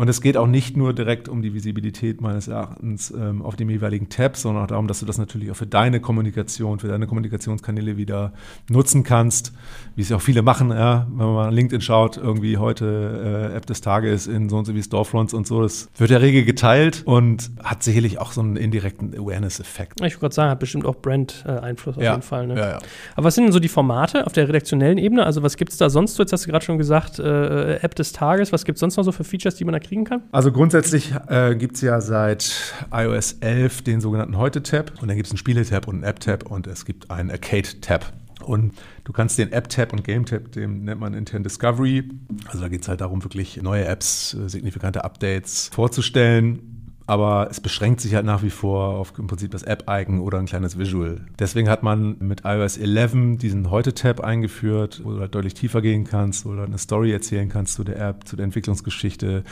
Und 0.00 0.08
es 0.08 0.20
geht 0.20 0.36
auch 0.36 0.46
nicht 0.46 0.76
nur 0.76 0.94
direkt 0.94 1.28
um 1.28 1.42
die 1.42 1.52
Visibilität 1.54 2.20
meines 2.20 2.46
Erachtens 2.46 3.10
ähm, 3.10 3.42
auf 3.42 3.56
dem 3.56 3.68
jeweiligen 3.68 4.08
Tab, 4.08 4.36
sondern 4.36 4.62
auch 4.62 4.68
darum, 4.68 4.86
dass 4.86 5.00
du 5.00 5.06
das 5.06 5.18
natürlich 5.18 5.50
auch 5.50 5.56
für 5.56 5.66
deine 5.66 5.98
Kommunikation, 6.00 6.78
für 6.78 6.86
deine 6.86 7.08
Kommunikationskanäle 7.08 7.96
wieder 7.96 8.32
nutzen 8.70 9.02
kannst, 9.02 9.52
wie 9.96 10.02
es 10.02 10.08
ja 10.10 10.16
auch 10.16 10.22
viele 10.22 10.42
machen, 10.42 10.70
ja, 10.70 11.08
wenn 11.10 11.26
man 11.26 11.34
mal 11.34 11.52
LinkedIn 11.54 11.80
schaut, 11.80 12.16
irgendwie 12.16 12.58
heute 12.58 13.50
äh, 13.52 13.56
App 13.56 13.66
des 13.66 13.80
Tages 13.80 14.28
in 14.28 14.48
so 14.48 14.58
und 14.58 14.66
so 14.66 14.74
wie 14.76 14.82
Storefronts 14.84 15.34
und 15.34 15.48
so, 15.48 15.62
das 15.62 15.88
wird 15.96 16.10
ja 16.10 16.18
rege 16.18 16.44
geteilt 16.44 17.02
und 17.04 17.50
hat 17.62 17.82
sicherlich 17.82 18.18
auch 18.20 18.30
so 18.30 18.40
einen 18.40 18.54
indirekten 18.56 19.12
Awareness-Effekt. 19.18 20.00
Ich 20.00 20.02
wollte 20.14 20.18
gerade 20.20 20.34
sagen, 20.36 20.50
hat 20.52 20.60
bestimmt 20.60 20.86
auch 20.86 20.94
Brand-Einfluss 20.94 21.96
auf 21.96 22.02
Ja. 22.04 22.12
jeden 22.12 22.22
Fall. 22.22 22.46
Ne? 22.46 22.54
Ja, 22.56 22.68
ja. 22.70 22.78
Aber 23.16 23.24
was 23.26 23.34
sind 23.34 23.44
denn 23.46 23.52
so 23.52 23.58
die 23.58 23.66
Formate 23.68 24.26
auf 24.26 24.32
der 24.32 24.46
redaktionellen 24.48 24.98
Ebene? 24.98 25.26
Also 25.26 25.42
was 25.42 25.56
gibt 25.56 25.72
es 25.72 25.78
da 25.78 25.90
sonst 25.90 26.14
so? 26.14 26.22
Jetzt 26.22 26.32
hast 26.32 26.46
du 26.46 26.50
gerade 26.52 26.64
schon 26.64 26.78
gesagt, 26.78 27.18
äh, 27.18 27.78
App 27.80 27.96
des 27.96 28.12
Tages. 28.12 28.52
Was 28.52 28.64
gibt 28.64 28.76
es 28.76 28.80
sonst 28.80 28.96
noch 28.96 29.02
so 29.02 29.10
für 29.10 29.24
Features, 29.24 29.56
die 29.56 29.64
man 29.64 29.72
da 29.72 29.80
kriegen 29.88 30.04
kann? 30.04 30.22
Also 30.32 30.52
grundsätzlich 30.52 31.14
äh, 31.28 31.56
gibt 31.56 31.76
es 31.76 31.80
ja 31.80 32.00
seit 32.00 32.74
iOS 32.92 33.38
11 33.40 33.82
den 33.82 34.00
sogenannten 34.00 34.36
Heute-Tab 34.36 34.92
und 35.00 35.08
dann 35.08 35.16
gibt 35.16 35.26
es 35.26 35.32
einen 35.32 35.38
Spiele-Tab 35.38 35.88
und 35.88 35.96
einen 35.96 36.04
App-Tab 36.04 36.50
und 36.50 36.66
es 36.66 36.84
gibt 36.84 37.10
einen 37.10 37.30
Arcade-Tab. 37.30 38.12
Und 38.44 38.74
du 39.04 39.12
kannst 39.12 39.38
den 39.38 39.52
App-Tab 39.52 39.92
und 39.92 40.04
Game-Tab, 40.04 40.52
dem 40.52 40.84
nennt 40.84 41.00
man 41.00 41.12
intern 41.14 41.42
Discovery. 41.42 42.08
Also 42.46 42.60
da 42.60 42.68
geht 42.68 42.82
es 42.82 42.88
halt 42.88 43.00
darum, 43.00 43.24
wirklich 43.24 43.60
neue 43.62 43.84
Apps, 43.84 44.34
äh, 44.34 44.48
signifikante 44.48 45.04
Updates 45.04 45.70
vorzustellen. 45.72 46.77
Aber 47.08 47.48
es 47.50 47.58
beschränkt 47.60 48.02
sich 48.02 48.14
halt 48.14 48.26
nach 48.26 48.42
wie 48.42 48.50
vor 48.50 48.90
auf 48.98 49.14
im 49.18 49.26
Prinzip 49.26 49.50
das 49.50 49.62
App-Icon 49.62 50.20
oder 50.20 50.38
ein 50.38 50.44
kleines 50.44 50.78
Visual. 50.78 51.22
Deswegen 51.38 51.70
hat 51.70 51.82
man 51.82 52.16
mit 52.18 52.42
iOS 52.44 52.76
11 52.76 53.38
diesen 53.38 53.70
Heute-Tab 53.70 54.20
eingeführt, 54.20 55.00
wo 55.02 55.12
du 55.12 55.20
halt 55.20 55.34
deutlich 55.34 55.54
tiefer 55.54 55.80
gehen 55.80 56.04
kannst, 56.04 56.44
wo 56.44 56.52
du 56.52 56.58
halt 56.58 56.68
eine 56.68 56.76
Story 56.76 57.10
erzählen 57.10 57.48
kannst 57.48 57.74
zu 57.74 57.82
der 57.82 57.98
App, 57.98 58.28
zu 58.28 58.36
der 58.36 58.44
Entwicklungsgeschichte. 58.44 59.42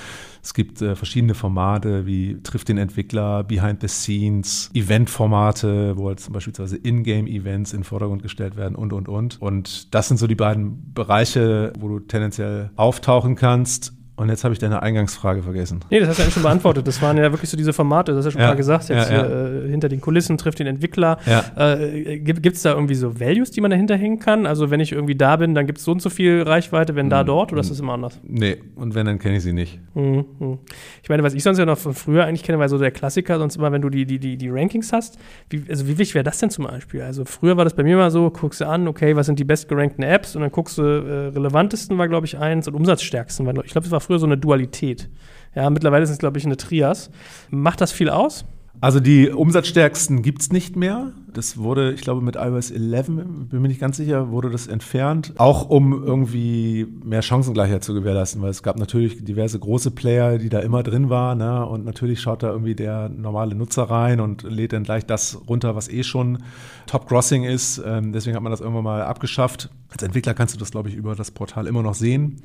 Es 0.43 0.53
gibt 0.53 0.83
äh, 0.83 0.95
verschiedene 0.95 1.35
Formate 1.35 2.05
wie 2.05 2.43
trifft 2.43 2.69
den 2.69 2.77
Entwickler, 2.77 3.43
Behind 3.43 3.81
the 3.81 3.89
Scenes, 3.89 4.71
Event-Formate, 4.75 5.97
wo 5.97 6.09
halt 6.09 6.21
zum 6.21 6.35
Beispiel 6.35 6.53
In-Game-Events 6.83 7.73
in 7.73 7.79
den 7.79 7.85
Vordergrund 7.85 8.23
gestellt 8.23 8.57
werden 8.57 8.75
und, 8.75 8.93
und, 8.93 9.09
und. 9.09 9.41
Und 9.41 9.95
das 9.95 10.09
sind 10.09 10.19
so 10.19 10.27
die 10.27 10.35
beiden 10.35 10.93
Bereiche, 10.93 11.73
wo 11.79 11.89
du 11.89 12.01
tendenziell 12.01 12.71
auftauchen 12.77 13.35
kannst. 13.35 13.96
Und 14.17 14.31
jetzt 14.31 14.45
habe 14.45 14.55
ich 14.55 14.59
deine 14.59 14.83
Eingangsfrage 14.83 15.43
vergessen. 15.43 15.81
Nee, 15.91 16.01
das 16.01 16.09
hast 16.09 16.17
du 16.19 16.23
ja 16.23 16.25
eigentlich 16.25 16.35
schon 16.35 16.43
beantwortet. 16.43 16.87
Das 16.87 17.03
waren 17.03 17.19
ja 17.19 17.31
wirklich 17.33 17.51
so 17.51 17.57
diese 17.57 17.73
Formate, 17.75 18.13
das 18.15 18.25
hast 18.25 18.25
du 18.25 18.29
ja 18.29 18.33
schon 18.33 18.41
Ja, 18.41 18.49
mal 18.49 18.57
gesagt. 18.57 18.89
Jetzt 18.89 19.11
ja, 19.11 19.27
hier, 19.27 19.65
äh, 19.67 19.69
hinter 19.71 19.89
den 19.91 20.01
Kulissen 20.01 20.39
trifft 20.39 20.59
den 20.59 20.67
Entwickler. 20.67 21.19
Ja. 21.27 21.45
Äh, 21.75 22.19
gibt 22.21 22.47
es 22.57 22.63
da 22.63 22.73
irgendwie 22.73 22.95
so 22.95 23.21
Values, 23.21 23.51
die 23.51 23.61
man 23.61 23.71
dahinter 23.71 23.97
hängen 23.97 24.19
kann? 24.19 24.47
Also 24.47 24.71
wenn 24.71 24.81
ich 24.81 24.93
irgendwie 24.93 25.17
da 25.17 25.37
bin, 25.37 25.55
dann 25.55 25.67
gibt 25.67 25.79
es 25.79 25.85
so 25.85 25.93
und 25.93 26.01
so 26.01 26.09
viel 26.09 26.43
Reichweite, 26.43 26.95
wenn 26.95 27.07
Mhm. 27.07 27.11
da, 27.11 27.25
dort, 27.25 27.53
oder 27.53 27.61
ist 27.61 27.71
das 27.71 27.79
immer 27.81 27.93
anders? 27.93 28.19
Nee, 28.23 28.57
und 28.77 28.95
wenn, 28.95 29.05
dann 29.07 29.19
kenne 29.19 29.37
ich 29.37 29.43
sie 29.43 29.53
nicht. 29.53 29.79
Mhm. 29.95 30.25
mhm. 30.39 30.59
Ich 31.03 31.09
meine, 31.11 31.23
was 31.23 31.35
ich 31.35 31.43
sonst 31.43 31.59
ja 31.59 31.67
noch 31.67 31.77
von 31.79 31.93
früher 31.95 32.25
eigentlich 32.25 32.43
kenne, 32.43 32.59
war 32.59 32.69
so 32.71 32.79
der 32.79 32.91
Klassiker, 32.93 33.39
sonst 33.39 33.57
immer, 33.57 33.71
wenn 33.71 33.83
du 33.83 33.91
die, 33.91 34.07
die, 34.07 34.19
die, 34.19 34.37
die 34.39 34.49
Rankings 34.49 34.93
hast. 34.95 35.19
Wie, 35.51 35.63
also 35.69 35.87
wie 35.87 35.99
wichtig 35.99 36.15
wäre 36.15 36.25
das 36.25 36.39
denn 36.39 36.49
zum 36.51 36.65
Beispiel? 36.65 37.03
Also 37.03 37.25
früher 37.27 37.57
war 37.59 37.65
das 37.65 37.75
bei 37.75 37.83
mir 37.83 37.97
mal 37.97 38.11
so, 38.11 38.31
guckst 38.31 38.63
du 38.63 38.67
an, 38.67 38.89
okay, 38.89 39.15
was 39.15 39.27
sind 39.27 39.39
die 39.39 39.45
bestgerankten 39.45 40.03
Apps 40.03 40.35
und 40.37 40.43
dann 40.43 40.51
guckst 40.51 40.79
du, 40.79 40.83
äh, 40.83 41.29
relevantesten 41.35 41.99
war, 41.99 42.09
glaube 42.09 42.25
ich, 42.27 42.39
eins 42.39 42.67
und 42.67 42.75
umsatzstärksten 42.75 43.45
war, 43.45 43.55
ich 43.65 43.73
glaube, 43.73 43.85
das 43.85 43.91
war 43.91 44.01
früher 44.07 44.19
so 44.19 44.27
eine 44.27 44.39
Dualität. 44.39 45.09
Ja, 45.55 45.69
mittlerweile 45.71 46.05
ist 46.05 46.11
es, 46.11 46.19
glaube 46.19 46.39
ich, 46.39 46.45
eine 46.45 46.57
Trias. 46.57 47.11
Macht 47.51 47.81
das 47.81 47.93
viel 47.93 48.09
aus? 48.09 48.45
Also 48.81 49.01
die 49.01 49.31
umsatzstärksten 49.31 50.23
gibt 50.23 50.43
es 50.43 50.53
nicht 50.53 50.77
mehr. 50.77 51.13
Das 51.33 51.59
wurde, 51.59 51.93
ich 51.93 52.01
glaube, 52.01 52.23
mit 52.23 52.37
iOS 52.37 52.71
11, 52.71 53.07
bin 53.07 53.63
mir 53.63 53.69
nicht 53.69 53.81
ganz 53.81 53.97
sicher, 53.97 54.31
wurde 54.31 54.51
das 54.51 54.67
entfernt. 54.67 55.35
Auch 55.37 55.69
um 55.69 56.05
irgendwie 56.05 56.87
mehr 57.05 57.23
Chancengleichheit 57.23 57.85
zu 57.85 57.95
gewährleisten, 57.95 58.41
weil 58.43 58.51
es 58.51 58.63
gab 58.63 58.79
natürlich 58.79 59.23
diverse 59.25 59.59
große 59.59 59.91
Player, 59.91 60.39
die 60.39 60.49
da 60.49 60.61
immer 60.61 60.83
drin 60.83 61.11
waren. 61.11 61.39
Ne? 61.39 61.67
Und 61.67 61.85
natürlich 61.85 62.21
schaut 62.21 62.43
da 62.43 62.51
irgendwie 62.51 62.75
der 62.75 63.09
normale 63.09 63.55
Nutzer 63.55 63.85
rein 63.85 64.21
und 64.21 64.43
lädt 64.43 64.73
dann 64.73 64.85
gleich 64.85 65.05
das 65.05 65.39
runter, 65.49 65.75
was 65.75 65.89
eh 65.89 66.03
schon 66.03 66.43
Top-Grossing 66.87 67.45
ist. 67.45 67.83
Ähm, 67.85 68.13
deswegen 68.13 68.37
hat 68.37 68.43
man 68.43 68.51
das 68.51 68.61
irgendwann 68.61 68.85
mal 68.85 69.03
abgeschafft. 69.03 69.71
Als 69.91 70.03
Entwickler 70.03 70.35
kannst 70.35 70.55
du 70.55 70.59
das, 70.59 70.71
glaube 70.71 70.89
ich, 70.89 70.95
über 70.95 71.15
das 71.15 71.31
Portal 71.31 71.67
immer 71.67 71.83
noch 71.83 71.95
sehen, 71.95 72.37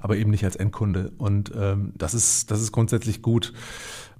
aber 0.00 0.16
eben 0.16 0.30
nicht 0.30 0.44
als 0.44 0.56
Endkunde. 0.56 1.12
Und 1.18 1.52
ähm, 1.56 1.92
das, 1.96 2.14
ist, 2.14 2.50
das 2.50 2.60
ist 2.60 2.72
grundsätzlich 2.72 3.22
gut. 3.22 3.52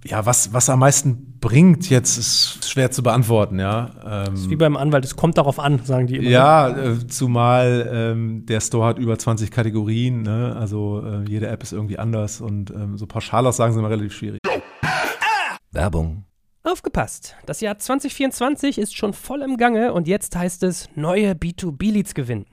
Ja, 0.04 0.24
was, 0.24 0.52
was 0.52 0.70
am 0.70 0.78
meisten 0.78 1.38
bringt 1.40 1.90
jetzt, 1.90 2.16
ist 2.16 2.68
schwer 2.68 2.90
zu 2.90 3.02
beantworten, 3.02 3.58
ja. 3.58 4.26
Ähm, 4.28 4.50
Wie 4.50 4.56
beim 4.56 4.76
Anwalt, 4.76 5.04
es 5.04 5.14
kommt 5.16 5.36
darauf 5.36 5.58
an, 5.58 5.84
sagen 5.84 6.06
die 6.06 6.16
immer. 6.16 6.30
ja, 6.30 6.68
äh, 6.70 7.06
zumal 7.06 7.88
ähm, 7.92 8.46
der 8.46 8.60
Store 8.60 8.86
hat 8.86 8.98
über 8.98 9.18
20 9.18 9.50
Kategorien, 9.50 10.22
ne? 10.22 10.56
also 10.58 11.02
äh, 11.04 11.28
jede 11.28 11.48
App 11.48 11.62
ist 11.62 11.72
irgendwie 11.72 11.98
anders 11.98 12.40
und 12.40 12.70
ähm, 12.70 12.96
so 12.96 13.06
Pauschalaussagen 13.06 13.74
sind 13.74 13.80
immer 13.80 13.90
relativ 13.90 14.14
schwierig. 14.14 14.40
Werbung. 15.70 16.24
Aufgepasst! 16.62 17.36
Das 17.46 17.60
Jahr 17.62 17.78
2024 17.78 18.78
ist 18.78 18.94
schon 18.94 19.14
voll 19.14 19.40
im 19.42 19.56
Gange 19.56 19.94
und 19.94 20.06
jetzt 20.06 20.36
heißt 20.36 20.62
es 20.62 20.88
neue 20.94 21.32
B2B-Leads 21.32 22.14
gewinnen. 22.14 22.44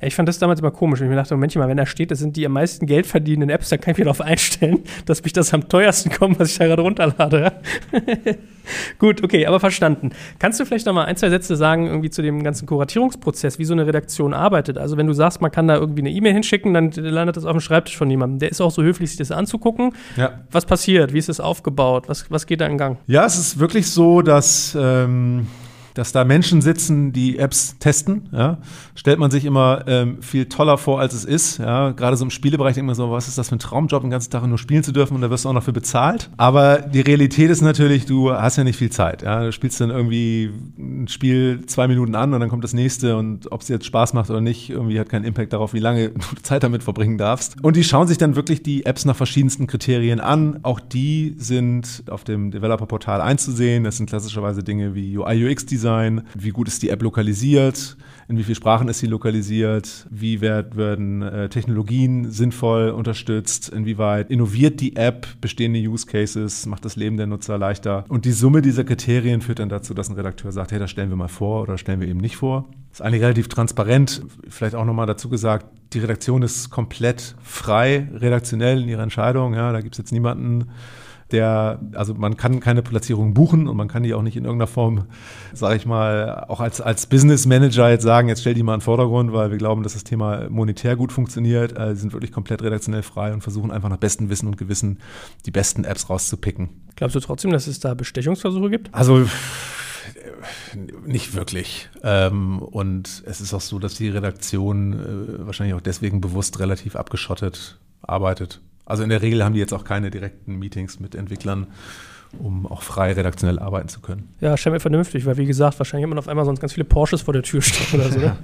ich 0.00 0.14
fand 0.14 0.28
das 0.28 0.38
damals 0.38 0.60
immer 0.60 0.70
komisch. 0.70 1.00
Ich 1.00 1.08
mir 1.08 1.16
dachte, 1.16 1.34
Moment 1.34 1.56
mal, 1.56 1.68
wenn 1.68 1.76
da 1.76 1.86
steht, 1.86 2.10
das 2.10 2.18
sind 2.18 2.36
die 2.36 2.44
am 2.44 2.52
meisten 2.52 2.86
Geld 2.86 3.06
verdienenden 3.06 3.50
Apps, 3.50 3.70
dann 3.70 3.80
kann 3.80 3.92
ich 3.92 3.98
mir 3.98 4.04
darauf 4.04 4.20
einstellen, 4.20 4.80
dass 5.06 5.22
mich 5.22 5.32
das 5.32 5.54
am 5.54 5.68
teuersten 5.68 6.10
kommt, 6.10 6.38
was 6.38 6.50
ich 6.50 6.58
da 6.58 6.66
gerade 6.66 6.82
runterlade. 6.82 7.52
Gut, 8.98 9.22
okay, 9.22 9.46
aber 9.46 9.60
verstanden. 9.60 10.10
Kannst 10.38 10.58
du 10.58 10.64
vielleicht 10.64 10.86
noch 10.86 10.92
mal 10.92 11.04
ein, 11.04 11.16
zwei 11.16 11.30
Sätze 11.30 11.56
sagen, 11.56 11.86
irgendwie 11.86 12.10
zu 12.10 12.20
dem 12.20 12.42
ganzen 12.42 12.66
Kuratierungsprozess, 12.66 13.58
wie 13.58 13.64
so 13.64 13.72
eine 13.74 13.86
Redaktion 13.86 14.34
arbeitet? 14.34 14.76
Also, 14.76 14.96
wenn 14.96 15.06
du 15.06 15.12
sagst, 15.12 15.40
man 15.40 15.50
kann 15.50 15.68
da 15.68 15.76
irgendwie 15.76 16.02
eine 16.02 16.10
E-Mail 16.10 16.32
hinschicken, 16.32 16.74
dann 16.74 16.90
landet 16.90 17.36
das 17.36 17.44
auf 17.44 17.52
dem 17.52 17.60
Schreibtisch 17.60 17.96
von 17.96 18.10
jemandem. 18.10 18.40
Der 18.40 18.50
ist 18.50 18.60
auch 18.60 18.72
so 18.72 18.82
höflich, 18.82 19.10
sich 19.10 19.18
das 19.18 19.30
anzugucken. 19.30 19.92
Ja. 20.16 20.40
Was 20.50 20.66
passiert? 20.66 21.12
Wie 21.12 21.18
ist 21.18 21.28
es 21.28 21.40
aufgebaut? 21.40 22.08
Was, 22.08 22.30
was 22.30 22.46
geht 22.46 22.60
da 22.60 22.66
in 22.66 22.76
Gang? 22.76 22.98
Ja, 23.06 23.24
es 23.24 23.38
ist 23.38 23.58
wirklich 23.58 23.88
so, 23.90 24.20
dass, 24.20 24.76
ähm, 24.78 25.46
dass 25.96 26.12
da 26.12 26.24
Menschen 26.24 26.60
sitzen, 26.60 27.12
die 27.12 27.38
Apps 27.38 27.76
testen. 27.78 28.28
Ja. 28.32 28.58
Stellt 28.94 29.18
man 29.18 29.30
sich 29.30 29.44
immer 29.44 29.84
ähm, 29.86 30.22
viel 30.22 30.46
toller 30.46 30.76
vor, 30.76 31.00
als 31.00 31.14
es 31.14 31.24
ist. 31.24 31.58
Ja. 31.58 31.92
Gerade 31.92 32.16
so 32.16 32.24
im 32.24 32.30
Spielebereich 32.30 32.74
denkt 32.74 32.86
man 32.86 32.94
so, 32.94 33.10
was 33.10 33.28
ist 33.28 33.38
das 33.38 33.48
für 33.48 33.56
ein 33.56 33.60
Traumjob, 33.60 34.02
den 34.02 34.10
ganzen 34.10 34.30
Tag 34.30 34.46
nur 34.46 34.58
spielen 34.58 34.82
zu 34.82 34.92
dürfen 34.92 35.14
und 35.14 35.22
da 35.22 35.30
wirst 35.30 35.44
du 35.44 35.48
auch 35.48 35.54
noch 35.54 35.62
für 35.62 35.72
bezahlt. 35.72 36.30
Aber 36.36 36.78
die 36.78 37.00
Realität 37.00 37.50
ist 37.50 37.62
natürlich, 37.62 38.04
du 38.04 38.30
hast 38.30 38.56
ja 38.56 38.64
nicht 38.64 38.76
viel 38.76 38.90
Zeit. 38.90 39.22
Ja. 39.22 39.42
Du 39.42 39.52
spielst 39.52 39.80
dann 39.80 39.90
irgendwie 39.90 40.50
ein 40.78 41.08
Spiel 41.08 41.64
zwei 41.66 41.88
Minuten 41.88 42.14
an 42.14 42.34
und 42.34 42.40
dann 42.40 42.50
kommt 42.50 42.64
das 42.64 42.74
nächste 42.74 43.16
und 43.16 43.50
ob 43.50 43.62
es 43.62 43.68
jetzt 43.68 43.86
Spaß 43.86 44.12
macht 44.12 44.28
oder 44.28 44.42
nicht, 44.42 44.68
irgendwie 44.68 45.00
hat 45.00 45.08
keinen 45.08 45.24
Impact 45.24 45.54
darauf, 45.54 45.72
wie 45.72 45.80
lange 45.80 46.10
du 46.10 46.20
Zeit 46.42 46.62
damit 46.62 46.82
verbringen 46.82 47.16
darfst. 47.16 47.56
Und 47.62 47.76
die 47.76 47.84
schauen 47.84 48.06
sich 48.06 48.18
dann 48.18 48.36
wirklich 48.36 48.62
die 48.62 48.84
Apps 48.84 49.06
nach 49.06 49.16
verschiedensten 49.16 49.66
Kriterien 49.66 50.20
an. 50.20 50.60
Auch 50.62 50.78
die 50.80 51.34
sind 51.38 52.04
auf 52.10 52.24
dem 52.24 52.50
Developer-Portal 52.50 53.22
einzusehen. 53.22 53.84
Das 53.84 53.96
sind 53.96 54.10
klassischerweise 54.10 54.62
Dinge 54.62 54.94
wie 54.94 55.16
UI, 55.16 55.46
UX-Design, 55.86 56.22
wie 56.34 56.50
gut 56.50 56.68
ist 56.68 56.82
die 56.82 56.90
App 56.90 57.02
lokalisiert, 57.02 57.96
in 58.28 58.38
wie 58.38 58.42
vielen 58.42 58.56
Sprachen 58.56 58.88
ist 58.88 58.98
sie 58.98 59.06
lokalisiert, 59.06 60.06
wie 60.10 60.40
werd, 60.40 60.76
werden 60.76 61.22
äh, 61.22 61.48
Technologien 61.48 62.30
sinnvoll 62.30 62.90
unterstützt, 62.90 63.68
inwieweit 63.68 64.30
innoviert 64.30 64.80
die 64.80 64.96
App 64.96 65.28
bestehende 65.40 65.78
Use 65.78 66.06
Cases, 66.06 66.66
macht 66.66 66.84
das 66.84 66.96
Leben 66.96 67.16
der 67.16 67.28
Nutzer 67.28 67.56
leichter. 67.56 68.04
Und 68.08 68.24
die 68.24 68.32
Summe 68.32 68.62
dieser 68.62 68.82
Kriterien 68.82 69.42
führt 69.42 69.60
dann 69.60 69.68
dazu, 69.68 69.94
dass 69.94 70.08
ein 70.08 70.16
Redakteur 70.16 70.50
sagt, 70.50 70.72
hey, 70.72 70.80
das 70.80 70.90
stellen 70.90 71.10
wir 71.10 71.16
mal 71.16 71.28
vor 71.28 71.62
oder 71.62 71.78
stellen 71.78 72.00
wir 72.00 72.08
eben 72.08 72.20
nicht 72.20 72.36
vor. 72.36 72.68
ist 72.92 73.00
eigentlich 73.00 73.22
relativ 73.22 73.46
transparent. 73.46 74.22
Vielleicht 74.48 74.74
auch 74.74 74.84
nochmal 74.84 75.06
dazu 75.06 75.28
gesagt, 75.28 75.66
die 75.92 76.00
Redaktion 76.00 76.42
ist 76.42 76.70
komplett 76.70 77.36
frei, 77.40 78.08
redaktionell 78.12 78.82
in 78.82 78.88
ihrer 78.88 79.04
Entscheidung. 79.04 79.54
Ja, 79.54 79.70
da 79.72 79.80
gibt 79.80 79.94
es 79.94 79.98
jetzt 79.98 80.12
niemanden, 80.12 80.66
der, 81.32 81.80
also 81.94 82.14
man 82.14 82.36
kann 82.36 82.60
keine 82.60 82.82
Platzierung 82.82 83.34
buchen 83.34 83.66
und 83.68 83.76
man 83.76 83.88
kann 83.88 84.02
die 84.02 84.14
auch 84.14 84.22
nicht 84.22 84.36
in 84.36 84.44
irgendeiner 84.44 84.68
Form, 84.68 85.06
sage 85.52 85.76
ich 85.76 85.86
mal, 85.86 86.44
auch 86.48 86.60
als, 86.60 86.80
als 86.80 87.06
Business 87.06 87.46
Manager 87.46 87.90
jetzt 87.90 88.04
sagen, 88.04 88.28
jetzt 88.28 88.42
stell 88.42 88.54
die 88.54 88.62
mal 88.62 88.74
in 88.74 88.78
den 88.78 88.84
Vordergrund, 88.84 89.32
weil 89.32 89.50
wir 89.50 89.58
glauben, 89.58 89.82
dass 89.82 89.94
das 89.94 90.04
Thema 90.04 90.48
monetär 90.48 90.96
gut 90.96 91.12
funktioniert. 91.12 91.76
Äh, 91.76 91.94
sie 91.94 92.02
sind 92.02 92.12
wirklich 92.12 92.32
komplett 92.32 92.62
redaktionell 92.62 93.02
frei 93.02 93.32
und 93.32 93.42
versuchen 93.42 93.70
einfach 93.70 93.88
nach 93.88 93.96
bestem 93.96 94.30
Wissen 94.30 94.46
und 94.46 94.56
Gewissen 94.56 95.00
die 95.46 95.50
besten 95.50 95.84
Apps 95.84 96.08
rauszupicken. 96.08 96.68
Glaubst 96.94 97.16
du 97.16 97.20
trotzdem, 97.20 97.50
dass 97.50 97.66
es 97.66 97.80
da 97.80 97.94
Bestechungsversuche 97.94 98.70
gibt? 98.70 98.94
Also 98.94 99.26
nicht 101.04 101.34
wirklich. 101.34 101.88
Ähm, 102.02 102.60
und 102.60 103.22
es 103.26 103.40
ist 103.40 103.52
auch 103.52 103.60
so, 103.60 103.78
dass 103.78 103.94
die 103.94 104.08
Redaktion 104.08 104.92
äh, 104.92 105.46
wahrscheinlich 105.46 105.74
auch 105.74 105.80
deswegen 105.80 106.20
bewusst 106.20 106.58
relativ 106.60 106.96
abgeschottet 106.96 107.78
arbeitet. 108.02 108.60
Also 108.86 109.02
in 109.02 109.10
der 109.10 109.20
Regel 109.20 109.44
haben 109.44 109.52
die 109.52 109.60
jetzt 109.60 109.74
auch 109.74 109.84
keine 109.84 110.10
direkten 110.10 110.58
Meetings 110.58 111.00
mit 111.00 111.16
Entwicklern, 111.16 111.66
um 112.38 112.66
auch 112.66 112.82
frei 112.82 113.12
redaktionell 113.12 113.58
arbeiten 113.58 113.88
zu 113.88 114.00
können. 114.00 114.28
Ja, 114.40 114.56
scheint 114.56 114.74
mir 114.74 114.80
vernünftig, 114.80 115.26
weil 115.26 115.36
wie 115.36 115.46
gesagt, 115.46 115.78
wahrscheinlich 115.78 116.04
hat 116.04 116.10
man 116.10 116.18
auf 116.18 116.28
einmal 116.28 116.44
sonst 116.44 116.60
ganz 116.60 116.72
viele 116.72 116.84
Porsches 116.84 117.22
vor 117.22 117.34
der 117.34 117.42
Tür 117.42 117.62
stehen 117.62 118.00
oder 118.00 118.10
so. 118.10 118.18
Ne? 118.20 118.36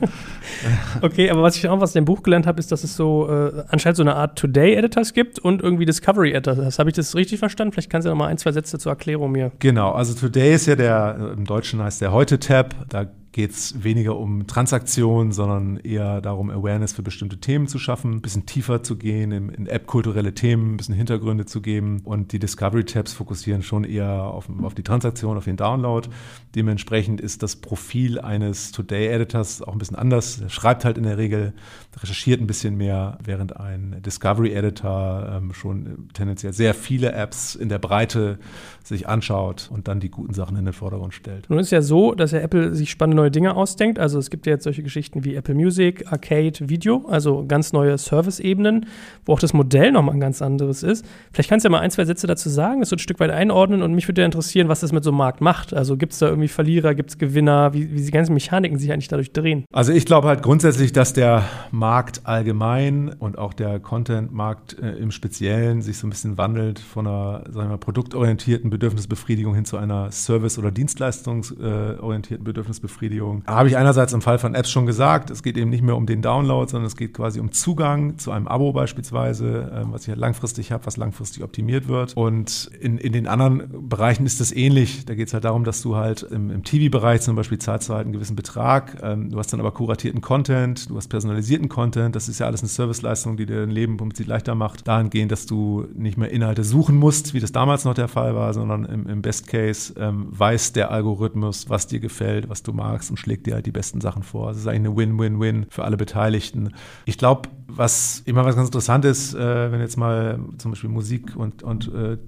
okay, 1.01 1.31
aber 1.31 1.43
was 1.43 1.57
ich 1.57 1.69
auch 1.69 1.81
was 1.81 1.95
in 1.95 2.03
dem 2.03 2.07
Buch 2.07 2.23
gelernt 2.23 2.47
habe, 2.47 2.59
ist, 2.59 2.73
dass 2.73 2.83
es 2.83 2.97
so 2.97 3.29
äh, 3.31 3.65
anscheinend 3.69 3.97
so 3.97 4.03
eine 4.03 4.17
Art 4.17 4.37
Today-Editors 4.37 5.15
gibt 5.15 5.39
und 5.39 5.63
irgendwie 5.63 5.85
Discovery-Editors. 5.85 6.79
Habe 6.79 6.91
ich 6.91 6.97
das 6.97 7.15
richtig 7.15 7.39
verstanden? 7.39 7.73
Vielleicht 7.73 7.91
kannst 7.91 8.07
du 8.07 8.09
ja 8.09 8.15
noch 8.15 8.19
mal 8.19 8.29
ein, 8.29 8.39
zwei 8.39 8.51
Sätze 8.51 8.79
zur 8.79 8.91
Erklärung 8.91 9.31
mir. 9.31 9.53
Genau, 9.61 9.93
also 9.93 10.15
Today 10.15 10.55
ist 10.55 10.67
ja 10.67 10.75
der, 10.75 11.35
im 11.37 11.45
Deutschen 11.45 11.81
heißt 11.81 12.01
der 12.01 12.13
Heute-Tab. 12.13 12.75
Da 12.89 13.07
geht 13.33 13.53
es 13.53 13.83
weniger 13.83 14.17
um 14.17 14.47
Transaktionen, 14.47 15.33
sondern 15.33 15.79
eher 15.79 16.21
darum, 16.21 16.51
Awareness 16.51 16.93
für 16.93 17.03
bestimmte 17.03 17.39
Themen 17.39 17.67
zu 17.67 17.79
schaffen, 17.79 18.13
ein 18.13 18.21
bisschen 18.21 18.45
tiefer 18.45 18.83
zu 18.83 18.97
gehen, 18.97 19.33
in, 19.33 19.49
in 19.49 19.67
App-kulturelle 19.67 20.35
Themen, 20.35 20.75
ein 20.75 20.77
bisschen 20.77 20.95
Hintergründe 20.95 21.47
zu 21.47 21.63
geben. 21.63 22.03
Und 22.05 22.33
die 22.33 22.39
Discovery-Tabs 22.39 23.15
fokussieren 23.15 23.63
schon 23.63 23.85
eher 23.85 24.11
auf, 24.11 24.49
auf 24.63 24.75
die 24.75 24.83
Transaktion, 24.83 25.39
auf 25.39 25.45
den 25.45 25.57
Download. 25.57 26.07
Dementsprechend 26.55 27.23
ist 27.23 27.43
das 27.43 27.57
Profil 27.57 28.21
eines 28.21 28.71
Today-Editors 28.73 29.63
auch 29.63 29.73
ein 29.73 29.79
bisschen 29.79 29.97
anders. 29.97 30.41
Er 30.41 30.51
schreibt 30.51 30.85
halt 30.85 30.99
in 30.99 31.05
der 31.05 31.17
Regel, 31.17 31.55
recherchiert 31.99 32.41
ein 32.41 32.47
bisschen 32.47 32.77
mehr, 32.77 33.17
während 33.25 33.57
ein 33.57 33.97
Discovery-Editor 34.05 35.39
ähm, 35.39 35.55
schon 35.55 36.09
tendenziell 36.13 36.53
sehr 36.53 36.75
viele 36.75 37.13
Apps 37.13 37.55
in 37.55 37.71
der 37.71 37.79
Breite 37.79 38.39
sich 38.85 39.09
anschaut 39.09 39.71
und 39.73 39.89
dann 39.89 40.01
die 40.01 40.11
guten 40.11 40.35
Sachen 40.35 40.57
in 40.57 40.67
den 40.67 40.75
Vordergrund 40.75 41.15
stellt. 41.15 41.49
Nun 41.49 41.59
ist 41.59 41.71
ja 41.71 41.81
so, 41.81 42.15
dass 42.15 42.33
ja 42.33 42.41
Apple 42.41 42.75
sich 42.75 42.91
spannende 42.91 43.22
neue 43.23 43.31
Dinge 43.31 43.57
ausdenkt. 43.57 43.99
Also 43.99 44.19
es 44.19 44.31
gibt 44.31 44.47
ja 44.47 44.53
jetzt 44.53 44.65
solche 44.65 44.83
Geschichten 44.83 45.25
wie 45.25 45.35
Apple 45.35 45.55
Music, 45.55 46.05
Arcade, 46.11 46.69
Video, 46.69 47.05
also 47.09 47.45
ganz 47.47 47.73
neue 47.73 47.97
Service-Ebenen, 47.99 48.87
wo 49.25 49.33
auch 49.33 49.41
das 49.41 49.53
Modell 49.53 49.93
nochmal 49.93 50.15
ein 50.15 50.21
ganz 50.21 50.43
anderes 50.43 50.83
ist. 50.83 51.07
Vielleicht 51.33 51.49
kannst 51.49 51.65
du 51.65 51.69
ja 51.69 51.71
mal 51.71 51.81
ein, 51.81 51.91
zwei 51.91 52.05
Sätze 52.05 52.27
dazu 52.27 52.49
sagen, 52.49 52.81
das 52.81 52.91
so 52.91 52.97
ein 52.97 52.99
Stück 52.99 53.21
weit 53.21 53.31
einordnen 53.31 53.83
und 53.83 53.95
mich 53.95 54.09
würde 54.09 54.23
ja 54.23 54.27
interessieren, 54.27 54.69
was 54.69 54.81
das 54.81 54.93
mit 54.93 55.05
so 55.05 55.11
einem 55.11 55.19
Markt 55.19 55.41
macht. 55.41 55.73
Also 55.75 55.97
gibt 55.97 56.13
es 56.13 56.19
da 56.19 56.27
irgendwie 56.27 56.49
Verlierer, 56.49 56.95
gibt 56.95 57.11
es 57.11 57.19
Gewinner, 57.19 57.73
wie, 57.75 57.93
wie 57.93 58.03
die 58.03 58.11
ganzen 58.11 58.35
Mechaniken 58.35 58.79
sich 58.79 58.93
eigentlich 58.93 59.09
dadurch 59.09 59.33
drehen? 59.33 59.65
Also 59.73 59.93
ich 59.93 60.05
glaube 60.05 60.29
halt 60.29 60.43
grundsätzlich, 60.43 60.93
dass 60.93 61.13
der 61.13 61.45
Markt 61.71 62.23
allgemein 62.25 63.11
und 63.11 63.39
auch 63.39 63.55
der 63.55 63.81
Content-Markt 63.81 64.79
äh, 64.81 64.93
im 64.93 65.11
Speziellen 65.11 65.83
sich 65.83 65.99
so 65.99 66.07
ein 66.07 66.11
bisschen 66.11 66.39
wandelt 66.39 66.79
von 66.79 67.07
einer 67.07 67.45
sagen 67.47 67.69
wir 67.69 67.73
mal, 67.73 67.79
produktorientierten 67.79 68.71
Bedürfnisbefriedigung 68.71 69.55
hin 69.55 69.65
zu 69.65 69.77
einer 69.77 70.11
Service- 70.11 70.59
oder 70.59 70.71
dienstleistungsorientierten 70.71 72.45
Bedürfnisbefriedigung. 72.45 73.12
Da 73.47 73.55
habe 73.55 73.69
ich 73.69 73.77
einerseits 73.77 74.13
im 74.13 74.23
Fall 74.23 74.39
von 74.39 74.55
Apps 74.55 74.71
schon 74.71 74.87
gesagt, 74.87 75.31
es 75.31 75.43
geht 75.43 75.57
eben 75.57 75.71
nicht 75.71 75.83
mehr 75.83 75.97
um 75.97 76.07
den 76.07 76.23
Download, 76.23 76.71
sondern 76.71 76.87
es 76.87 76.97
geht 76.97 77.15
quasi 77.15 77.41
um 77.41 77.53
Zugang 77.53 78.19
zu 78.19 78.31
einem 78.31 78.49
Abo 78.49 78.73
beispielsweise, 78.73 79.73
ähm, 79.75 79.93
was 79.93 80.03
ich 80.03 80.09
halt 80.09 80.19
langfristig 80.19 80.73
habe, 80.73 80.87
was 80.87 80.97
langfristig 80.97 81.43
optimiert 81.43 81.89
wird. 81.89 82.17
Und 82.17 82.71
in, 82.81 82.99
in 82.99 83.13
den 83.13 83.27
anderen 83.27 83.89
Bereichen 83.89 84.27
ist 84.27 84.41
das 84.41 84.53
ähnlich. 84.53 85.05
Da 85.05 85.15
geht 85.15 85.29
es 85.29 85.35
halt 85.35 85.45
darum, 85.45 85.65
dass 85.65 85.83
du 85.83 85.97
halt 85.97 86.23
im, 86.23 86.51
im 86.51 86.65
TV-Bereich 86.65 87.21
zum 87.23 87.37
Beispiel 87.37 87.59
zahlst 87.59 87.89
du 87.89 87.95
halt 87.95 88.05
einen 88.05 88.13
gewissen 88.13 88.37
Betrag, 88.37 88.99
ähm, 89.03 89.31
du 89.31 89.39
hast 89.39 89.53
dann 89.53 89.61
aber 89.61 89.73
kuratierten 89.73 90.21
Content, 90.21 90.89
du 90.89 90.97
hast 90.97 91.09
personalisierten 91.09 91.69
Content, 91.69 92.15
das 92.15 92.29
ist 92.29 92.39
ja 92.39 92.47
alles 92.47 92.61
eine 92.61 92.69
Serviceleistung, 92.69 93.37
die 93.37 93.47
dir 93.47 93.61
dein 93.61 93.71
Leben 93.71 93.99
im 93.99 94.13
leichter 94.27 94.55
macht, 94.55 94.87
dahingehend, 94.87 95.33
dass 95.33 95.47
du 95.47 95.87
nicht 95.95 96.17
mehr 96.17 96.31
Inhalte 96.31 96.65
suchen 96.65 96.97
musst, 96.97 97.35
wie 97.35 97.41
das 97.41 97.53
damals 97.53 97.85
noch 97.85 97.95
der 97.95 98.09
Fall 98.09 98.35
war, 98.35 98.53
sondern 98.55 98.85
im, 98.85 99.07
im 99.07 99.23
Best 99.23 99.47
Case 99.47 99.95
ähm, 99.99 100.27
weiß 100.31 100.73
der 100.73 100.91
Algorithmus, 100.91 101.69
was 101.69 101.87
dir 101.87 102.01
gefällt, 102.01 102.49
was 102.49 102.63
du 102.63 102.73
magst 102.73 103.02
und 103.11 103.17
schlägt 103.17 103.47
dir 103.47 103.55
halt 103.55 103.67
die 103.67 103.73
besten 103.73 104.01
Sachen 104.01 104.23
vor. 104.23 104.49
Das 104.49 104.59
ist 104.59 104.67
eigentlich 104.67 104.91
eine 104.91 104.97
Win-Win-Win 104.97 105.67
für 105.69 105.85
alle 105.85 105.97
Beteiligten. 105.97 106.75
Ich 107.05 107.19
glaube, 107.19 107.49
was 107.67 108.23
immer 108.25 108.45
was 108.45 108.57
ganz 108.57 108.69
interessant 108.69 109.05
ist, 109.05 109.35
äh, 109.35 109.73
wenn 109.73 109.81
jetzt 109.81 109.97
mal 109.97 110.39
zum 110.59 110.73
Beispiel 110.73 110.91
Musik 110.91 111.37
und, 111.37 111.63
und 111.63 111.93
äh, 111.93 112.19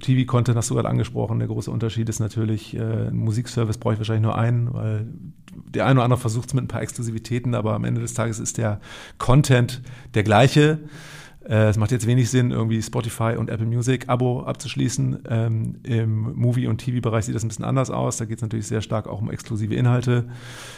TV-Content 0.00 0.56
hast 0.56 0.70
du 0.70 0.74
gerade 0.74 0.88
angesprochen, 0.88 1.38
der 1.38 1.48
große 1.48 1.70
Unterschied 1.70 2.08
ist 2.08 2.18
natürlich, 2.18 2.76
äh, 2.76 3.08
ein 3.08 3.16
Musikservice 3.16 3.78
brauche 3.78 3.94
ich 3.94 4.00
wahrscheinlich 4.00 4.24
nur 4.24 4.36
einen, 4.36 4.72
weil 4.72 5.06
der 5.52 5.86
eine 5.86 5.94
oder 5.94 6.04
andere 6.04 6.20
versucht 6.20 6.48
es 6.48 6.54
mit 6.54 6.64
ein 6.64 6.68
paar 6.68 6.82
Exklusivitäten, 6.82 7.54
aber 7.54 7.74
am 7.74 7.84
Ende 7.84 8.00
des 8.00 8.14
Tages 8.14 8.38
ist 8.38 8.58
der 8.58 8.80
Content 9.18 9.82
der 10.14 10.22
gleiche. 10.22 10.80
Äh, 11.50 11.68
es 11.68 11.76
macht 11.76 11.90
jetzt 11.90 12.06
wenig 12.06 12.30
Sinn, 12.30 12.52
irgendwie 12.52 12.80
Spotify 12.80 13.34
und 13.36 13.50
Apple 13.50 13.66
Music 13.66 14.08
Abo 14.08 14.42
abzuschließen. 14.42 15.24
Ähm, 15.28 15.76
Im 15.82 16.32
Movie- 16.34 16.68
und 16.68 16.78
TV-Bereich 16.78 17.24
sieht 17.24 17.34
das 17.34 17.42
ein 17.42 17.48
bisschen 17.48 17.64
anders 17.64 17.90
aus. 17.90 18.18
Da 18.18 18.24
geht 18.24 18.38
es 18.38 18.42
natürlich 18.42 18.68
sehr 18.68 18.82
stark 18.82 19.08
auch 19.08 19.20
um 19.20 19.30
exklusive 19.32 19.74
Inhalte. 19.74 20.28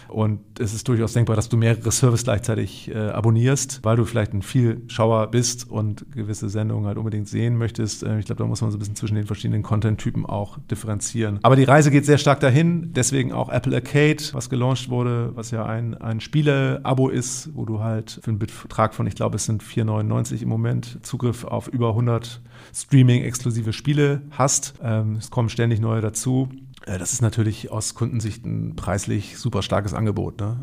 Und 0.08 0.40
es 0.58 0.72
ist 0.72 0.88
durchaus 0.88 1.12
denkbar, 1.12 1.36
dass 1.36 1.50
du 1.50 1.58
mehrere 1.58 1.92
Services 1.92 2.24
gleichzeitig 2.24 2.90
äh, 2.90 2.96
abonnierst, 2.96 3.80
weil 3.82 3.96
du 3.96 4.06
vielleicht 4.06 4.32
ein 4.32 4.40
Vielschauer 4.40 5.30
bist 5.30 5.70
und 5.70 6.10
gewisse 6.10 6.48
Sendungen 6.48 6.86
halt 6.86 6.96
unbedingt 6.96 7.28
sehen 7.28 7.58
möchtest. 7.58 8.02
Äh, 8.02 8.18
ich 8.18 8.24
glaube, 8.24 8.42
da 8.42 8.48
muss 8.48 8.62
man 8.62 8.70
so 8.70 8.78
ein 8.78 8.80
bisschen 8.80 8.96
zwischen 8.96 9.16
den 9.16 9.26
verschiedenen 9.26 9.62
Content-Typen 9.62 10.24
auch 10.24 10.58
differenzieren. 10.70 11.38
Aber 11.42 11.56
die 11.56 11.64
Reise 11.64 11.90
geht 11.90 12.06
sehr 12.06 12.18
stark 12.18 12.40
dahin. 12.40 12.94
Deswegen 12.94 13.32
auch 13.32 13.50
Apple 13.50 13.74
Arcade, 13.74 14.22
was 14.32 14.48
gelauncht 14.48 14.88
wurde, 14.88 15.32
was 15.34 15.50
ja 15.50 15.66
ein, 15.66 15.94
ein 15.94 16.20
Spiele-Abo 16.20 17.10
ist, 17.10 17.50
wo 17.52 17.66
du 17.66 17.80
halt 17.80 18.20
für 18.22 18.30
einen 18.30 18.38
Betrag 18.38 18.94
von, 18.94 19.06
ich 19.06 19.14
glaube, 19.14 19.36
es 19.36 19.44
sind 19.44 19.62
4,99 19.62 20.40
im 20.40 20.48
Moment 20.48 20.61
Zugriff 21.02 21.44
auf 21.44 21.68
über 21.68 21.90
100 21.90 22.40
Streaming-exklusive 22.74 23.72
Spiele 23.72 24.22
hast. 24.30 24.74
Ähm, 24.82 25.16
es 25.16 25.30
kommen 25.30 25.48
ständig 25.48 25.80
neue 25.80 26.00
dazu. 26.00 26.48
Äh, 26.86 26.98
das 26.98 27.12
ist 27.12 27.22
natürlich 27.22 27.70
aus 27.70 27.94
Kundensicht 27.94 28.44
ein 28.44 28.76
preislich 28.76 29.38
super 29.38 29.62
starkes 29.62 29.94
Angebot. 29.94 30.40
Ne? 30.40 30.56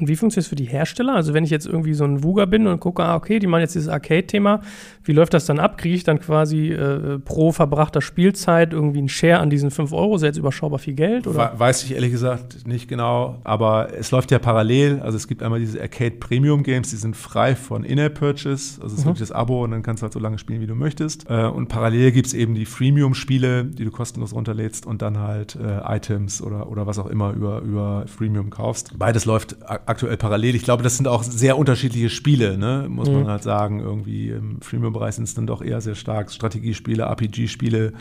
Und 0.00 0.08
wie 0.08 0.16
funktioniert 0.16 0.44
es 0.44 0.48
für 0.48 0.56
die 0.56 0.64
Hersteller? 0.64 1.14
Also 1.14 1.34
wenn 1.34 1.44
ich 1.44 1.50
jetzt 1.50 1.66
irgendwie 1.66 1.92
so 1.92 2.04
ein 2.04 2.24
Wuga 2.24 2.46
bin 2.46 2.66
und 2.66 2.80
gucke, 2.80 3.04
ah, 3.04 3.16
okay, 3.16 3.38
die 3.38 3.46
machen 3.46 3.60
jetzt 3.60 3.74
dieses 3.74 3.88
Arcade-Thema, 3.88 4.62
wie 5.04 5.12
läuft 5.12 5.34
das 5.34 5.44
dann 5.44 5.58
ab? 5.58 5.76
Kriege 5.76 5.94
ich 5.94 6.04
dann 6.04 6.20
quasi 6.20 6.70
äh, 6.70 7.18
pro 7.18 7.52
verbrachter 7.52 8.00
Spielzeit 8.00 8.72
irgendwie 8.72 8.98
einen 8.98 9.08
Share 9.08 9.38
an 9.38 9.50
diesen 9.50 9.70
5 9.70 9.92
Euro? 9.92 10.16
Ist 10.16 10.22
jetzt 10.22 10.38
überschaubar 10.38 10.78
viel 10.78 10.94
Geld? 10.94 11.26
Oder? 11.26 11.52
Weiß 11.56 11.84
ich 11.84 11.94
ehrlich 11.94 12.12
gesagt 12.12 12.66
nicht 12.66 12.88
genau, 12.88 13.40
aber 13.44 13.88
es 13.98 14.10
läuft 14.10 14.30
ja 14.30 14.38
parallel. 14.38 15.00
Also 15.00 15.16
es 15.16 15.28
gibt 15.28 15.42
einmal 15.42 15.60
diese 15.60 15.80
Arcade 15.80 16.12
Premium 16.12 16.62
Games, 16.62 16.90
die 16.90 16.96
sind 16.96 17.16
frei 17.16 17.54
von 17.54 17.84
In-App-Purchase, 17.84 18.80
also 18.80 18.86
es 18.86 18.92
ist 18.92 19.00
mhm. 19.00 19.04
wirklich 19.04 19.28
das 19.28 19.32
Abo 19.32 19.64
und 19.64 19.70
dann 19.72 19.82
kannst 19.82 20.02
du 20.02 20.04
halt 20.04 20.12
so 20.12 20.20
lange 20.20 20.38
spielen, 20.38 20.60
wie 20.60 20.66
du 20.66 20.74
möchtest. 20.74 21.28
Äh, 21.28 21.44
und 21.44 21.68
parallel 21.68 22.12
gibt 22.12 22.28
es 22.28 22.34
eben 22.34 22.54
die 22.54 22.66
Freemium-Spiele, 22.66 23.66
die 23.66 23.84
du 23.84 23.90
kostenlos 23.90 24.32
runterlädst 24.32 24.86
und 24.86 25.02
dann 25.02 25.18
halt 25.18 25.56
äh, 25.56 25.96
Items 25.96 26.40
oder, 26.40 26.70
oder 26.70 26.86
was 26.86 26.98
auch 26.98 27.06
immer 27.06 27.32
über, 27.32 27.60
über 27.60 28.04
Freemium 28.06 28.50
kaufst. 28.50 28.98
Beides 28.98 29.24
läuft 29.24 29.56
aktuell 29.90 30.16
parallel. 30.16 30.54
Ich 30.54 30.62
glaube, 30.62 30.82
das 30.82 30.96
sind 30.96 31.06
auch 31.06 31.22
sehr 31.22 31.58
unterschiedliche 31.58 32.08
Spiele, 32.08 32.56
ne? 32.56 32.86
muss 32.88 33.08
mhm. 33.08 33.16
man 33.16 33.28
halt 33.28 33.42
sagen. 33.42 33.80
Irgendwie 33.80 34.30
im 34.30 34.60
Freemium-Bereich 34.62 35.16
sind 35.16 35.24
es 35.24 35.34
dann 35.34 35.46
doch 35.46 35.62
eher 35.62 35.80
sehr 35.80 35.94
stark 35.94 36.30
Strategiespiele, 36.30 37.02
RPG-Spiele. 37.02 37.92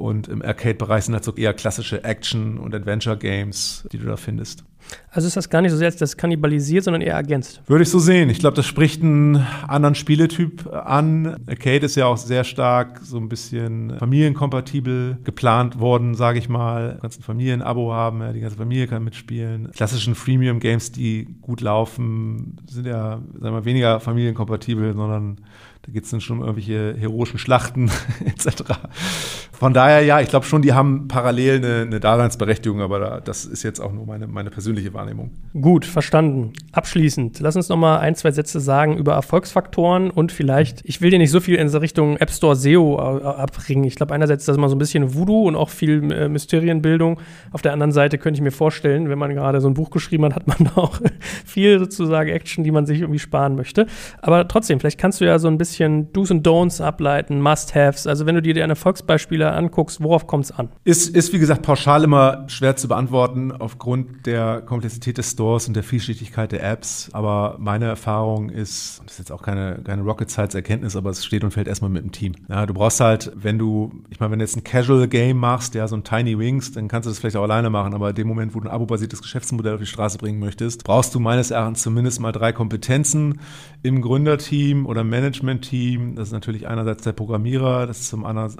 Und 0.00 0.28
im 0.28 0.40
Arcade-Bereich 0.40 1.04
sind 1.04 1.14
halt 1.14 1.24
so 1.24 1.34
eher 1.34 1.52
klassische 1.52 2.04
Action- 2.04 2.56
und 2.56 2.74
Adventure-Games, 2.74 3.86
die 3.92 3.98
du 3.98 4.06
da 4.06 4.16
findest. 4.16 4.64
Also 5.10 5.28
ist 5.28 5.36
das 5.36 5.50
gar 5.50 5.60
nicht 5.60 5.72
so 5.72 5.76
sehr, 5.76 5.88
als 5.88 5.96
das 5.96 6.16
kannibalisiert, 6.16 6.84
sondern 6.84 7.02
eher 7.02 7.14
ergänzt. 7.14 7.60
Würde 7.66 7.82
ich 7.82 7.90
so 7.90 7.98
sehen. 7.98 8.30
Ich 8.30 8.38
glaube, 8.38 8.56
das 8.56 8.66
spricht 8.66 9.02
einen 9.02 9.36
anderen 9.68 9.94
Spieletyp 9.94 10.66
an. 10.72 11.36
Arcade 11.46 11.84
ist 11.84 11.96
ja 11.96 12.06
auch 12.06 12.16
sehr 12.16 12.44
stark 12.44 13.00
so 13.02 13.18
ein 13.18 13.28
bisschen 13.28 13.98
familienkompatibel 13.98 15.18
geplant 15.22 15.78
worden, 15.78 16.14
sage 16.14 16.38
ich 16.38 16.48
mal. 16.48 16.94
Du 16.94 17.00
kannst 17.00 17.20
ein 17.20 17.22
Familienabo 17.22 17.92
haben, 17.92 18.22
ja, 18.22 18.32
die 18.32 18.40
ganze 18.40 18.56
Familie 18.56 18.86
kann 18.86 19.04
mitspielen. 19.04 19.70
Klassischen 19.72 20.14
Freemium-Games, 20.14 20.92
die 20.92 21.28
gut 21.42 21.60
laufen, 21.60 22.56
sind 22.66 22.86
ja 22.86 23.18
sagen 23.18 23.42
wir, 23.42 23.50
mal, 23.50 23.64
weniger 23.66 24.00
familienkompatibel, 24.00 24.94
sondern 24.94 25.40
da 25.82 25.92
geht 25.92 26.04
es 26.04 26.10
dann 26.10 26.20
schon 26.20 26.38
um 26.38 26.42
irgendwelche 26.42 26.94
heroischen 26.98 27.38
Schlachten 27.38 27.90
etc. 28.24 28.64
Von 29.52 29.74
daher, 29.74 30.02
ja, 30.02 30.20
ich 30.20 30.28
glaube 30.28 30.46
schon, 30.46 30.62
die 30.62 30.72
haben 30.72 31.08
parallel 31.08 31.56
eine, 31.56 31.82
eine 31.82 32.00
Daseinsberechtigung, 32.00 32.80
aber 32.80 32.98
da, 32.98 33.20
das 33.20 33.44
ist 33.44 33.62
jetzt 33.62 33.80
auch 33.80 33.92
nur 33.92 34.06
meine, 34.06 34.26
meine 34.26 34.50
persönliche 34.50 34.92
Wahrnehmung. 34.94 35.30
Gut, 35.58 35.84
verstanden. 35.84 36.52
abschließend, 36.72 37.40
lass 37.40 37.56
uns 37.56 37.68
noch 37.68 37.76
mal 37.76 37.98
ein, 37.98 38.14
zwei 38.14 38.30
Sätze 38.30 38.60
sagen 38.60 38.96
über 38.96 39.14
Erfolgsfaktoren 39.14 40.10
und 40.10 40.32
vielleicht, 40.32 40.82
ich 40.84 41.00
will 41.00 41.10
dir 41.10 41.18
nicht 41.18 41.30
so 41.30 41.40
viel 41.40 41.56
in 41.56 41.68
Richtung 41.68 42.16
App 42.18 42.30
Store 42.30 42.56
SEO 42.56 42.98
abbringen. 42.98 43.84
Ich 43.84 43.96
glaube, 43.96 44.14
einerseits 44.14 44.42
ist 44.42 44.48
das 44.48 44.56
immer 44.56 44.68
so 44.68 44.76
ein 44.76 44.78
bisschen 44.78 45.14
Voodoo 45.14 45.48
und 45.48 45.56
auch 45.56 45.70
viel 45.70 46.10
äh, 46.12 46.28
Mysterienbildung. 46.28 47.20
Auf 47.52 47.62
der 47.62 47.72
anderen 47.72 47.92
Seite 47.92 48.18
könnte 48.18 48.38
ich 48.38 48.42
mir 48.42 48.52
vorstellen, 48.52 49.08
wenn 49.08 49.18
man 49.18 49.34
gerade 49.34 49.60
so 49.60 49.68
ein 49.68 49.74
Buch 49.74 49.90
geschrieben 49.90 50.24
hat, 50.24 50.34
hat 50.34 50.46
man 50.46 50.68
auch 50.74 51.00
viel 51.44 51.78
sozusagen 51.78 52.28
Action, 52.30 52.64
die 52.64 52.70
man 52.70 52.86
sich 52.86 53.00
irgendwie 53.00 53.18
sparen 53.18 53.56
möchte. 53.56 53.86
Aber 54.20 54.46
trotzdem, 54.46 54.80
vielleicht 54.80 54.98
kannst 54.98 55.20
du 55.20 55.24
ja 55.24 55.38
so 55.38 55.48
ein 55.48 55.58
bisschen 55.58 55.79
Do's 55.88 56.30
und 56.30 56.46
Don'ts 56.46 56.82
ableiten, 56.82 57.40
Must-Haves. 57.40 58.06
Also 58.06 58.26
wenn 58.26 58.34
du 58.34 58.42
dir 58.42 58.54
deine 58.54 58.72
Erfolgsbeispiele 58.72 59.50
anguckst, 59.50 60.02
worauf 60.02 60.26
kommt 60.26 60.44
es 60.44 60.52
an? 60.52 60.70
Ist, 60.84 61.08
ist, 61.08 61.32
wie 61.32 61.38
gesagt, 61.38 61.62
pauschal 61.62 62.04
immer 62.04 62.44
schwer 62.48 62.76
zu 62.76 62.88
beantworten 62.88 63.52
aufgrund 63.52 64.26
der 64.26 64.60
Komplexität 64.60 65.18
des 65.18 65.30
Stores 65.30 65.68
und 65.68 65.74
der 65.74 65.82
Vielschichtigkeit 65.82 66.52
der 66.52 66.62
Apps. 66.62 67.08
Aber 67.12 67.56
meine 67.58 67.86
Erfahrung 67.86 68.50
ist, 68.50 69.00
das 69.04 69.12
ist 69.12 69.18
jetzt 69.18 69.32
auch 69.32 69.42
keine, 69.42 69.80
keine 69.84 70.02
Rocket 70.02 70.30
Science 70.30 70.54
Erkenntnis, 70.54 70.96
aber 70.96 71.10
es 71.10 71.24
steht 71.24 71.44
und 71.44 71.52
fällt 71.52 71.68
erstmal 71.68 71.90
mit 71.90 72.02
dem 72.02 72.12
Team. 72.12 72.34
Ja, 72.48 72.66
du 72.66 72.74
brauchst 72.74 73.00
halt, 73.00 73.32
wenn 73.34 73.58
du, 73.58 73.92
ich 74.10 74.20
meine, 74.20 74.32
wenn 74.32 74.38
du 74.38 74.44
jetzt 74.44 74.56
ein 74.56 74.64
Casual 74.64 75.08
Game 75.08 75.38
machst, 75.38 75.74
ja, 75.74 75.88
so 75.88 75.96
ein 75.96 76.04
Tiny 76.04 76.38
Wings, 76.38 76.72
dann 76.72 76.88
kannst 76.88 77.06
du 77.06 77.10
das 77.10 77.18
vielleicht 77.18 77.36
auch 77.36 77.42
alleine 77.42 77.70
machen. 77.70 77.94
Aber 77.94 78.10
in 78.10 78.14
dem 78.14 78.28
Moment, 78.28 78.54
wo 78.54 78.60
du 78.60 78.68
ein 78.68 78.74
abo-basiertes 78.74 79.22
Geschäftsmodell 79.22 79.74
auf 79.74 79.80
die 79.80 79.86
Straße 79.86 80.18
bringen 80.18 80.38
möchtest, 80.38 80.84
brauchst 80.84 81.14
du 81.14 81.20
meines 81.20 81.50
Erachtens 81.50 81.82
zumindest 81.82 82.20
mal 82.20 82.32
drei 82.32 82.52
Kompetenzen 82.52 83.40
im 83.82 84.02
Gründerteam 84.02 84.86
oder 84.86 85.04
Management-Team. 85.60 86.16
Das 86.16 86.28
ist 86.28 86.32
natürlich 86.32 86.66
einerseits 86.66 87.04
der 87.04 87.12
Programmierer, 87.12 87.86
das 87.86 88.00
ist 88.00 88.08
zum 88.08 88.24
anderen, 88.24 88.50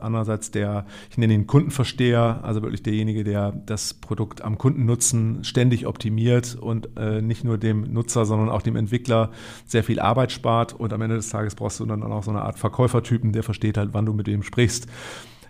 der, 0.54 0.86
ich 1.10 1.18
nenne 1.18 1.34
ihn 1.34 1.46
Kundenversteher, 1.46 2.40
also 2.42 2.62
wirklich 2.62 2.82
derjenige, 2.82 3.24
der 3.24 3.52
das 3.66 3.94
Produkt 3.94 4.42
am 4.42 4.58
Kundennutzen 4.58 5.44
ständig 5.44 5.86
optimiert 5.86 6.56
und 6.60 6.96
äh, 6.96 7.22
nicht 7.22 7.44
nur 7.44 7.58
dem 7.58 7.92
Nutzer, 7.92 8.24
sondern 8.24 8.48
auch 8.48 8.62
dem 8.62 8.76
Entwickler 8.76 9.30
sehr 9.66 9.84
viel 9.84 10.00
Arbeit 10.00 10.32
spart. 10.32 10.72
Und 10.72 10.92
am 10.92 11.02
Ende 11.02 11.16
des 11.16 11.30
Tages 11.30 11.54
brauchst 11.54 11.80
du 11.80 11.86
dann 11.86 12.02
auch 12.02 12.22
so 12.22 12.30
eine 12.30 12.42
Art 12.42 12.58
Verkäufertypen, 12.58 13.32
der 13.32 13.42
versteht 13.42 13.78
halt, 13.78 13.90
wann 13.92 14.06
du 14.06 14.12
mit 14.12 14.26
wem 14.26 14.42
sprichst. 14.42 14.86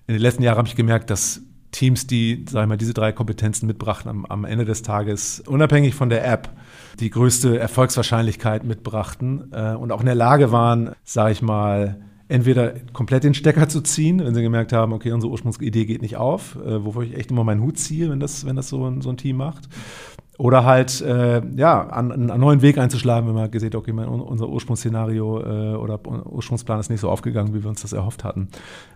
In 0.07 0.15
den 0.15 0.23
letzten 0.23 0.43
Jahren 0.43 0.59
habe 0.59 0.69
ich 0.69 0.77
gemerkt, 0.77 1.11
dass 1.11 1.43
Teams, 1.73 2.07
die, 2.07 2.45
sag 2.49 2.63
ich 2.63 2.69
mal, 2.69 2.77
diese 2.77 2.95
drei 2.95 3.13
Kompetenzen 3.13 3.67
mitbrachten, 3.67 4.11
am, 4.11 4.27
am 4.27 4.45
Ende 4.45 4.65
des 4.65 4.83
Tages, 4.83 5.41
unabhängig 5.47 5.95
von 5.95 6.09
der 6.09 6.27
App, 6.27 6.51
die 6.99 7.11
größte 7.11 7.59
Erfolgswahrscheinlichkeit 7.59 8.65
mitbrachten 8.65 9.53
äh, 9.53 9.75
und 9.75 9.93
auch 9.93 10.01
in 10.01 10.07
der 10.07 10.15
Lage 10.15 10.53
waren, 10.53 10.91
sage 11.05 11.33
ich 11.33 11.43
mal, 11.43 12.01
entweder 12.31 12.75
komplett 12.93 13.25
den 13.25 13.35
Stecker 13.35 13.69
zu 13.69 13.81
ziehen, 13.81 14.25
wenn 14.25 14.35
sie 14.35 14.43
gemerkt 14.43 14.73
haben, 14.73 14.93
okay, 14.93 15.11
unsere 15.11 15.33
Ursprungsidee 15.33 15.85
geht 15.85 16.01
nicht 16.01 16.17
auf, 16.17 16.57
äh, 16.57 16.85
wofür 16.85 17.03
ich 17.03 17.17
echt 17.17 17.33
immer 17.33 17.43
meinen 17.43 17.61
Hut 17.61 17.77
ziehe, 17.77 18.09
wenn 18.09 18.21
das, 18.21 18.47
wenn 18.47 18.55
das 18.55 18.69
so 18.69 18.87
ein, 18.87 19.01
so 19.01 19.11
ein 19.11 19.17
Team 19.17 19.37
macht. 19.37 19.69
Oder 20.41 20.65
halt, 20.65 21.03
äh, 21.03 21.43
ja, 21.55 21.87
an, 21.89 22.13
einen 22.13 22.41
neuen 22.41 22.63
Weg 22.63 22.79
einzuschlagen, 22.79 23.29
wenn 23.29 23.35
man 23.35 23.51
gesehen 23.51 23.67
hat, 23.67 23.75
okay, 23.75 23.93
unser 23.93 24.49
Ursprungsszenario 24.49 25.39
äh, 25.39 25.75
oder 25.75 26.01
Ursprungsplan 26.07 26.81
ist 26.81 26.89
nicht 26.89 27.01
so 27.01 27.11
aufgegangen, 27.11 27.53
wie 27.53 27.63
wir 27.63 27.69
uns 27.69 27.83
das 27.83 27.93
erhofft 27.93 28.25
hatten. 28.25 28.49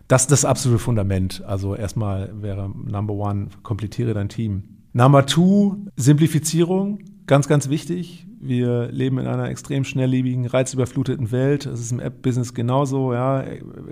Das 0.08 0.22
ist 0.22 0.30
das 0.30 0.46
absolute 0.46 0.78
Fundament. 0.78 1.44
Also 1.46 1.74
erstmal 1.74 2.32
wäre 2.40 2.70
Number 2.70 3.12
One, 3.12 3.48
komplettiere 3.62 4.14
dein 4.14 4.30
Team. 4.30 4.62
Number 4.94 5.26
Two, 5.26 5.76
Simplifizierung, 5.96 7.00
ganz, 7.26 7.46
ganz 7.46 7.68
wichtig. 7.68 8.26
Wir 8.40 8.90
leben 8.90 9.18
in 9.18 9.26
einer 9.26 9.50
extrem 9.50 9.84
schnelllebigen, 9.84 10.46
reizüberfluteten 10.46 11.30
Welt. 11.30 11.66
Das 11.66 11.78
ist 11.78 11.92
im 11.92 12.00
App-Business 12.00 12.54
genauso, 12.54 13.12
ja, 13.12 13.42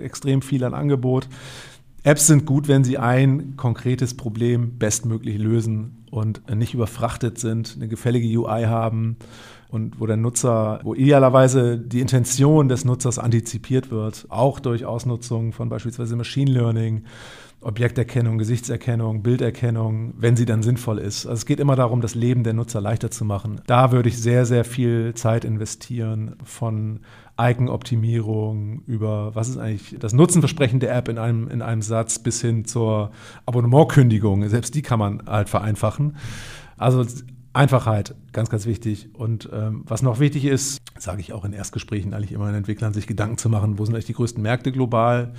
extrem 0.01 0.41
viel 0.41 0.63
an 0.63 0.73
Angebot. 0.73 1.27
Apps 2.03 2.27
sind 2.27 2.45
gut, 2.45 2.67
wenn 2.67 2.83
sie 2.83 2.97
ein 2.97 3.55
konkretes 3.55 4.15
Problem 4.15 4.77
bestmöglich 4.77 5.37
lösen 5.37 6.03
und 6.11 6.41
nicht 6.53 6.73
überfrachtet 6.73 7.39
sind, 7.39 7.75
eine 7.77 7.87
gefällige 7.87 8.27
UI 8.39 8.63
haben 8.63 9.15
und 9.69 9.99
wo 9.99 10.05
der 10.05 10.17
Nutzer, 10.17 10.81
wo 10.83 10.93
idealerweise 10.93 11.79
die 11.79 12.01
Intention 12.01 12.67
des 12.67 12.83
Nutzers 12.83 13.19
antizipiert 13.19 13.89
wird, 13.89 14.27
auch 14.29 14.59
durch 14.59 14.85
Ausnutzung 14.85 15.53
von 15.53 15.69
beispielsweise 15.69 16.15
Machine 16.17 16.51
Learning, 16.51 17.05
Objekterkennung, 17.61 18.37
Gesichtserkennung, 18.37 19.23
Bilderkennung, 19.23 20.13
wenn 20.17 20.35
sie 20.35 20.45
dann 20.45 20.61
sinnvoll 20.61 20.99
ist. 20.99 21.25
Also 21.25 21.39
es 21.39 21.45
geht 21.45 21.59
immer 21.59 21.75
darum, 21.75 22.01
das 22.01 22.13
Leben 22.13 22.43
der 22.43 22.53
Nutzer 22.53 22.81
leichter 22.81 23.09
zu 23.09 23.25
machen. 23.25 23.61
Da 23.65 23.91
würde 23.91 24.09
ich 24.09 24.21
sehr, 24.21 24.45
sehr 24.45 24.65
viel 24.65 25.13
Zeit 25.15 25.45
investieren 25.45 26.35
von 26.43 26.99
Eigenoptimierung, 27.35 28.83
über 28.85 29.33
was 29.33 29.49
ist 29.49 29.57
eigentlich 29.57 29.95
das 29.99 30.13
Nutzenversprechen 30.13 30.79
der 30.79 30.95
App 30.95 31.07
in 31.07 31.17
einem, 31.17 31.47
in 31.47 31.61
einem 31.61 31.81
Satz 31.81 32.19
bis 32.19 32.41
hin 32.41 32.65
zur 32.65 33.11
Abonnementkündigung. 33.45 34.47
Selbst 34.49 34.75
die 34.75 34.83
kann 34.83 34.99
man 34.99 35.23
halt 35.25 35.49
vereinfachen. 35.49 36.15
Also 36.77 37.05
Einfachheit, 37.53 38.15
ganz, 38.33 38.49
ganz 38.49 38.65
wichtig. 38.65 39.09
Und 39.13 39.49
ähm, 39.51 39.83
was 39.87 40.01
noch 40.01 40.19
wichtig 40.19 40.45
ist, 40.45 40.79
sage 40.97 41.21
ich 41.21 41.33
auch 41.33 41.45
in 41.45 41.53
Erstgesprächen 41.53 42.13
eigentlich 42.13 42.31
immer 42.31 42.47
den 42.47 42.55
Entwicklern, 42.55 42.93
sich 42.93 43.07
Gedanken 43.07 43.37
zu 43.37 43.49
machen, 43.49 43.77
wo 43.77 43.85
sind 43.85 43.93
eigentlich 43.93 44.05
die 44.05 44.13
größten 44.13 44.41
Märkte 44.41 44.71
global. 44.71 45.33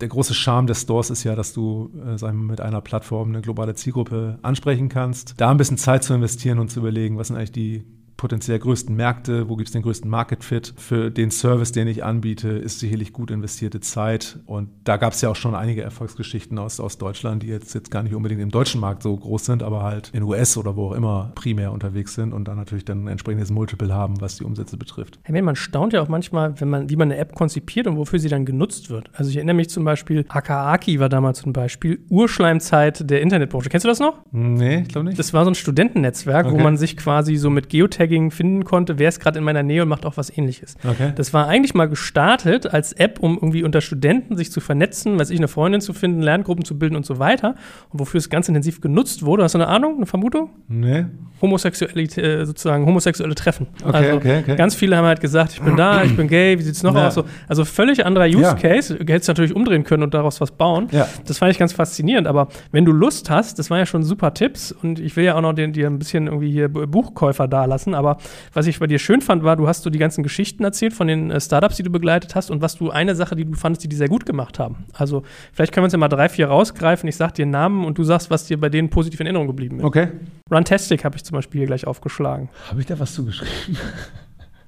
Der 0.00 0.08
große 0.08 0.34
Charme 0.34 0.66
des 0.66 0.82
Stores 0.82 1.08
ist 1.10 1.24
ja, 1.24 1.34
dass 1.34 1.52
du 1.52 1.90
äh, 2.04 2.20
wir, 2.20 2.32
mit 2.32 2.60
einer 2.60 2.80
Plattform 2.80 3.28
eine 3.28 3.40
globale 3.40 3.74
Zielgruppe 3.74 4.38
ansprechen 4.42 4.88
kannst. 4.88 5.34
Da 5.38 5.50
ein 5.50 5.56
bisschen 5.56 5.78
Zeit 5.78 6.04
zu 6.04 6.14
investieren 6.14 6.58
und 6.58 6.70
zu 6.70 6.80
überlegen, 6.80 7.16
was 7.16 7.28
sind 7.28 7.36
eigentlich 7.36 7.52
die 7.52 7.84
potenziell 8.16 8.58
größten 8.58 8.94
Märkte, 8.94 9.48
wo 9.48 9.56
gibt 9.56 9.68
es 9.68 9.72
den 9.72 9.82
größten 9.82 10.08
Market 10.08 10.44
Fit 10.44 10.74
für 10.76 11.10
den 11.10 11.30
Service, 11.30 11.72
den 11.72 11.88
ich 11.88 12.04
anbiete, 12.04 12.48
ist 12.48 12.80
sicherlich 12.80 13.12
gut 13.12 13.30
investierte 13.30 13.80
Zeit. 13.80 14.38
Und 14.46 14.68
da 14.84 14.96
gab 14.96 15.12
es 15.12 15.20
ja 15.20 15.28
auch 15.28 15.36
schon 15.36 15.54
einige 15.54 15.82
Erfolgsgeschichten 15.82 16.58
aus, 16.58 16.80
aus 16.80 16.98
Deutschland, 16.98 17.42
die 17.42 17.48
jetzt, 17.48 17.74
jetzt 17.74 17.90
gar 17.90 18.02
nicht 18.02 18.14
unbedingt 18.14 18.40
im 18.40 18.50
deutschen 18.50 18.80
Markt 18.80 19.02
so 19.02 19.16
groß 19.16 19.44
sind, 19.44 19.62
aber 19.62 19.82
halt 19.82 20.10
in 20.12 20.22
US 20.22 20.56
oder 20.56 20.76
wo 20.76 20.88
auch 20.88 20.92
immer 20.92 21.32
primär 21.34 21.72
unterwegs 21.72 22.14
sind 22.14 22.32
und 22.32 22.48
dann 22.48 22.56
natürlich 22.56 22.84
dann 22.84 23.04
ein 23.04 23.08
entsprechendes 23.08 23.50
Multiple 23.50 23.92
haben, 23.92 24.20
was 24.20 24.36
die 24.36 24.44
Umsätze 24.44 24.76
betrifft. 24.76 25.18
Hey, 25.22 25.42
man 25.42 25.56
staunt 25.56 25.92
ja 25.92 26.02
auch 26.02 26.08
manchmal, 26.08 26.60
wenn 26.60 26.68
man, 26.68 26.90
wie 26.90 26.96
man 26.96 27.10
eine 27.10 27.20
App 27.20 27.34
konzipiert 27.34 27.86
und 27.86 27.96
wofür 27.96 28.18
sie 28.18 28.28
dann 28.28 28.44
genutzt 28.44 28.90
wird. 28.90 29.10
Also 29.12 29.30
ich 29.30 29.36
erinnere 29.36 29.56
mich 29.56 29.70
zum 29.70 29.84
Beispiel, 29.84 30.24
Akaaki 30.28 31.00
war 31.00 31.08
damals 31.08 31.44
ein 31.44 31.52
Beispiel, 31.52 32.00
Urschleimzeit 32.08 33.08
der 33.10 33.20
Internetbranche. 33.20 33.68
Kennst 33.68 33.84
du 33.84 33.88
das 33.88 34.00
noch? 34.00 34.18
Nee, 34.32 34.82
ich 34.82 34.88
glaube 34.88 35.08
nicht. 35.08 35.18
Das 35.18 35.32
war 35.32 35.44
so 35.44 35.50
ein 35.50 35.54
Studentennetzwerk, 35.54 36.46
okay. 36.46 36.54
wo 36.54 36.62
man 36.62 36.76
sich 36.76 36.96
quasi 36.96 37.36
so 37.36 37.50
mit 37.50 37.68
Geotagging 37.68 38.13
Tagging 38.14 38.30
finden 38.30 38.64
konnte, 38.64 38.98
wer 38.98 39.08
ist 39.08 39.20
gerade 39.20 39.38
in 39.38 39.44
meiner 39.44 39.62
Nähe 39.62 39.82
und 39.82 39.88
macht 39.88 40.06
auch 40.06 40.16
was 40.16 40.36
ähnliches. 40.36 40.76
Okay. 40.88 41.12
Das 41.14 41.32
war 41.32 41.48
eigentlich 41.48 41.74
mal 41.74 41.88
gestartet 41.88 42.72
als 42.72 42.92
App, 42.92 43.18
um 43.20 43.34
irgendwie 43.34 43.64
unter 43.64 43.80
Studenten 43.80 44.36
sich 44.36 44.52
zu 44.52 44.60
vernetzen, 44.60 45.18
weiß 45.18 45.30
ich, 45.30 45.38
eine 45.38 45.48
Freundin 45.48 45.80
zu 45.80 45.92
finden, 45.92 46.22
Lerngruppen 46.22 46.64
zu 46.64 46.78
bilden 46.78 46.96
und 46.96 47.04
so 47.04 47.18
weiter. 47.18 47.56
Und 47.90 48.00
wofür 48.00 48.18
es 48.18 48.30
ganz 48.30 48.48
intensiv 48.48 48.80
genutzt 48.80 49.24
wurde. 49.24 49.42
Hast 49.42 49.54
du 49.54 49.58
eine 49.58 49.68
Ahnung, 49.68 49.96
eine 49.96 50.06
Vermutung? 50.06 50.50
Nee. 50.68 51.06
Homosexualität, 51.42 52.24
äh, 52.24 52.46
sozusagen 52.46 52.86
homosexuelle 52.86 53.34
Treffen. 53.34 53.66
Okay, 53.84 53.96
also 53.96 54.16
okay, 54.16 54.38
okay. 54.42 54.56
ganz 54.56 54.74
viele 54.74 54.96
haben 54.96 55.04
halt 55.04 55.20
gesagt, 55.20 55.52
ich 55.52 55.60
bin 55.60 55.76
da, 55.76 56.02
ich 56.04 56.16
bin 56.16 56.28
gay, 56.28 56.58
wie 56.58 56.62
sieht 56.62 56.74
es 56.74 56.82
noch 56.82 56.94
ja. 56.94 57.08
aus? 57.08 57.14
So, 57.14 57.24
also 57.48 57.64
völlig 57.64 58.06
anderer 58.06 58.26
Use 58.26 58.40
ja. 58.40 58.54
Case. 58.54 58.94
Du 58.94 59.12
hättest 59.12 59.28
natürlich 59.28 59.54
umdrehen 59.54 59.84
können 59.84 60.02
und 60.02 60.14
daraus 60.14 60.40
was 60.40 60.52
bauen. 60.52 60.88
Ja. 60.92 61.08
Das 61.26 61.38
fand 61.38 61.52
ich 61.52 61.58
ganz 61.58 61.72
faszinierend. 61.72 62.26
Aber 62.26 62.48
wenn 62.72 62.84
du 62.84 62.92
Lust 62.92 63.30
hast, 63.30 63.58
das 63.58 63.70
waren 63.70 63.78
ja 63.78 63.86
schon 63.86 64.04
super 64.04 64.32
Tipps 64.34 64.72
und 64.72 65.00
ich 65.00 65.16
will 65.16 65.24
ja 65.24 65.34
auch 65.34 65.40
noch 65.40 65.52
dir 65.52 65.86
ein 65.86 65.98
bisschen 65.98 66.26
irgendwie 66.26 66.50
hier 66.50 66.68
Buchkäufer 66.68 67.48
da 67.48 67.64
lassen, 67.64 67.93
aber 67.94 68.18
was 68.52 68.66
ich 68.66 68.78
bei 68.78 68.86
dir 68.86 68.98
schön 68.98 69.20
fand, 69.20 69.44
war, 69.44 69.56
du 69.56 69.68
hast 69.68 69.82
so 69.82 69.90
die 69.90 69.98
ganzen 69.98 70.22
Geschichten 70.22 70.64
erzählt 70.64 70.92
von 70.92 71.06
den 71.06 71.30
äh, 71.30 71.40
Startups, 71.40 71.76
die 71.76 71.82
du 71.82 71.90
begleitet 71.90 72.34
hast 72.34 72.50
und 72.50 72.62
was 72.62 72.76
du, 72.76 72.90
eine 72.90 73.14
Sache, 73.14 73.36
die 73.36 73.44
du 73.44 73.54
fandest, 73.54 73.84
die 73.84 73.88
die 73.88 73.96
sehr 73.96 74.08
gut 74.08 74.26
gemacht 74.26 74.58
haben. 74.58 74.84
Also 74.92 75.22
vielleicht 75.52 75.72
können 75.72 75.82
wir 75.82 75.86
uns 75.86 75.92
ja 75.92 75.98
mal 75.98 76.08
drei, 76.08 76.28
vier 76.28 76.48
rausgreifen. 76.48 77.08
Ich 77.08 77.16
sag 77.16 77.32
dir 77.34 77.46
Namen 77.46 77.84
und 77.84 77.98
du 77.98 78.04
sagst, 78.04 78.30
was 78.30 78.46
dir 78.46 78.60
bei 78.60 78.68
denen 78.68 78.90
positiv 78.90 79.20
in 79.20 79.26
Erinnerung 79.26 79.46
geblieben 79.46 79.78
ist. 79.78 79.84
Okay. 79.84 80.08
Runtastic 80.50 81.04
habe 81.04 81.16
ich 81.16 81.24
zum 81.24 81.36
Beispiel 81.36 81.60
hier 81.60 81.66
gleich 81.66 81.86
aufgeschlagen. 81.86 82.48
Habe 82.68 82.80
ich 82.80 82.86
da 82.86 82.98
was 82.98 83.14
zugeschrieben? 83.14 83.76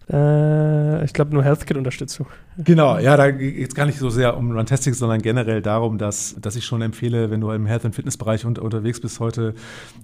Äh, 0.09 1.05
ich 1.05 1.13
glaube 1.13 1.35
nur 1.35 1.43
Healthkit-Unterstützung. 1.43 2.27
Genau, 2.59 2.99
ja, 2.99 3.17
da 3.17 3.31
geht 3.31 3.69
es 3.69 3.75
gar 3.75 3.87
nicht 3.87 3.99
so 3.99 4.09
sehr 4.09 4.37
um 4.37 4.53
Runtastic, 4.53 4.95
sondern 4.95 5.21
generell 5.21 5.63
darum, 5.63 5.99
dass, 5.99 6.37
dass 6.41 6.55
ich 6.55 6.65
schon 6.65 6.81
empfehle, 6.81 7.31
wenn 7.31 7.41
du 7.41 7.51
im 7.51 7.67
Health- 7.67 7.85
und 7.85 7.95
Fitnessbereich 7.95 8.45
unter, 8.45 8.63
unterwegs 8.63 9.01
bist 9.01 9.19
heute, 9.19 9.55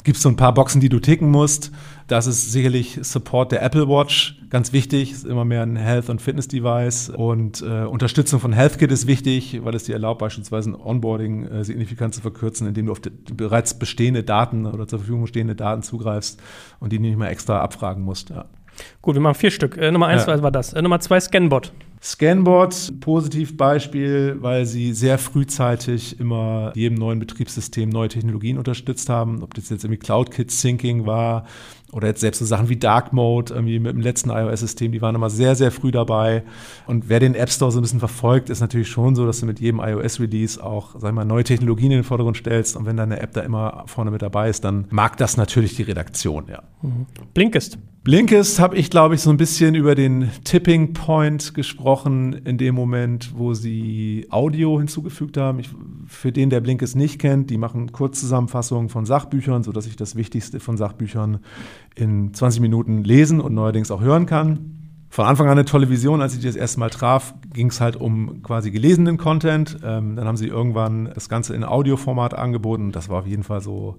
gibt 0.03 0.17
es 0.17 0.23
so 0.23 0.29
ein 0.29 0.37
paar 0.37 0.53
Boxen, 0.55 0.81
die 0.81 0.89
du 0.89 0.99
ticken 0.99 1.31
musst. 1.31 1.71
Das 2.09 2.27
ist 2.27 2.51
sicherlich 2.51 2.99
Support 3.03 3.53
der 3.53 3.63
Apple 3.63 3.89
Watch, 3.89 4.41
ganz 4.51 4.73
wichtig, 4.73 5.13
ist 5.13 5.25
immer 5.25 5.45
mehr 5.45 5.63
ein 5.63 5.77
Health- 5.77 6.11
und 6.11 6.21
Fitness-Device. 6.21 7.11
Und 7.11 7.63
äh, 7.63 7.85
Unterstützung 7.85 8.41
von 8.41 8.53
Healthkit 8.53 8.91
ist 8.91 9.07
wichtig, 9.07 9.61
weil 9.63 9.75
es 9.77 9.85
dir 9.85 9.95
erlaubt, 9.95 10.19
beispielsweise 10.19 10.71
ein 10.71 10.75
Onboarding 10.75 11.47
äh, 11.47 11.65
signifikant 11.65 12.13
zu 12.13 12.21
verkürzen, 12.21 12.67
indem 12.67 12.87
du 12.87 12.93
auf 12.93 13.01
bereits 13.35 13.79
bestehende 13.79 14.25
Daten 14.25 14.67
oder 14.67 14.89
zur 14.89 14.99
Verfügung 14.99 15.29
stehende 15.29 15.55
Daten 15.55 15.83
zugreifst 15.83 16.43
und 16.81 16.93
die 16.93 16.99
nicht 16.99 17.17
mehr 17.17 17.31
extra 17.31 17.61
abfragen 17.61 18.03
musst. 18.03 18.31
Ja. 18.31 18.47
Gut, 19.01 19.15
wir 19.15 19.23
machen 19.23 19.35
vier 19.35 19.51
Stück. 19.51 19.77
Äh, 19.77 19.91
Nummer 19.91 20.07
eins 20.07 20.27
ja. 20.27 20.43
war 20.43 20.51
das. 20.51 20.73
Äh, 20.73 20.83
Nummer 20.83 21.01
zwei 21.01 21.21
Scanbot. 21.21 21.73
Scanbot, 22.01 22.95
Positivbeispiel, 23.01 24.39
weil 24.41 24.67
sie 24.67 24.93
sehr 24.93 25.19
frühzeitig 25.19 26.19
immer 26.19 26.73
jedem 26.75 26.99
neuen 26.99 27.21
Betriebssystem 27.21 27.89
neue 27.89 28.09
Technologien 28.09 28.59
unterstützt 28.59 29.09
haben. 29.09 29.43
Ob 29.43 29.55
das 29.55 29.71
jetzt 29.71 29.85
irgendwie 29.85 30.01
CloudKit 30.01 30.51
Syncing 30.51 31.07
war 31.07 31.47
Oder 31.93 32.09
jetzt 32.09 32.23
selbst 32.23 32.39
so 32.39 32.47
Sachen 32.47 32.71
wie 32.71 32.77
Dark 32.77 33.13
Mode, 33.13 33.53
irgendwie 33.53 33.79
mit 33.79 33.93
dem 33.93 34.01
letzten 34.01 34.31
iOS-System, 34.31 34.93
die 34.93 35.03
waren 35.03 35.15
immer 35.15 35.29
sehr, 35.29 35.55
sehr 35.55 35.71
früh 35.71 35.91
dabei. 35.91 36.43
Und 36.87 37.11
wer 37.11 37.21
den 37.21 37.35
App 37.35 37.51
Store 37.51 37.71
so 37.71 37.79
ein 37.79 37.83
bisschen 37.83 37.99
verfolgt, 37.99 38.49
ist 38.49 38.61
natürlich 38.61 38.89
schon 38.89 39.15
so, 39.15 39.27
dass 39.27 39.41
du 39.41 39.47
mit 39.47 39.61
jedem 39.61 39.79
iOS-Release 39.79 40.63
auch, 40.63 40.99
sag 40.99 41.11
ich 41.11 41.15
mal, 41.15 41.27
neue 41.27 41.45
Technologien 41.45 41.93
in 41.93 41.99
den 41.99 42.05
Vordergrund 42.05 42.39
stellst. 42.39 42.77
Und 42.77 42.87
wenn 42.87 42.97
deine 42.97 43.21
App 43.21 43.35
da 43.35 43.43
immer 43.43 43.85
vorne 43.87 44.11
mit 44.11 44.23
dabei 44.23 44.49
ist, 44.49 44.65
dann 44.65 44.87
mag 44.91 45.19
das 45.19 45.37
natürlich 45.37 45.77
die 45.77 45.83
Redaktion, 45.83 46.47
ja. 46.49 46.63
Mhm. 46.81 47.07
Blinkist. 47.35 47.79
Blinkist 48.05 48.59
habe 48.59 48.77
ich, 48.77 48.91
glaube 48.91 49.15
ich, 49.15 49.21
so 49.21 49.31
ein 49.31 49.37
bisschen 49.37 49.77
über 49.77 49.95
den 49.95 50.29
Tipping 50.43 50.93
Point 50.93 51.55
gesprochen, 51.55 52.33
in 52.33 52.59
dem 52.59 52.75
Moment, 52.75 53.33
wo 53.37 53.55
sie 53.55 54.27
Audio 54.29 54.77
hinzugefügt 54.81 55.37
haben. 55.37 55.61
Ich, 55.61 55.71
für 56.09 56.33
den, 56.33 56.51
der 56.51 56.61
Blinkist 56.61 56.97
nicht 56.97 57.21
kennt, 57.21 57.49
die 57.49 57.59
machen 57.59 57.93
Kurzzusammenfassungen 57.93 58.89
von 58.89 59.07
Sachbüchern, 59.07 59.63
sodass 59.63 59.87
ich 59.87 59.95
das 59.95 60.17
Wichtigste 60.17 60.59
von 60.59 60.77
Sachbüchern 60.77 61.39
in 61.95 62.33
20 62.35 62.61
Minuten 62.61 63.05
lesen 63.05 63.41
und 63.41 63.55
neuerdings 63.55 63.91
auch 63.91 64.01
hören 64.01 64.27
kann. 64.27 64.73
Von 65.09 65.27
Anfang 65.27 65.47
an 65.47 65.53
eine 65.53 65.67
tolle 65.67 65.91
Vision, 65.91 66.23
als 66.23 66.33
ich 66.33 66.41
die 66.41 66.47
das 66.47 66.57
erste 66.57 66.81
Mal 66.81 66.89
traf, 66.89 67.35
ging 67.53 67.69
es 67.69 67.83
halt 67.83 67.97
um 67.97 68.43
quasi 68.43 68.71
gelesenen 68.71 69.19
Content. 69.19 69.77
Ähm, 69.85 70.17
dann 70.17 70.27
haben 70.27 70.39
sie 70.39 70.47
irgendwann 70.47 71.11
das 71.13 71.29
Ganze 71.29 71.55
in 71.55 71.65
Audioformat 71.65 72.33
angeboten. 72.33 72.93
Das 72.93 73.11
war 73.11 73.21
auf 73.21 73.27
jeden 73.27 73.43
Fall 73.43 73.61
so 73.61 73.99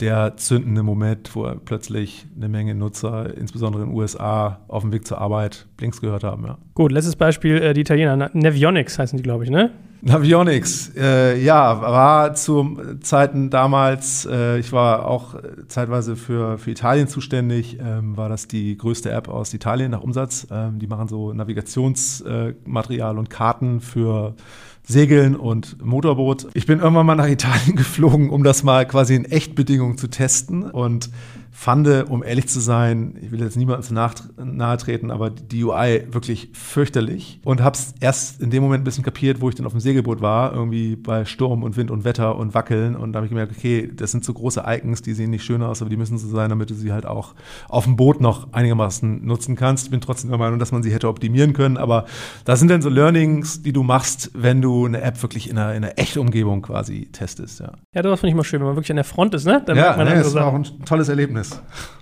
der 0.00 0.36
zündende 0.36 0.82
Moment, 0.82 1.34
wo 1.34 1.48
plötzlich 1.64 2.26
eine 2.36 2.48
Menge 2.48 2.74
Nutzer, 2.74 3.36
insbesondere 3.36 3.84
in 3.84 3.90
den 3.90 3.96
USA, 3.96 4.60
auf 4.66 4.82
dem 4.82 4.92
Weg 4.92 5.06
zur 5.06 5.18
Arbeit 5.18 5.66
Blinks 5.76 6.00
gehört 6.00 6.24
haben. 6.24 6.44
Ja. 6.44 6.58
Gut, 6.74 6.90
letztes 6.90 7.16
Beispiel, 7.16 7.58
äh, 7.58 7.74
die 7.74 7.82
Italiener. 7.82 8.30
Navionics 8.32 8.98
heißen 8.98 9.16
die, 9.16 9.22
glaube 9.22 9.44
ich, 9.44 9.50
ne? 9.50 9.70
Navionics, 10.06 10.92
äh, 10.96 11.40
ja, 11.42 11.80
war 11.80 12.34
zu 12.34 12.76
Zeiten 13.00 13.48
damals, 13.48 14.28
äh, 14.30 14.58
ich 14.58 14.70
war 14.70 15.08
auch 15.08 15.36
zeitweise 15.66 16.14
für, 16.16 16.58
für 16.58 16.72
Italien 16.72 17.08
zuständig, 17.08 17.78
ähm, 17.80 18.14
war 18.14 18.28
das 18.28 18.46
die 18.46 18.76
größte 18.76 19.10
App 19.10 19.28
aus 19.28 19.54
Italien 19.54 19.92
nach 19.92 20.02
Umsatz. 20.02 20.46
Ähm, 20.50 20.78
die 20.78 20.88
machen 20.88 21.08
so 21.08 21.32
Navigationsmaterial 21.32 23.16
und 23.16 23.30
Karten 23.30 23.80
für 23.80 24.34
Segeln 24.86 25.34
und 25.34 25.84
Motorboot. 25.84 26.48
Ich 26.54 26.66
bin 26.66 26.78
irgendwann 26.78 27.06
mal 27.06 27.14
nach 27.14 27.28
Italien 27.28 27.76
geflogen, 27.76 28.30
um 28.30 28.44
das 28.44 28.62
mal 28.62 28.86
quasi 28.86 29.14
in 29.14 29.24
Echtbedingungen 29.24 29.98
zu 29.98 30.08
testen 30.08 30.62
und 30.62 31.10
fand, 31.54 31.86
um 32.08 32.24
ehrlich 32.24 32.48
zu 32.48 32.58
sein, 32.58 33.16
ich 33.22 33.30
will 33.30 33.40
jetzt 33.40 33.56
niemandem 33.56 33.84
zu 33.84 33.94
nahe 33.94 34.76
treten, 34.76 35.12
aber 35.12 35.30
die 35.30 35.62
UI 35.62 36.02
wirklich 36.10 36.50
fürchterlich 36.52 37.40
und 37.44 37.62
habe 37.62 37.76
es 37.76 37.94
erst 38.00 38.42
in 38.42 38.50
dem 38.50 38.62
Moment 38.62 38.82
ein 38.82 38.84
bisschen 38.84 39.04
kapiert, 39.04 39.40
wo 39.40 39.48
ich 39.48 39.54
dann 39.54 39.64
auf 39.64 39.72
dem 39.72 39.80
Segelboot 39.80 40.20
war, 40.20 40.52
irgendwie 40.52 40.96
bei 40.96 41.24
Sturm 41.24 41.62
und 41.62 41.76
Wind 41.76 41.92
und 41.92 42.04
Wetter 42.04 42.36
und 42.36 42.54
Wackeln 42.54 42.96
und 42.96 43.12
da 43.12 43.18
habe 43.18 43.26
ich 43.26 43.30
gemerkt, 43.30 43.52
okay, 43.56 43.88
das 43.94 44.10
sind 44.10 44.24
so 44.24 44.34
große 44.34 44.64
Icons, 44.66 45.02
die 45.02 45.14
sehen 45.14 45.30
nicht 45.30 45.44
schön 45.44 45.62
aus, 45.62 45.80
aber 45.80 45.90
die 45.90 45.96
müssen 45.96 46.18
so 46.18 46.28
sein, 46.28 46.50
damit 46.50 46.70
du 46.70 46.74
sie 46.74 46.92
halt 46.92 47.06
auch 47.06 47.34
auf 47.68 47.84
dem 47.84 47.94
Boot 47.94 48.20
noch 48.20 48.52
einigermaßen 48.52 49.24
nutzen 49.24 49.54
kannst. 49.54 49.86
Ich 49.86 49.90
bin 49.92 50.00
trotzdem 50.00 50.30
der 50.30 50.38
Meinung, 50.38 50.58
dass 50.58 50.72
man 50.72 50.82
sie 50.82 50.92
hätte 50.92 51.08
optimieren 51.08 51.52
können, 51.52 51.76
aber 51.76 52.06
das 52.44 52.58
sind 52.58 52.68
dann 52.68 52.82
so 52.82 52.88
Learnings, 52.88 53.62
die 53.62 53.72
du 53.72 53.84
machst, 53.84 54.32
wenn 54.34 54.60
du 54.60 54.86
eine 54.86 55.02
App 55.02 55.22
wirklich 55.22 55.48
in 55.48 55.56
einer, 55.56 55.74
in 55.74 55.84
einer 55.84 55.98
echten 55.98 56.18
Umgebung 56.18 56.62
quasi 56.62 57.08
testest, 57.12 57.60
ja. 57.60 57.72
Ja, 57.92 58.02
das 58.02 58.18
finde 58.18 58.30
ich 58.30 58.36
mal 58.36 58.44
schön, 58.44 58.58
wenn 58.60 58.66
man 58.66 58.76
wirklich 58.76 58.90
an 58.90 58.96
der 58.96 59.04
Front 59.04 59.34
ist, 59.34 59.46
ne? 59.46 59.62
Dann 59.64 59.76
ja, 59.76 59.96
nee, 59.96 60.14
das 60.16 60.26
ist 60.26 60.36
auch 60.36 60.52
ein 60.52 60.64
tolles 60.84 61.08
Erlebnis. 61.08 61.43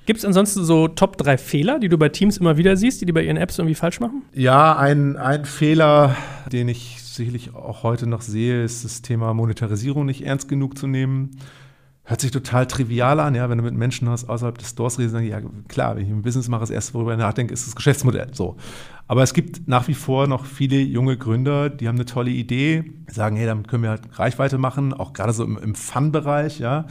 Gibt 0.05 0.19
es 0.19 0.25
ansonsten 0.25 0.65
so 0.65 0.89
Top 0.89 1.17
3 1.17 1.39
Fehler, 1.39 1.79
die 1.79 1.89
du 1.89 1.97
bei 1.97 2.09
Teams 2.09 2.37
immer 2.37 2.57
wieder 2.57 2.77
siehst, 2.77 3.01
die 3.01 3.07
die 3.07 3.13
bei 3.13 3.23
ihren 3.23 3.37
Apps 3.37 3.59
irgendwie 3.59 3.77
falsch 3.77 4.01
machen? 4.01 4.23
Ja, 4.35 4.77
ein, 4.77 5.17
ein 5.17 5.45
Fehler, 5.45 6.17
den 6.51 6.69
ich 6.69 7.03
sicherlich 7.03 7.55
auch 7.55 7.85
heute 7.85 8.09
noch 8.09 8.23
sehe, 8.23 8.65
ist 8.65 8.85
das 8.85 9.03
Thema 9.03 9.33
Monetarisierung 9.33 10.05
nicht 10.05 10.27
ernst 10.27 10.49
genug 10.49 10.77
zu 10.77 10.89
nehmen. 10.89 11.31
Hört 12.05 12.21
sich 12.21 12.33
total 12.33 12.67
trivial 12.67 13.21
an, 13.21 13.37
ja, 13.37 13.49
wenn 13.49 13.59
du 13.59 13.65
mit 13.65 13.75
Menschen 13.75 14.09
hast 14.09 14.29
außerhalb 14.29 14.59
des 14.59 14.71
Stores 14.71 14.99
redest, 14.99 15.15
dann 15.15 15.25
ja 15.25 15.41
klar, 15.69 15.95
wenn 15.95 16.05
ich 16.05 16.11
ein 16.11 16.23
Business 16.23 16.49
mache, 16.49 16.63
das 16.63 16.71
erste, 16.71 16.95
worüber 16.95 17.13
ich 17.13 17.19
nachdenke, 17.19 17.55
ist 17.55 17.69
das 17.69 17.77
Geschäftsmodell. 17.77 18.31
So. 18.33 18.57
Aber 19.07 19.23
es 19.23 19.35
gibt 19.35 19.69
nach 19.69 19.87
wie 19.87 19.95
vor 19.95 20.27
noch 20.27 20.45
viele 20.45 20.81
junge 20.81 21.17
Gründer, 21.17 21.71
die 21.71 21.87
haben 21.87 21.95
eine 21.95 22.07
tolle 22.07 22.31
Idee, 22.31 22.93
sagen, 23.07 23.37
hey, 23.37 23.47
damit 23.47 23.69
können 23.69 23.85
wir 23.85 23.91
halt 23.91 24.03
Reichweite 24.19 24.59
machen, 24.59 24.93
auch 24.93 25.13
gerade 25.13 25.33
so 25.33 25.45
im, 25.45 25.57
im 25.59 25.77
Fun-Bereich, 25.77 26.59
ja 26.59 26.87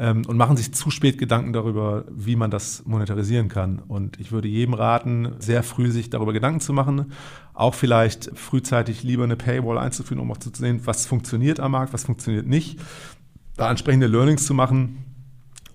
ähm, 0.00 0.22
und 0.26 0.38
machen 0.38 0.56
sich 0.56 0.72
zu 0.72 0.90
spät 0.90 1.18
Gedanken 1.18 1.52
darüber, 1.52 2.04
wie 2.10 2.34
man 2.34 2.50
das 2.50 2.84
monetarisieren 2.86 3.48
kann. 3.48 3.80
Und 3.86 4.18
ich 4.18 4.32
würde 4.32 4.48
jedem 4.48 4.72
raten, 4.72 5.32
sehr 5.38 5.62
früh 5.62 5.90
sich 5.90 6.08
darüber 6.08 6.32
Gedanken 6.32 6.60
zu 6.60 6.72
machen, 6.72 7.12
auch 7.52 7.74
vielleicht 7.74 8.30
frühzeitig 8.34 9.02
lieber 9.02 9.24
eine 9.24 9.36
Paywall 9.36 9.76
einzuführen, 9.76 10.18
um 10.20 10.32
auch 10.32 10.38
zu 10.38 10.50
sehen, 10.54 10.80
was 10.84 11.04
funktioniert 11.04 11.60
am 11.60 11.72
Markt, 11.72 11.92
was 11.92 12.04
funktioniert 12.04 12.46
nicht, 12.46 12.80
da 13.56 13.68
entsprechende 13.68 14.06
Learnings 14.06 14.46
zu 14.46 14.54
machen 14.54 15.04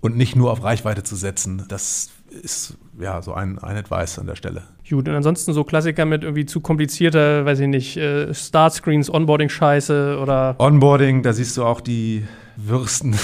und 0.02 0.18
nicht 0.18 0.36
nur 0.36 0.52
auf 0.52 0.64
Reichweite 0.64 1.04
zu 1.04 1.16
setzen. 1.16 1.64
Das 1.68 2.10
ist 2.42 2.78
ja 3.00 3.22
so 3.22 3.34
ein, 3.34 3.60
ein 3.60 3.78
Advice 3.78 4.18
an 4.18 4.26
der 4.26 4.36
Stelle. 4.36 4.64
Gut, 4.90 5.08
und 5.08 5.14
ansonsten 5.14 5.54
so 5.54 5.64
Klassiker 5.64 6.06
mit 6.06 6.24
irgendwie 6.24 6.48
zu 6.48 6.62
komplizierter, 6.62 7.46
weiß 7.46 7.60
ich 7.60 7.68
nicht, 7.68 7.98
äh, 7.98 8.34
Startscreens, 8.34 9.14
Onboarding-Scheiße 9.14 10.18
oder. 10.20 10.56
Onboarding, 10.58 11.22
da 11.22 11.32
siehst 11.32 11.58
du 11.58 11.64
auch 11.64 11.80
die 11.80 12.26
Würsten 12.58 13.16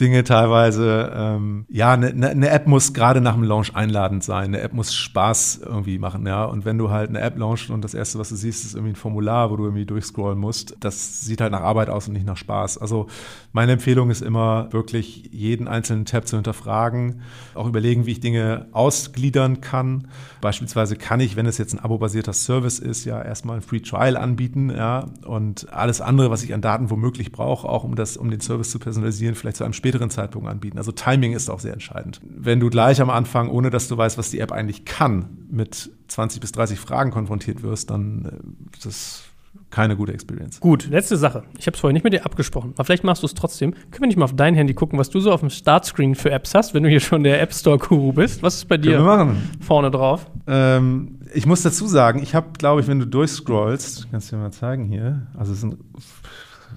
Dinge 0.00 0.24
teilweise. 0.24 1.12
Ähm, 1.14 1.66
ja, 1.68 1.92
eine 1.92 2.14
ne, 2.14 2.34
ne 2.34 2.48
App 2.48 2.66
muss 2.66 2.92
gerade 2.92 3.20
nach 3.20 3.34
dem 3.34 3.42
Launch 3.42 3.74
einladend 3.74 4.24
sein. 4.24 4.46
Eine 4.46 4.60
App 4.60 4.72
muss 4.72 4.94
Spaß 4.94 5.60
irgendwie 5.64 5.98
machen, 5.98 6.26
ja. 6.26 6.44
Und 6.44 6.64
wenn 6.64 6.78
du 6.78 6.90
halt 6.90 7.10
eine 7.10 7.20
App 7.20 7.38
launchst 7.38 7.70
und 7.70 7.82
das 7.82 7.94
erste, 7.94 8.18
was 8.18 8.30
du 8.30 8.36
siehst, 8.36 8.64
ist 8.64 8.74
irgendwie 8.74 8.92
ein 8.92 8.96
Formular, 8.96 9.50
wo 9.50 9.56
du 9.56 9.64
irgendwie 9.64 9.84
durchscrollen 9.84 10.38
musst, 10.38 10.76
das 10.80 11.20
sieht 11.20 11.40
halt 11.40 11.52
nach 11.52 11.60
Arbeit 11.60 11.90
aus 11.90 12.08
und 12.08 12.14
nicht 12.14 12.26
nach 12.26 12.36
Spaß. 12.36 12.78
Also 12.78 13.08
meine 13.52 13.72
Empfehlung 13.72 14.10
ist 14.10 14.22
immer 14.22 14.72
wirklich 14.72 15.28
jeden 15.32 15.68
einzelnen 15.68 16.06
Tab 16.06 16.26
zu 16.26 16.36
hinterfragen, 16.36 17.22
auch 17.54 17.66
überlegen, 17.66 18.06
wie 18.06 18.12
ich 18.12 18.20
Dinge 18.20 18.68
ausgliedern 18.72 19.60
kann. 19.60 20.08
Beispielsweise 20.40 20.96
kann 20.96 21.20
ich, 21.20 21.36
wenn 21.36 21.46
es 21.46 21.58
jetzt 21.58 21.74
ein 21.74 21.80
abo-basierter 21.80 22.32
Service 22.32 22.78
ist, 22.78 23.04
ja 23.04 23.20
erstmal 23.20 23.56
ein 23.56 23.62
Free 23.62 23.80
Trial 23.80 24.16
anbieten, 24.16 24.70
ja. 24.70 25.06
Und 25.26 25.72
alles 25.72 26.00
andere, 26.00 26.30
was 26.30 26.42
ich 26.42 26.54
an 26.54 26.62
Daten 26.62 26.90
womöglich 26.90 27.32
brauche, 27.32 27.68
auch 27.68 27.84
um 27.84 27.96
das, 27.96 28.16
um 28.16 28.30
den 28.30 28.40
Service 28.40 28.59
zu 28.68 28.78
personalisieren, 28.78 29.34
vielleicht 29.34 29.56
zu 29.56 29.64
einem 29.64 29.72
späteren 29.72 30.00
späteren 30.00 30.10
Zeitpunkt 30.10 30.48
anbieten. 30.48 30.78
Also 30.78 30.92
Timing 30.92 31.32
ist 31.32 31.50
auch 31.50 31.60
sehr 31.60 31.72
entscheidend. 31.72 32.20
Wenn 32.22 32.60
du 32.60 32.70
gleich 32.70 33.00
am 33.00 33.10
Anfang, 33.10 33.48
ohne 33.48 33.70
dass 33.70 33.88
du 33.88 33.96
weißt, 33.96 34.18
was 34.18 34.30
die 34.30 34.40
App 34.40 34.52
eigentlich 34.52 34.84
kann, 34.84 35.46
mit 35.50 35.90
20 36.08 36.40
bis 36.40 36.52
30 36.52 36.78
Fragen 36.78 37.10
konfrontiert 37.10 37.62
wirst, 37.62 37.90
dann 37.90 38.24
äh, 38.24 38.76
ist 38.76 38.86
das 38.86 39.22
keine 39.70 39.96
gute 39.96 40.12
Experience. 40.12 40.60
Gut, 40.60 40.88
letzte 40.88 41.16
Sache. 41.16 41.42
Ich 41.58 41.66
habe 41.66 41.74
es 41.74 41.80
vorher 41.80 41.92
nicht 41.92 42.04
mit 42.04 42.12
dir 42.12 42.24
abgesprochen, 42.24 42.72
aber 42.76 42.84
vielleicht 42.84 43.04
machst 43.04 43.22
du 43.22 43.26
es 43.26 43.34
trotzdem. 43.34 43.72
Können 43.72 44.02
wir 44.02 44.06
nicht 44.06 44.16
mal 44.16 44.24
auf 44.24 44.34
dein 44.34 44.54
Handy 44.54 44.74
gucken, 44.74 44.98
was 44.98 45.10
du 45.10 45.20
so 45.20 45.32
auf 45.32 45.40
dem 45.40 45.50
Startscreen 45.50 46.14
für 46.14 46.30
Apps 46.30 46.54
hast, 46.54 46.72
wenn 46.72 46.84
du 46.84 46.88
hier 46.88 47.00
schon 47.00 47.24
der 47.24 47.40
App 47.40 47.52
Store 47.52 47.78
Guru 47.78 48.12
bist? 48.12 48.42
Was 48.42 48.56
ist 48.56 48.68
bei 48.68 48.78
dir 48.78 49.34
vorne 49.60 49.90
drauf? 49.90 50.26
Ähm, 50.46 51.20
ich 51.34 51.46
muss 51.46 51.62
dazu 51.62 51.86
sagen, 51.86 52.22
ich 52.22 52.34
habe, 52.34 52.48
glaube 52.58 52.80
ich, 52.80 52.86
wenn 52.86 53.00
du 53.00 53.06
durchscrollst, 53.06 54.08
kannst 54.10 54.30
du 54.30 54.36
dir 54.36 54.42
mal 54.42 54.52
zeigen 54.52 54.84
hier, 54.84 55.26
also 55.36 55.52
es 55.52 55.60
sind 55.60 55.76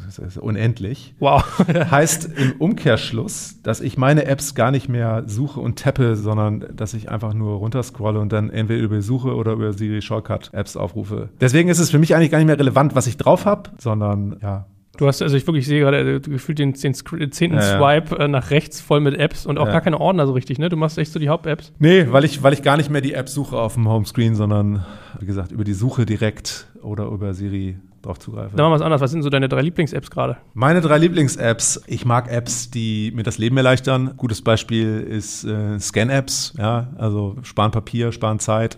das 0.05 0.19
ist 0.19 0.37
unendlich. 0.37 1.15
Wow. 1.19 1.43
heißt 1.67 2.29
im 2.35 2.53
Umkehrschluss, 2.53 3.61
dass 3.63 3.81
ich 3.81 3.97
meine 3.97 4.25
Apps 4.25 4.55
gar 4.55 4.71
nicht 4.71 4.89
mehr 4.89 5.23
suche 5.27 5.59
und 5.59 5.79
tappe, 5.79 6.15
sondern 6.15 6.65
dass 6.75 6.93
ich 6.93 7.09
einfach 7.09 7.33
nur 7.33 7.57
runterscrolle 7.57 8.19
und 8.19 8.31
dann 8.31 8.49
entweder 8.49 8.81
über 8.81 9.01
Suche 9.01 9.35
oder 9.35 9.53
über 9.53 9.73
Siri 9.73 10.01
Shortcut 10.01 10.51
Apps 10.53 10.77
aufrufe. 10.77 11.29
Deswegen 11.41 11.69
ist 11.69 11.79
es 11.79 11.89
für 11.89 11.99
mich 11.99 12.15
eigentlich 12.15 12.31
gar 12.31 12.37
nicht 12.37 12.47
mehr 12.47 12.59
relevant, 12.59 12.95
was 12.95 13.07
ich 13.07 13.17
drauf 13.17 13.45
habe, 13.45 13.71
sondern 13.77 14.37
ja, 14.41 14.65
Du 14.97 15.07
hast, 15.07 15.21
also 15.23 15.35
ich 15.35 15.47
wirklich 15.47 15.65
sehe 15.65 15.79
gerade 15.79 16.15
äh, 16.15 16.19
gefühlt 16.19 16.59
den, 16.59 16.73
den 16.73 16.93
zehnten 16.93 17.57
ja, 17.57 17.61
Swipe. 17.61 18.15
Äh, 18.17 18.27
nach 18.27 18.51
rechts 18.51 18.79
voll 18.79 18.99
mit 18.99 19.17
Apps 19.17 19.45
und 19.45 19.57
auch 19.57 19.65
ja. 19.65 19.71
gar 19.71 19.81
keine 19.81 19.99
Ordner 19.99 20.27
so 20.27 20.33
richtig, 20.33 20.59
ne? 20.59 20.69
Du 20.69 20.77
machst 20.77 20.97
echt 20.97 21.11
so 21.11 21.19
die 21.19 21.29
Haupt-Apps. 21.29 21.73
Nee, 21.79 22.07
weil 22.11 22.23
ich, 22.25 22.43
weil 22.43 22.53
ich 22.53 22.61
gar 22.61 22.77
nicht 22.77 22.91
mehr 22.91 23.01
die 23.01 23.13
App 23.13 23.27
suche 23.27 23.57
auf 23.57 23.73
dem 23.73 23.87
Homescreen, 23.87 24.35
sondern 24.35 24.85
wie 25.19 25.25
gesagt, 25.25 25.51
über 25.51 25.63
die 25.63 25.73
Suche 25.73 26.05
direkt 26.05 26.67
oder 26.83 27.05
über 27.05 27.33
Siri 27.33 27.77
drauf 28.03 28.19
zugreife. 28.19 28.55
Dann 28.55 28.65
machen 28.65 28.73
wir 28.73 28.75
es 28.75 28.81
anders. 28.81 29.01
Was 29.01 29.11
sind 29.11 29.23
so 29.23 29.29
deine 29.29 29.49
drei 29.49 29.61
Lieblings-Apps 29.61 30.11
gerade? 30.11 30.37
Meine 30.53 30.81
drei 30.81 30.97
Lieblings-Apps. 30.99 31.83
Ich 31.87 32.05
mag 32.05 32.29
Apps, 32.29 32.69
die 32.69 33.11
mir 33.15 33.23
das 33.23 33.37
Leben 33.37 33.57
erleichtern. 33.57 34.13
Gutes 34.17 34.41
Beispiel 34.41 34.99
ist 34.99 35.43
äh, 35.45 35.79
Scan-Apps. 35.79 36.53
Ja, 36.57 36.89
also 36.97 37.37
sparen 37.41 37.71
Papier, 37.71 38.11
sparen 38.11 38.39
Zeit. 38.39 38.77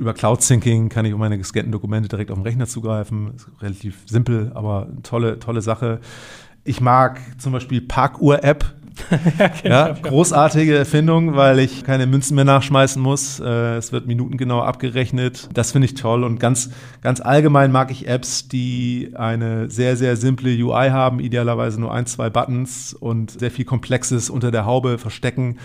Über 0.00 0.14
Cloud 0.14 0.40
Syncing 0.40 0.88
kann 0.88 1.04
ich 1.04 1.12
um 1.12 1.20
meine 1.20 1.36
gescannten 1.36 1.72
Dokumente 1.72 2.08
direkt 2.08 2.30
auf 2.30 2.38
den 2.38 2.42
Rechner 2.42 2.66
zugreifen. 2.66 3.34
Ist 3.36 3.50
relativ 3.60 3.98
simpel, 4.06 4.50
aber 4.54 4.88
tolle, 5.02 5.38
tolle 5.38 5.60
Sache. 5.60 6.00
Ich 6.64 6.80
mag 6.80 7.20
zum 7.38 7.52
Beispiel 7.52 7.82
Parkuhr-App 7.82 8.64
ja, 9.64 9.92
großartige 9.92 10.76
Erfindung, 10.76 11.36
weil 11.36 11.58
ich 11.58 11.84
keine 11.84 12.06
Münzen 12.06 12.34
mehr 12.34 12.44
nachschmeißen 12.44 13.00
muss. 13.00 13.40
Äh, 13.40 13.76
es 13.76 13.92
wird 13.92 14.06
minutengenau 14.06 14.60
abgerechnet. 14.60 15.48
Das 15.54 15.72
finde 15.72 15.86
ich 15.86 15.94
toll. 15.94 16.24
Und 16.24 16.40
ganz, 16.40 16.70
ganz 17.02 17.20
allgemein 17.20 17.72
mag 17.72 17.90
ich 17.90 18.08
Apps, 18.08 18.48
die 18.48 19.12
eine 19.14 19.70
sehr, 19.70 19.96
sehr 19.96 20.16
simple 20.16 20.50
UI 20.50 20.90
haben, 20.90 21.20
idealerweise 21.20 21.80
nur 21.80 21.92
ein, 21.92 22.06
zwei 22.06 22.30
Buttons 22.30 22.94
und 22.94 23.38
sehr 23.38 23.50
viel 23.50 23.64
Komplexes 23.64 24.30
unter 24.30 24.50
der 24.50 24.64
Haube 24.64 24.98
verstecken. 24.98 25.58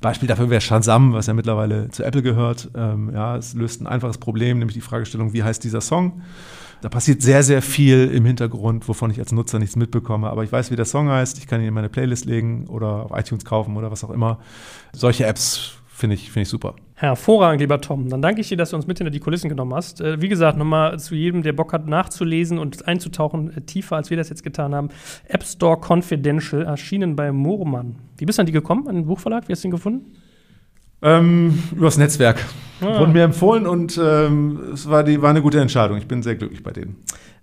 Beispiel 0.00 0.28
dafür 0.28 0.48
wäre 0.50 0.60
Shazam, 0.60 1.12
was 1.12 1.26
ja 1.26 1.34
mittlerweile 1.34 1.90
zu 1.90 2.02
Apple 2.02 2.22
gehört. 2.22 2.70
Ähm, 2.74 3.10
ja, 3.12 3.36
es 3.36 3.54
löst 3.54 3.82
ein 3.82 3.86
einfaches 3.86 4.18
Problem, 4.18 4.58
nämlich 4.58 4.74
die 4.74 4.80
Fragestellung, 4.80 5.32
wie 5.32 5.42
heißt 5.42 5.62
dieser 5.62 5.80
Song? 5.80 6.22
Da 6.80 6.88
passiert 6.88 7.20
sehr, 7.20 7.42
sehr 7.42 7.60
viel 7.60 8.10
im 8.10 8.24
Hintergrund, 8.24 8.88
wovon 8.88 9.10
ich 9.10 9.18
als 9.18 9.32
Nutzer 9.32 9.58
nichts 9.58 9.76
mitbekomme. 9.76 10.30
Aber 10.30 10.44
ich 10.44 10.50
weiß, 10.50 10.70
wie 10.70 10.76
der 10.76 10.86
Song 10.86 11.10
heißt. 11.10 11.36
Ich 11.36 11.46
kann 11.46 11.60
ihn 11.60 11.68
in 11.68 11.74
meine 11.74 11.90
Playlist 11.90 12.24
legen 12.24 12.66
oder 12.68 13.04
auf 13.04 13.10
iTunes 13.18 13.44
kaufen 13.44 13.76
oder 13.76 13.90
was 13.90 14.02
auch 14.02 14.10
immer. 14.10 14.38
Solche 14.94 15.26
Apps 15.26 15.79
finde 16.00 16.14
ich, 16.14 16.32
find 16.32 16.42
ich 16.42 16.48
super. 16.48 16.74
Hervorragend, 16.94 17.60
lieber 17.60 17.80
Tom. 17.80 18.08
Dann 18.08 18.22
danke 18.22 18.40
ich 18.40 18.48
dir, 18.48 18.56
dass 18.56 18.70
du 18.70 18.76
uns 18.76 18.86
mit 18.86 18.98
hinter 18.98 19.10
die 19.10 19.20
Kulissen 19.20 19.48
genommen 19.48 19.74
hast. 19.74 20.00
Äh, 20.00 20.20
wie 20.20 20.28
gesagt, 20.28 20.58
nochmal 20.58 20.98
zu 20.98 21.14
jedem, 21.14 21.42
der 21.42 21.52
Bock 21.52 21.72
hat, 21.72 21.86
nachzulesen 21.86 22.58
und 22.58 22.88
einzutauchen, 22.88 23.56
äh, 23.56 23.60
tiefer 23.60 23.96
als 23.96 24.10
wir 24.10 24.16
das 24.16 24.28
jetzt 24.28 24.42
getan 24.42 24.74
haben. 24.74 24.88
App 25.28 25.44
Store 25.44 25.78
Confidential, 25.78 26.62
erschienen 26.62 27.14
bei 27.14 27.30
Moormann. 27.30 27.96
Wie 28.18 28.24
bist 28.24 28.38
du 28.38 28.42
an 28.42 28.46
die 28.46 28.52
gekommen, 28.52 28.88
an 28.88 28.96
den 28.96 29.06
Buchverlag? 29.06 29.46
Wie 29.48 29.52
hast 29.52 29.62
du 29.62 29.68
ihn 29.68 29.72
gefunden? 29.72 30.16
Ähm, 31.02 31.62
übers 31.74 31.96
Netzwerk. 31.96 32.44
Ah. 32.80 32.98
Wurden 32.98 33.12
mir 33.12 33.24
empfohlen 33.24 33.66
und 33.66 33.98
ähm, 34.02 34.72
es 34.72 34.88
war, 34.88 35.04
die, 35.04 35.20
war 35.22 35.30
eine 35.30 35.42
gute 35.42 35.60
Entscheidung. 35.60 35.96
Ich 35.98 36.06
bin 36.06 36.22
sehr 36.22 36.34
glücklich 36.34 36.62
bei 36.62 36.72
denen. 36.72 36.96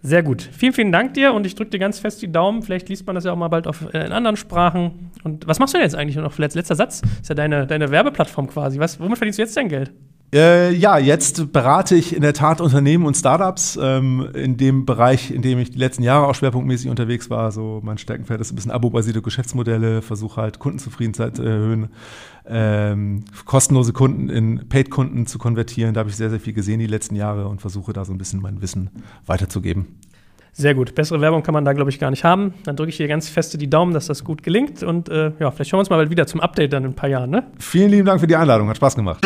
Sehr 0.07 0.23
gut. 0.23 0.41
Vielen, 0.41 0.71
vielen 0.71 0.91
Dank 0.93 1.15
dir 1.15 1.33
und 1.33 1.45
ich 1.45 1.53
drücke 1.53 1.71
dir 1.71 1.79
ganz 1.79 1.99
fest 1.99 2.21
die 2.21 2.31
Daumen. 2.31 2.61
Vielleicht 2.61 2.87
liest 2.87 3.05
man 3.05 3.15
das 3.15 3.25
ja 3.25 3.33
auch 3.33 3.35
mal 3.35 3.49
bald 3.49 3.67
auf, 3.67 3.93
äh, 3.93 4.05
in 4.05 4.13
anderen 4.13 4.37
Sprachen. 4.37 5.11
Und 5.25 5.45
was 5.45 5.59
machst 5.59 5.73
du 5.73 5.79
denn 5.79 5.85
jetzt 5.85 5.95
eigentlich 5.95 6.15
noch? 6.15 6.31
Vielleicht 6.31 6.55
letzter 6.55 6.75
Satz. 6.75 7.01
Ist 7.21 7.27
ja 7.27 7.35
deine, 7.35 7.67
deine 7.67 7.91
Werbeplattform 7.91 8.47
quasi. 8.47 8.79
Was, 8.79 9.01
womit 9.01 9.17
verdienst 9.17 9.37
du 9.37 9.43
jetzt 9.43 9.57
dein 9.57 9.67
Geld? 9.67 9.91
Äh, 10.33 10.73
ja, 10.73 10.97
jetzt 10.97 11.53
berate 11.53 11.95
ich 11.95 12.13
in 12.13 12.21
der 12.21 12.33
Tat 12.33 12.59
Unternehmen 12.59 13.05
und 13.05 13.15
Startups 13.15 13.79
ähm, 13.81 14.27
in 14.33 14.57
dem 14.57 14.85
Bereich, 14.85 15.31
in 15.31 15.41
dem 15.41 15.57
ich 15.57 15.71
die 15.71 15.77
letzten 15.77 16.03
Jahre 16.03 16.27
auch 16.27 16.35
schwerpunktmäßig 16.35 16.89
unterwegs 16.89 17.29
war. 17.29 17.51
So 17.53 17.79
mein 17.81 17.97
Steckenpferd 17.97 18.41
ist 18.41 18.51
ein 18.51 18.55
bisschen 18.55 18.71
abo-basierte 18.71 19.21
Geschäftsmodelle, 19.21 20.01
versuche 20.01 20.41
halt 20.41 20.59
Kundenzufriedenheit 20.59 21.37
zu 21.37 21.43
erhöhen, 21.43 21.89
ähm, 22.45 23.23
kostenlose 23.45 23.93
Kunden 23.93 24.27
in 24.27 24.67
Paid-Kunden 24.67 25.27
zu 25.27 25.37
konvertieren. 25.37 25.93
Da 25.93 26.01
habe 26.01 26.09
ich 26.09 26.17
sehr, 26.17 26.29
sehr 26.29 26.41
viel 26.41 26.53
gesehen 26.53 26.79
die 26.79 26.87
letzten 26.87 27.15
Jahre 27.15 27.47
und 27.47 27.61
versuche 27.61 27.93
da 27.93 28.03
so 28.03 28.11
ein 28.11 28.17
bisschen 28.17 28.41
mein 28.41 28.61
Wissen 28.61 28.89
weiterzugeben. 29.25 29.87
Sehr 30.51 30.73
gut. 30.73 30.93
Bessere 30.93 31.21
Werbung 31.21 31.43
kann 31.43 31.53
man 31.53 31.63
da, 31.63 31.71
glaube 31.71 31.91
ich, 31.91 31.99
gar 31.99 32.09
nicht 32.09 32.25
haben. 32.25 32.53
Dann 32.65 32.75
drücke 32.75 32.89
ich 32.89 32.97
dir 32.97 33.07
ganz 33.07 33.29
feste 33.29 33.57
die 33.57 33.69
Daumen, 33.69 33.93
dass 33.93 34.07
das 34.07 34.25
gut 34.25 34.43
gelingt. 34.43 34.83
Und 34.83 35.07
äh, 35.07 35.31
ja, 35.39 35.51
vielleicht 35.51 35.69
schauen 35.69 35.77
wir 35.77 35.81
uns 35.81 35.89
mal 35.89 35.97
bald 35.97 36.09
wieder 36.09 36.27
zum 36.27 36.41
Update 36.41 36.73
dann 36.73 36.83
in 36.83 36.89
ein 36.91 36.95
paar 36.95 37.09
Jahren. 37.09 37.29
Ne? 37.29 37.43
Vielen 37.59 37.91
lieben 37.91 38.07
Dank 38.07 38.19
für 38.19 38.27
die 38.27 38.35
Einladung, 38.35 38.67
hat 38.67 38.75
Spaß 38.75 38.95
gemacht. 38.95 39.25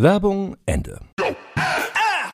Werbung 0.00 0.56
Ende. 0.64 1.00